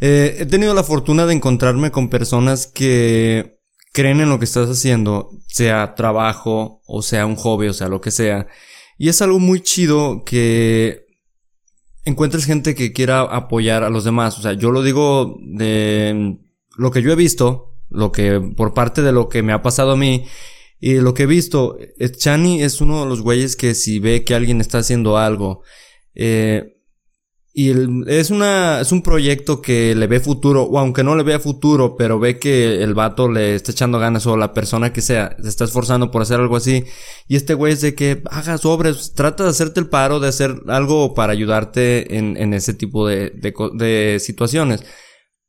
[0.00, 3.58] Eh, he tenido la fortuna de encontrarme con personas que
[3.92, 8.00] creen en lo que estás haciendo, sea trabajo, o sea un hobby, o sea lo
[8.00, 8.46] que sea.
[8.96, 11.06] Y es algo muy chido que
[12.04, 14.38] encuentres gente que quiera apoyar a los demás.
[14.38, 16.38] O sea, yo lo digo de
[16.76, 19.92] lo que yo he visto, lo que por parte de lo que me ha pasado
[19.92, 20.26] a mí
[20.80, 24.24] y lo que he visto, eh, Chani es uno de los güeyes que si ve
[24.24, 25.62] que alguien está haciendo algo
[26.14, 26.77] eh,
[27.52, 31.22] y el- es una es un proyecto que le ve futuro o aunque no le
[31.22, 35.00] vea futuro, pero ve que el vato le está echando ganas o la persona que
[35.00, 36.84] sea se está esforzando por hacer algo así
[37.26, 40.54] y este güey es de que haga sobres, trata de hacerte el paro de hacer
[40.68, 43.30] algo para ayudarte en, en ese tipo de,
[43.74, 44.84] de situaciones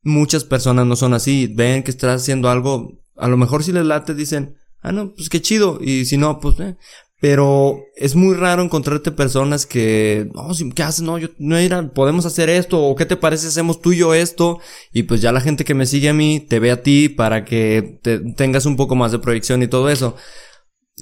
[0.02, 3.84] muchas personas no son así, ven que estás haciendo algo, a lo mejor si les
[3.84, 6.76] late dicen, ah no, pues qué chido, y si no, pues eh.
[7.20, 11.02] Pero es muy raro encontrarte personas que, no, si- ¿qué haces?
[11.02, 14.14] No, yo, no, mira, podemos hacer esto, o qué te parece hacemos tú y yo
[14.14, 14.58] esto,
[14.92, 17.44] y pues ya la gente que me sigue a mí te ve a ti para
[17.44, 20.16] que te, tengas un poco más de proyección y todo eso.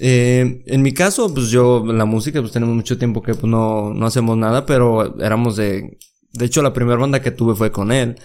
[0.01, 3.93] Eh, en mi caso, pues yo, la música, pues tenemos mucho tiempo que pues no,
[3.93, 5.97] no hacemos nada, pero éramos de,
[6.33, 8.17] de hecho la primera banda que tuve fue con él.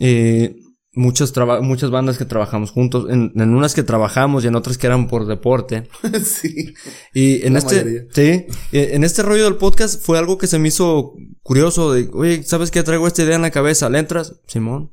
[0.00, 0.56] Eh,
[0.96, 1.32] muchas,
[1.62, 5.06] muchas bandas que trabajamos juntos, en, en unas que trabajamos y en otras que eran
[5.06, 5.88] por deporte.
[6.24, 6.74] sí.
[7.14, 8.02] Y en La este, mayoría.
[8.12, 12.08] sí, eh, en este rollo del podcast fue algo que se me hizo curioso de,
[12.12, 12.82] oye, ¿sabes qué?
[12.82, 14.34] Traigo esta idea en la cabeza, ¿le entras?
[14.48, 14.90] Simón.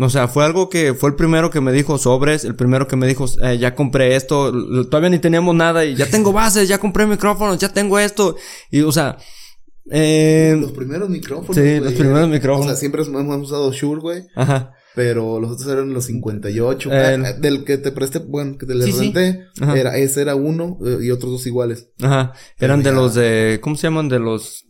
[0.00, 2.94] O sea, fue algo que fue el primero que me dijo sobres, el primero que
[2.94, 4.52] me dijo, eh, ya compré esto,
[4.84, 8.36] todavía ni teníamos nada y ya tengo bases, ya compré micrófonos, ya tengo esto.
[8.70, 9.16] Y, o sea,
[9.90, 11.56] eh, Los primeros micrófonos.
[11.56, 12.66] Sí, los primeros micrófonos.
[12.66, 14.22] O sea, siempre hemos usado Shure, güey.
[14.36, 16.90] ajá, Pero los otros eran los 58.
[16.92, 19.44] El- Ah, del que te presté, bueno, que te le Sí, renté.
[19.76, 21.90] Era, ese era uno eh, y otros dos iguales.
[22.02, 22.96] ajá, eran de ya.
[22.96, 24.08] los de, ¿cómo se llaman?
[24.08, 24.64] De los,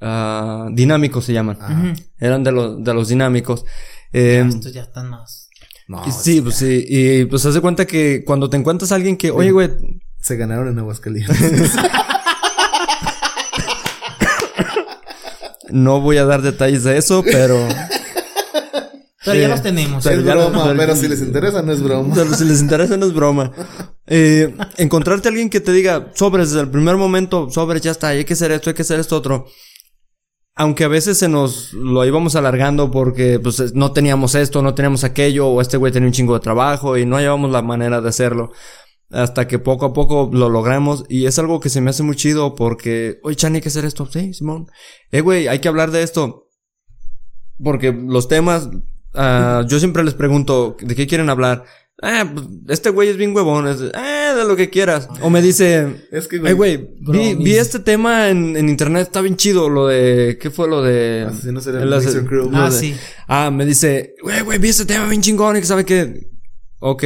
[0.00, 1.58] ah, dinámicos se llaman.
[1.60, 1.94] Ajá.
[2.18, 3.64] Eran de los, de los dinámicos.
[4.12, 5.48] Eh, Estos ya están más.
[5.86, 6.84] No, sí, pues sí.
[6.88, 9.70] Y pues haz de cuenta que cuando te encuentras a alguien que, oye, güey,
[10.20, 11.36] Se ganaron en Aguascalientes.
[15.70, 17.64] no voy a dar detalles de eso, pero.
[19.32, 19.40] Pero Sí.
[19.40, 20.04] ya los tenemos.
[20.04, 22.14] Pero es ya broma, pero- pero si les interesa, no es broma.
[22.14, 23.52] pero si les interesa, no es broma.
[24.06, 28.08] Eh, encontrarte a alguien que te diga, sobres, desde el primer momento, sobres, ya está,
[28.08, 29.46] hay que hacer esto, hay que hacer esto otro.
[30.60, 35.04] Aunque a veces se nos lo íbamos alargando porque pues no teníamos esto, no teníamos
[35.04, 38.08] aquello, o este güey tenía un chingo de trabajo y no llevamos la manera de
[38.08, 38.50] hacerlo.
[39.10, 42.16] Hasta que poco a poco lo logramos y es algo que se me hace muy
[42.16, 44.06] chido porque, oye, Chan, hay que hacer esto.
[44.10, 44.66] Sí, Simón.
[45.12, 46.48] Eh, güey, hay que hablar de esto.
[47.62, 48.68] Porque los temas,
[49.14, 51.64] ah, yo siempre les pregunto, ¿de qué quieren hablar?
[52.00, 55.08] Ah, pues, este güey es bien huevón, es, eh, de lo que quieras.
[55.20, 59.20] O me dice, Es que, Ay, güey, vi, vi este tema en, en internet, está
[59.20, 61.26] bien chido, lo de, ¿qué fue lo de?
[61.28, 62.50] Asesinos en el el Mixer Crew.
[62.54, 62.94] Ah, de- sí.
[63.26, 66.28] Ah, me dice, güey, güey, vi este tema bien chingón y que sabe que,
[66.80, 67.02] ok,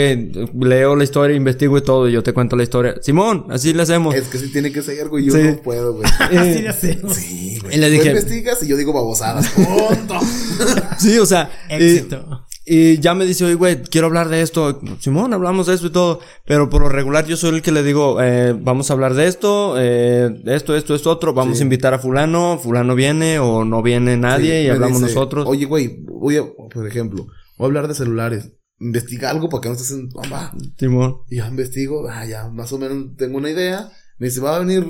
[0.60, 2.94] leo la historia, investigo y todo y yo te cuento la historia.
[3.00, 4.14] Simón, así le hacemos.
[4.14, 5.24] Es que sí tiene que ser, güey.
[5.26, 5.42] Yo Sí.
[5.42, 6.04] no puedo, güey.
[6.20, 7.14] Así Eh, le hacemos.
[7.14, 7.74] Sí, güey.
[7.76, 9.48] Y le Tú dije- investigas y yo digo babosadas.
[9.50, 10.14] Punto.
[10.98, 12.46] sí, o sea, y- Éxito.
[12.64, 14.80] Y ya me dice, oye, güey, quiero hablar de esto.
[15.00, 16.20] Simón, hablamos de esto y todo.
[16.46, 19.26] Pero por lo regular yo soy el que le digo, eh, vamos a hablar de
[19.26, 21.34] esto, eh, esto, esto, esto, otro.
[21.34, 21.62] Vamos Sí.
[21.62, 25.44] a invitar a fulano, fulano viene o no viene nadie Sí, y hablamos dice, nosotros.
[25.48, 27.26] Oye, güey, voy a, por ejemplo,
[27.58, 28.52] voy a hablar de celulares.
[28.82, 30.52] Investiga algo para que no estés en bomba.
[30.78, 31.18] Simón.
[31.30, 33.90] Y ya investigo, ah, ya más o menos tengo una idea.
[34.18, 34.84] Me dice, va a venir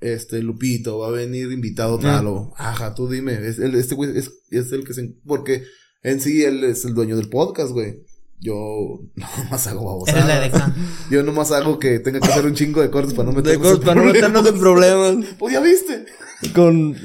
[0.00, 4.16] este Lupito, va a venir invitado tal o, ajá, tú dime, es, el- este güey
[4.16, 5.64] es, es el que se, porque
[6.02, 8.02] en sí él es el dueño del podcast, güey.
[8.40, 8.54] yo
[9.16, 10.40] nomás hago Eres la babosada.
[10.40, 10.76] decana.
[11.10, 13.68] Yo nomás hago que tenga que hacer un chingo de cortes para no meternos De
[13.68, 15.26] cortes para no meternos en problemas.
[15.38, 16.06] Pues ya viste.
[16.54, 16.96] Con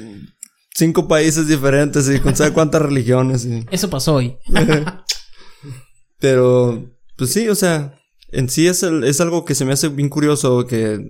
[0.74, 3.44] cinco países diferentes y con sabe cuántas religiones.
[3.44, 4.36] y- Eso pasó hoy.
[6.18, 7.98] Pero, pues sí, o sea,
[8.32, 11.00] en sí es, el- es algo que se me hace bien curioso que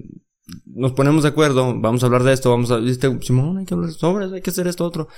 [0.66, 3.10] nos ponemos de acuerdo, vamos a hablar de esto, vamos a, ¿viste?
[3.22, 5.08] Simón, hay que hablar sobre, hay que hacer esto otro.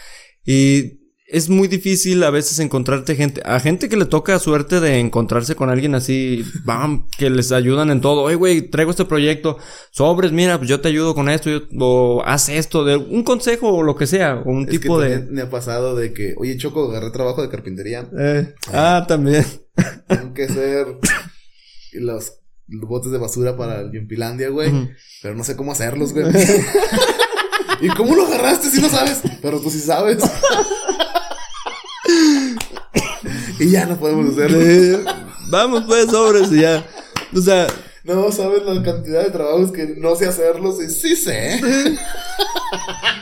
[0.44, 1.01] Y
[1.31, 5.55] es muy difícil a veces encontrarte gente, a gente que le toca suerte de encontrarse
[5.55, 8.23] con alguien así, bam, que les ayudan en todo.
[8.23, 9.59] Oye, güey, traigo este proyecto,
[9.90, 13.69] sobres, mira, pues yo te ayudo con esto, yo- o haz esto, de un consejo
[13.69, 15.20] o lo que sea, o un Es que tipo de...
[15.31, 18.09] me ha pasado de que, oye, Choco, agarré trabajo de carpintería.
[18.19, 19.44] Eh, ah, también.
[20.06, 20.86] Tengo que hacer
[21.92, 22.32] los,
[22.66, 24.90] botes de basura para el Yumpilandia, güey.
[25.22, 26.26] Pero no sé cómo hacerlos, güey.
[27.80, 29.20] ¿Y cómo lo agarraste si no sabes?
[29.40, 30.18] Pero tú sí sabes.
[33.60, 34.60] y ya no podemos hacerlo.
[34.60, 35.05] Eh,
[35.48, 36.84] vamos pues, sobres y ya.
[37.34, 37.66] O sea,
[38.05, 41.60] No sabes la cantidad de trabajos que no sé hacerlos y sí sé.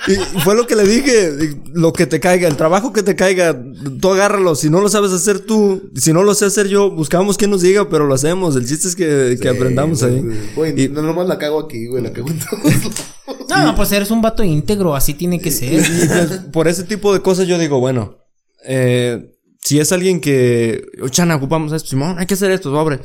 [0.09, 1.33] y fue lo que le dije,
[1.73, 3.61] lo que te caiga, el trabajo que te caiga,
[4.01, 7.37] tú agárralo, si no lo sabes hacer tú, si no lo sé hacer yo, buscamos
[7.37, 10.51] quien nos diga, pero lo hacemos, el chiste es que, que Sí, aprendamos güey, ahí.
[10.55, 12.63] Güey, Y- no nomás la cago aquí, güey, la cago en todos.
[13.49, 15.75] No, no, pues eres un vato íntegro, así tiene que ser.
[15.81, 18.19] Y pues, por ese tipo de cosas yo digo, bueno,
[18.65, 23.01] eh, si es alguien que, "Oh, Chana, ocupamos esto, Simón, hay que hacer esto, sobre.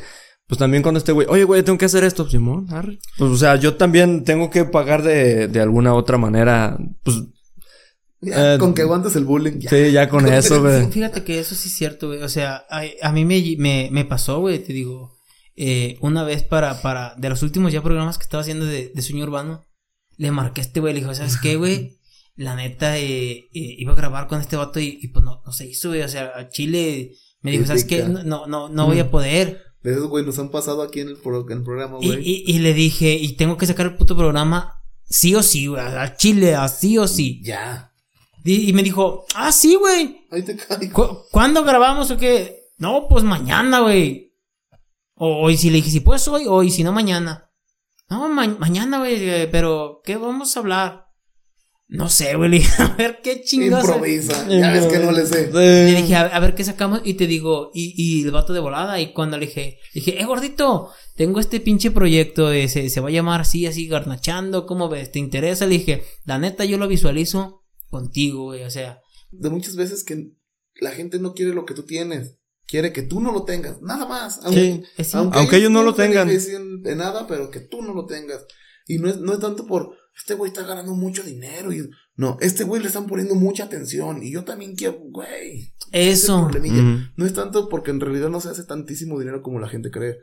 [0.51, 2.99] Pues también cuando este güey, oye, güey, tengo que hacer esto, Simón, arre.
[3.17, 7.21] Pues, o sea, yo también tengo que pagar de, de alguna otra manera, pues,
[8.19, 9.59] Ya, Eh, con que aguantes el bullying.
[9.59, 9.69] ya.
[9.69, 10.91] sí, ya con eso, güey.
[10.91, 12.21] Fíjate que eso sí es cierto, güey.
[12.21, 15.17] O sea, a, a mí me, me, me pasó, güey, te digo.
[15.55, 19.01] eh, una vez para, para, de los últimos ya programas que estaba haciendo de, de
[19.01, 19.63] sueño urbano,
[20.17, 21.97] le marqué a este güey, le dijo, ¿sabes qué, güey?
[22.35, 25.51] La neta, eh, eh, iba a grabar con este vato y, y pues no, no
[25.53, 26.01] se hizo, güey.
[26.01, 27.11] O sea, a Chile
[27.41, 28.03] me dijo, ¿sabes qué?
[28.03, 29.61] No, no, no voy a poder.
[29.83, 32.19] De esos, güey, nos han pasado aquí en el, pro- en el programa, güey.
[32.21, 34.79] y, y le dije, y tengo que sacar el puto programa
[35.09, 35.81] sí o sí, güey.
[35.81, 37.41] A Chile, así o sí.
[37.43, 37.91] Ya.
[38.43, 40.25] Y, y me dijo, ah, sí, güey.
[40.31, 40.93] Ahí te caigo.
[40.93, 42.59] ¿Cu- ¿Cuándo grabamos o qué?
[42.77, 44.33] No, pues mañana, güey.
[45.15, 47.49] O, y si le dije, si puedes hoy, o y si no, mañana.
[48.09, 51.05] No, ma- mañana, güey, eh, pero ¿qué vamos a hablar?
[51.93, 53.83] No sé, güey, le dije, a ver qué chingados.
[53.83, 54.47] Improvisa.
[54.47, 55.51] Ya ves que no le sé.
[55.51, 59.01] Le dije, a, ver qué sacamos, y te digo, y, y el vato de volada,
[59.01, 63.01] y cuando le dije, le dije, eh, gordito, tengo este pinche proyecto, eh, se, se
[63.01, 65.11] va a llamar así, así, garnachando, ¿cómo ves?
[65.11, 65.65] ¿Te interesa?
[65.65, 69.01] Le dije, la neta, yo lo visualizo contigo, güey, o sea,
[69.31, 70.31] De muchas veces que
[70.75, 72.37] la gente no quiere lo que tú tienes.
[72.67, 73.81] Quiere que tú no lo tengas.
[73.81, 74.39] Nada más.
[74.97, 75.17] Es sí.
[75.17, 76.29] Aunque ellos no lo tengan.
[76.29, 78.45] De nada, pero que tú no lo tengas.
[78.87, 79.91] Y no es, no es tanto por,
[80.21, 81.73] este güey está ganando mucho dinero.
[81.73, 84.21] Y, no, este güey le están poniendo mucha atención.
[84.23, 85.73] Y yo también quiero, güey.
[85.91, 86.47] Ese es el Eso.
[86.51, 86.81] problemilla.
[86.81, 87.03] Ujú.
[87.17, 90.17] No es tanto porque en realidad no se hace tantísimo dinero como la gente cree.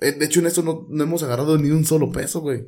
[0.00, 2.66] Eh, De hecho, en eso no, no hemos agarrado ni un solo peso, güey.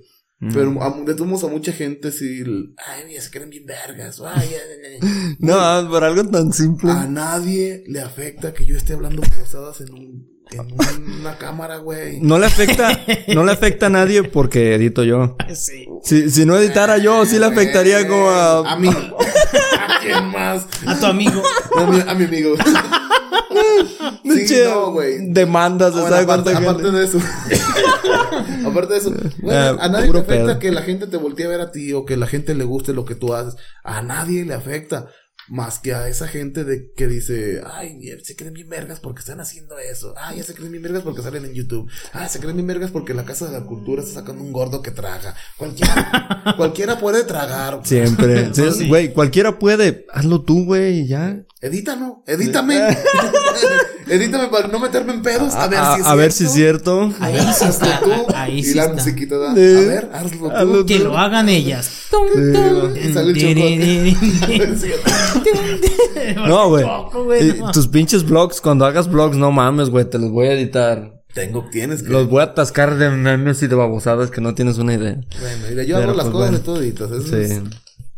[0.53, 2.43] Pero a, de todos a mucha gente sí.
[2.77, 4.21] Ay, mira, se creen bien vergas.
[4.21, 4.55] Ay, ay,
[4.85, 5.37] ay, ay".
[5.39, 6.91] No, por algo tan simple.
[6.91, 12.21] A nadie le afecta que yo esté hablando babosadas en, un, en una cámara, güey.
[12.21, 13.01] No le afecta,
[13.35, 15.37] no le afecta a nadie porque edito yo.
[15.55, 15.89] Sí.
[16.03, 18.73] Si, si no editara yo, sí le afectaría como a...
[18.73, 18.89] A mí.
[18.89, 20.67] ¿A quién más?
[20.87, 21.43] A tu amigo.
[21.77, 22.57] A mi, a mi amigo.
[24.25, 25.31] sí, Che, no, güey.
[25.33, 27.19] Demandas, Bueno, ¿sabes aparte, de eso.
[28.67, 29.13] aparte de eso.
[29.51, 30.59] Ah, a nadie le afecta pedo.
[30.59, 32.93] que la gente te voltee a ver a ti o que la gente le guste
[32.93, 33.57] lo que tú haces.
[33.83, 35.09] A nadie le afecta.
[35.49, 39.41] Más que a esa gente de que dice, ay, se creen bien vergas porque están
[39.41, 40.15] haciendo eso.
[40.17, 41.91] Ay, ya se creen bien vergas porque salen en YouTube.
[42.13, 44.81] Ay, se creen bien vergas porque la Casa de la Cultura está sacando un gordo
[44.83, 45.35] que traga.
[45.59, 47.81] Cualquiera, cualquiera puede tragar.
[47.85, 48.53] Siempre.
[48.55, 48.89] Sí.
[48.89, 50.07] Güey, cualquiera puede.
[50.13, 51.45] Hazlo tú, güey, y ya.
[51.65, 52.79] Edítalo, edítame.
[54.07, 55.55] edítame para no meterme en pedos.
[55.55, 57.11] A ver a, si es a ver si es cierto.
[57.21, 58.01] Ahí sí está.
[58.01, 58.95] Tú, Ahí y sí la está.
[58.97, 59.53] musiquita da.
[59.53, 60.51] A ver, hazlo tú.
[60.51, 61.91] Hazlo Que lo hagan ellas.
[62.95, 64.17] Y sale el.
[66.47, 66.85] No, güey.
[67.49, 67.63] Y.
[67.73, 71.23] Tus pinches vlogs, cuando hagas vlogs, no mames, güey, te los voy a editar.
[71.33, 72.11] Tengo, tienes que.
[72.11, 75.17] Los voy a atascar de memes y de babosadas que no tienes una idea.
[75.41, 76.59] Bueno, mira, yo Pero, hago las pues, cosas bueno.
[76.59, 77.11] de toditas.
[77.11, 77.43] Eso Sí.
[77.43, 77.61] es-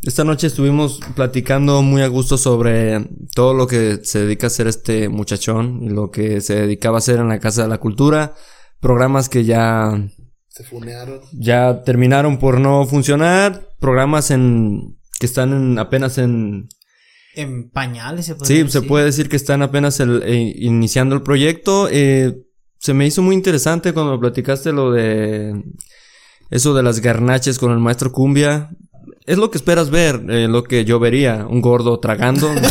[0.07, 3.05] Esta noche estuvimos platicando muy a gusto sobre
[3.35, 6.99] todo lo que se dedica a hacer este muchachón y lo que se dedicaba a
[6.99, 8.33] hacer en la Casa de la Cultura.
[8.79, 9.91] Programas que ya,
[10.47, 11.19] Se funearon.
[11.33, 13.67] ya terminaron por no funcionar.
[13.81, 16.69] Programas en, que están en- apenas en,
[17.35, 18.71] En pañales se puede Sí, decir.
[18.71, 21.89] se puede decir que están apenas el- eh, iniciando el proyecto.
[21.91, 22.33] Eh,
[22.79, 25.53] se me hizo muy interesante cuando platicaste lo de
[26.49, 28.69] eso de las garnaches con el maestro Cumbia.
[29.27, 32.49] Es lo que esperas ver, eh, lo que yo vería, un gordo tragando.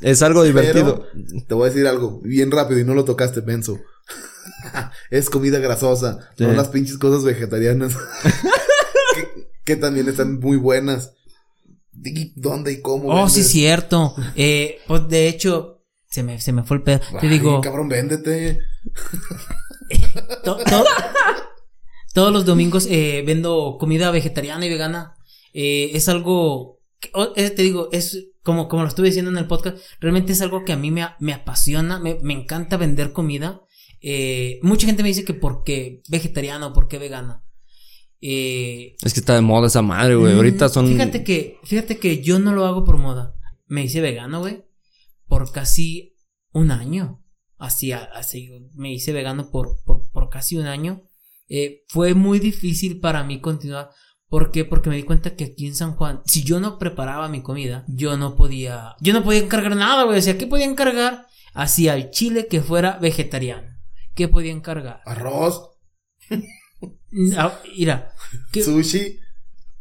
[0.00, 1.06] Es algo divertido.
[1.12, 3.80] Pero te voy a decir algo bien rápido y no lo tocaste, Benzo.
[5.10, 6.44] es comida grasosa, Sí.
[6.44, 7.96] no las pinches cosas vegetarianas.
[9.16, 11.14] que, que también están muy buenas.
[12.04, 13.08] ¿Y ¿Dónde y cómo?
[13.08, 14.14] Oh, sí, cierto.
[14.36, 17.00] Eh, pues de hecho, se me, se me fue el pedo.
[17.20, 18.60] Te digo, cabrón, véndete.
[20.44, 20.84] to- to-
[22.18, 25.14] todos los domingos eh, vendo comida vegetariana y vegana.
[25.52, 27.10] Eh, es algo, que-
[27.50, 30.72] te digo, es como, como lo estuve diciendo en el podcast, realmente es algo que
[30.72, 33.62] a mí me, me apasiona, me, me encanta vender comida.
[34.00, 37.44] Eh, mucha gente me dice que por qué vegetariano, por qué vegana.
[38.20, 40.34] Es que está de moda esa madre, güey.
[40.34, 40.88] Ahorita son.
[40.88, 43.36] Fíjate que, fíjate que yo no lo hago por moda.
[43.68, 44.64] Me hice vegano, güey.
[45.28, 46.16] Por casi
[46.52, 47.22] un año.
[47.58, 51.02] Así, así, me hice vegano por, por, por casi un año.
[51.48, 53.90] Eh, fue muy difícil para mí continuar.
[54.28, 54.64] ¿Por qué?
[54.66, 57.84] Porque me di cuenta que aquí en San Juan, si yo no preparaba mi comida,
[57.88, 60.18] yo no podía, yo no podía encargar nada, güey.
[60.18, 61.26] O sea, ¿qué podía encargar?
[61.54, 63.68] Hacia el chile que fuera vegetariano.
[64.14, 65.00] ¿Qué podía encargar?
[65.06, 65.70] Arroz,
[67.36, 68.12] Ah, mira,
[68.52, 69.18] ¿qué- sushi.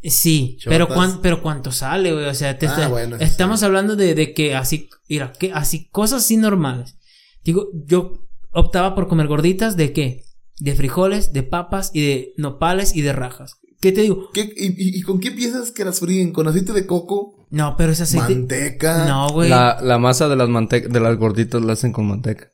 [0.03, 0.87] Sí, Chotas.
[0.95, 2.25] pero, pero cuánto sale, güey.
[2.27, 5.89] O sea, te- Ah, te- bueno, estamos hablando de, de que así, mira, que así,
[5.89, 6.97] cosas así normales.
[7.43, 10.23] Digo, yo optaba por comer gorditas de qué?
[10.59, 13.57] De frijoles, de papas y de nopales y de rajas.
[13.79, 14.29] ¿Qué te digo?
[14.33, 16.31] ¿Qué- y, con qué piensas que las fríen?
[16.33, 17.45] ¿Con aceite de coco?
[17.51, 18.35] No, pero ese aceite.
[18.35, 19.05] ¿Manteca?
[19.05, 19.49] No, güey.
[19.49, 22.47] La, la masa de las mante de las gorditas la hacen con manteca.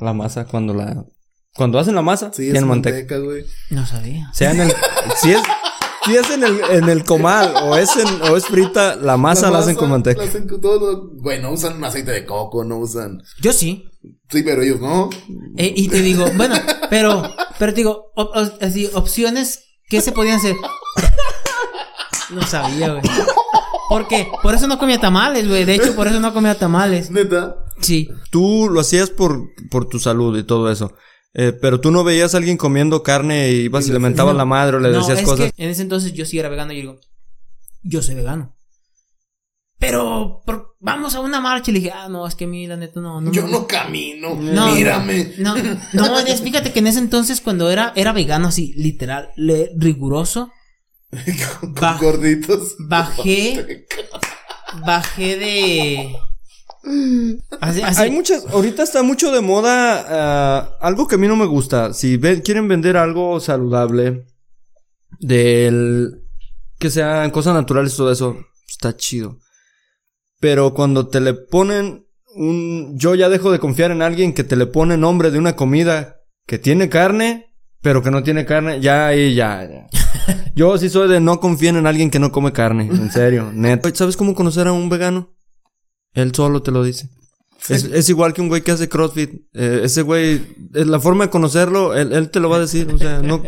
[0.00, 1.04] La masa cuando la
[1.54, 3.18] cuando hacen la masa Sí, es tienen manteca, manteca.
[3.18, 3.44] güey.
[3.70, 4.30] No sabía.
[4.34, 4.72] Sea en el
[5.16, 5.40] si es
[6.04, 9.50] si es en el en el comal o es en, o es frita, la masa
[9.50, 10.22] la, hacen con manteca.
[10.22, 13.22] hacen con todo Bueno, usan aceite de coco, no usan...
[13.40, 13.84] Yo sí.
[14.30, 15.10] Sí, pero ellos no.
[15.56, 16.54] Eh, y te digo, bueno,
[16.88, 17.22] pero,
[17.58, 20.54] pero te digo, op- op- así, opciones que se podían hacer.
[22.30, 23.02] No sabía, güey.
[23.88, 24.28] ¿Por qué?
[24.42, 25.64] Por eso no comía tamales, güey.
[25.64, 27.10] De hecho, por eso no comía tamales.
[27.10, 27.56] Neta.
[27.80, 28.08] Sí.
[28.30, 30.92] Tú lo hacías por por tu salud y todo eso.
[31.34, 34.38] Eh, pero tú no veías a alguien comiendo carne y ibas y le mentabas No,
[34.38, 35.52] la madre o le no, decías es cosas.
[35.52, 36.98] que en ese entonces yo sí era vegano y digo,
[37.82, 38.56] yo soy vegano.
[39.78, 42.66] Pero por- vamos a una marcha y le dije, ah, no, es que a mí
[42.66, 43.20] la neta no.
[43.20, 44.34] no Yo no camino.
[44.34, 45.32] No, Mírame.
[45.38, 45.54] No,
[45.94, 50.50] no, es- fíjate que en ese entonces cuando era, era vegano así, literal, le- riguroso,
[51.60, 52.74] con, Ba- con gorditos.
[52.80, 53.86] bajé,
[54.84, 56.16] bajé de...
[57.60, 61.36] Así, así- Hay muchas, ahorita está mucho de moda ah, algo que a mí no
[61.36, 61.92] me gusta.
[61.92, 64.26] Si quieren vender algo saludable,
[65.18, 66.22] del
[66.78, 68.38] que sean cosas naturales, todo eso,
[68.68, 69.38] está chido.
[70.40, 74.56] Pero cuando te le ponen un, yo ya dejo de confiar en alguien que te
[74.56, 76.16] le pone nombre de una comida
[76.46, 79.86] que tiene carne, pero que no tiene carne, ya ahí ya, ya.
[80.54, 83.88] Yo sí soy de no confiar en alguien que no come carne, en serio, neto.
[83.94, 85.30] ¿Sabes cómo conocer a un vegano?
[86.14, 87.08] Él solo te lo dice.
[87.68, 89.30] Es, es igual que un güey que hace CrossFit.
[89.52, 90.40] Eh, ese güey,
[90.72, 92.90] la forma de conocerlo, él, él te lo va a decir.
[92.92, 93.42] O sea, no.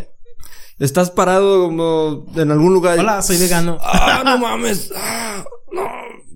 [0.79, 2.97] Estás parado como en algún lugar.
[2.99, 3.79] y- Hola, soy vegano.
[3.83, 4.91] ¡Ah, no mames!
[4.97, 5.83] ¡Ah, no!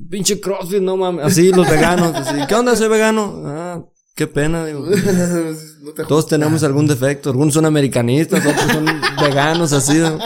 [0.09, 1.24] Pinche CrossFit, no mames.
[1.27, 2.15] Así los veganos.
[2.15, 3.43] Así, ¿Qué onda, soy vegano?
[3.44, 3.82] Ah,
[4.15, 4.85] qué pena, digo.
[5.86, 7.31] No te Todos tenemos algún defecto.
[7.31, 8.86] Algunos son americanistas, otros son
[9.23, 9.98] veganos, así.
[9.98, 10.19] ¿no?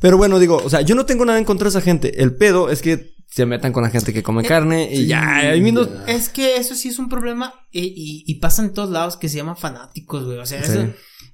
[0.00, 2.22] Pero bueno, digo, o sea, yo no tengo nada en contra de esa gente.
[2.22, 5.36] El pedo es que se metan con la gente que come carne y ya.
[5.36, 8.90] Ahí mismo- Es que eso sí es un problema eh, y, y pasa en todos
[8.90, 10.38] lados que se llaman fanáticos, güey.
[10.38, 10.72] O sea, Sí.
[10.72, 10.80] eso...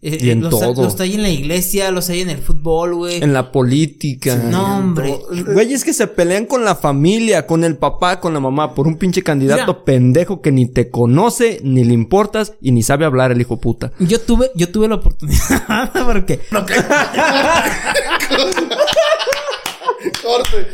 [0.03, 0.83] eh, Y en los, todo.
[0.83, 3.23] los hay en la iglesia, los hay en el fútbol, güey.
[3.23, 4.37] en la política.
[4.37, 5.19] No, hombre.
[5.47, 8.97] Güeyes que se pelean con la familia, con el papá, con la mamá, por un
[8.99, 9.85] pinche candidato Mira.
[9.85, 13.93] pendejo que ni te conoce, ni le importas y ni sabe hablar el hijo puta.
[13.99, 16.41] Yo tuve, yo tuve la oportunidad porque
[20.25, 20.67] Corte.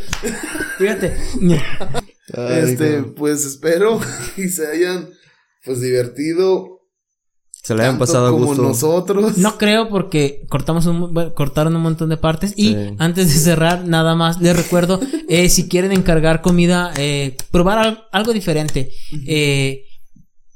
[0.78, 1.16] fíjate,
[2.32, 4.00] Este, pues espero
[4.36, 5.08] y se hayan
[5.64, 6.78] pues divertido.
[7.62, 8.62] Se le hayan tanto pasado a como gusto.
[8.62, 9.36] nosotros.
[9.36, 12.94] no creo porque cortamos un, bueno, cortaron un montón de partes y Sí.
[12.98, 14.98] antes de cerrar nada más les recuerdo
[15.28, 18.90] eh, si quieren encargar comida, eh, probar al- algo diferente.
[19.26, 19.82] Eh,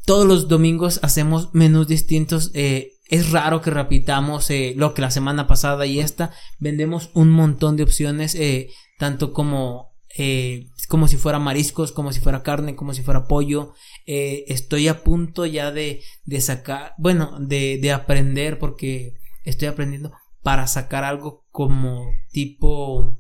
[0.07, 2.51] todos los domingos hacemos menús distintos.
[2.55, 6.33] eh, es raro que repitamos eh, lo que la semana pasada y esta.
[6.59, 12.21] Vendemos un montón de opciones, eh, tanto como, eh, como si fuera mariscos, como si
[12.21, 13.75] fuera carne, como si fuera pollo.
[14.07, 19.15] Eh, estoy a punto ya de, de sacar, bueno, de, de aprender porque
[19.45, 20.13] estoy aprendiendo
[20.43, 23.19] para sacar algo como tipo,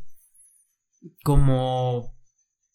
[1.23, 2.15] como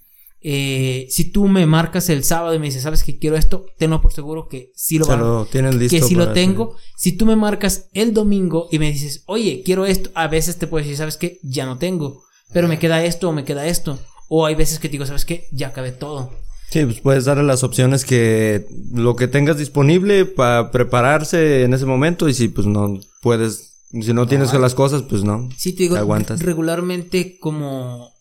[0.45, 3.67] Eh, si tú me marcas el sábado y me dices, ¿sabes que quiero esto?
[3.79, 5.97] Tenlo por seguro que sí lo van tienen listo.
[5.97, 9.87] que si lo tengo, si tú me marcas el domingo y me dices, oye, quiero
[9.87, 11.39] esto, a veces te puedo decir, ¿sabes qué?
[11.43, 13.99] Ya no tengo, pero me queda esto o me queda esto.
[14.29, 15.47] O hay veces que te digo, ¿sabes qué?
[15.53, 16.33] Ya acabé todo.
[16.71, 21.85] Sí, pues puedes darle las opciones que lo que tengas disponible para prepararse en ese
[21.85, 25.51] momento y si pues no puedes, si no tienes las cosas, pues no.
[25.57, 26.41] Sí, te digo, Te aguantas.
[26.41, 28.12] regularmente como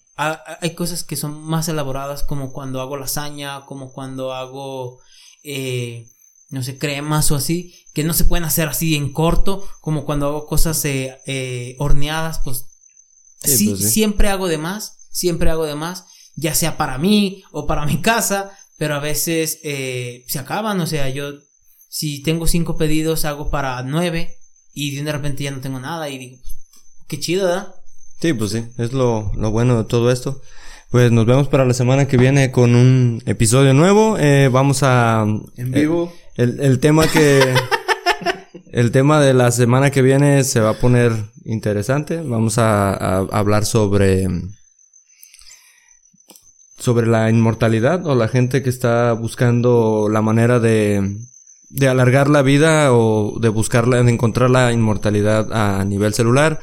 [0.61, 4.99] hay cosas que son más elaboradas, como cuando hago lasaña, como cuando hago,
[5.43, 6.07] eh,
[6.49, 10.27] no sé, cremas o así, que no se pueden hacer así en corto, como cuando
[10.27, 12.65] hago cosas eh, eh, horneadas, pues
[13.43, 13.89] Sí, pues sí.
[13.89, 18.01] siempre hago de más, siempre hago de más, ya sea para mí o para mi
[18.01, 21.31] casa, pero a veces eh, se acaban, o sea, yo
[21.89, 24.37] si tengo cinco pedidos hago para nueve
[24.73, 26.37] y de repente ya no tengo nada y digo,
[27.07, 27.75] qué chido, ¿verdad?
[28.21, 30.41] Sí, pues sí, es lo, lo bueno de todo esto.
[30.91, 34.15] Pues nos vemos para la semana que viene con un episodio nuevo.
[34.19, 35.25] Eh, vamos a...
[35.57, 36.13] En vivo.
[36.35, 37.41] El, el tema que...
[38.71, 41.13] el tema de la semana que viene se va a poner
[41.45, 42.21] interesante.
[42.21, 44.27] Vamos a, a hablar sobre...
[46.77, 51.17] Sobre la inmortalidad o la gente que está buscando la manera de...
[51.69, 56.59] De alargar la vida o de buscarla, de encontrar la inmortalidad a nivel celular.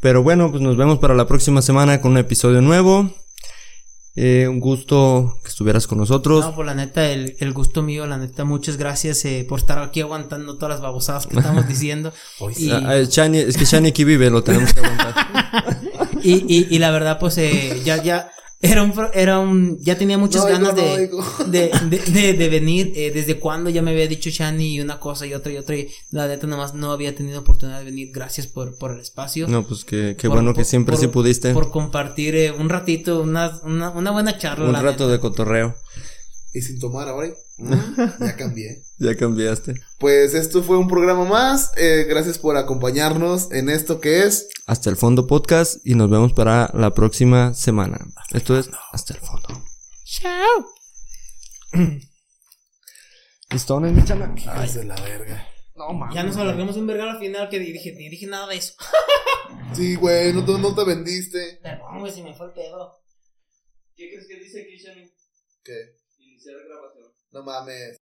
[0.00, 3.10] Pero bueno, pues nos vemos para la próxima semana con un episodio nuevo.
[4.18, 6.42] Eh, un gusto que estuvieras con nosotros.
[6.44, 9.78] No, por la neta, el, el gusto mío, la neta, muchas gracias eh, por estar
[9.78, 12.12] aquí aguantando todas las babosadas que estamos diciendo.
[12.56, 13.10] y, Ah, ah, es
[13.56, 15.14] que Shani aquí vive, lo tenemos que aguantar.
[16.22, 18.30] y, y- y la verdad, pues eh, ya, ya,
[18.60, 21.10] era un, pro- era un, ya tenía muchas No, ganas no, de,
[21.46, 22.92] de, de, de- de venir.
[22.96, 25.88] eh, desde cuando ya me había dicho Shani una cosa y otra y otra y
[26.10, 28.10] la neta nomás no había tenido oportunidad de venir.
[28.12, 29.46] Gracias por, por el espacio.
[29.48, 31.52] No, pues que, qué Por- bueno que siempre por- sí pudiste.
[31.52, 34.66] Por compartir eh, un ratito, una, una, una buena charla.
[34.68, 35.08] un rato neta.
[35.08, 35.74] de cotorreo.
[36.54, 37.28] Y sin tomar ahora.
[37.58, 38.82] Ya cambié.
[38.98, 39.74] Ya cambiaste.
[39.98, 41.72] Pues esto fue un programa más.
[41.76, 44.48] Eh, gracias por acompañarnos en esto que es.
[44.66, 47.98] Hasta el fondo podcast y nos vemos para la próxima semana.
[48.32, 49.48] Esto es Hasta el fondo.
[50.04, 50.66] Chao.
[53.50, 54.34] ¿Listones, mi chana?
[54.48, 55.48] Ay, de la verga.
[56.12, 58.74] Ya nos alargamos un vergal al final que dije, ni dije nada de eso.
[59.74, 61.60] Sí, güey, no, te- no te vendiste.
[61.62, 62.92] Perdón, güey, se me fue el pedo.
[63.94, 65.08] ¿Qué crees que dice aquí, Shani?
[65.64, 65.74] ¿Qué?
[66.18, 67.05] Iniciar grabación.
[67.30, 67.95] 那么俺们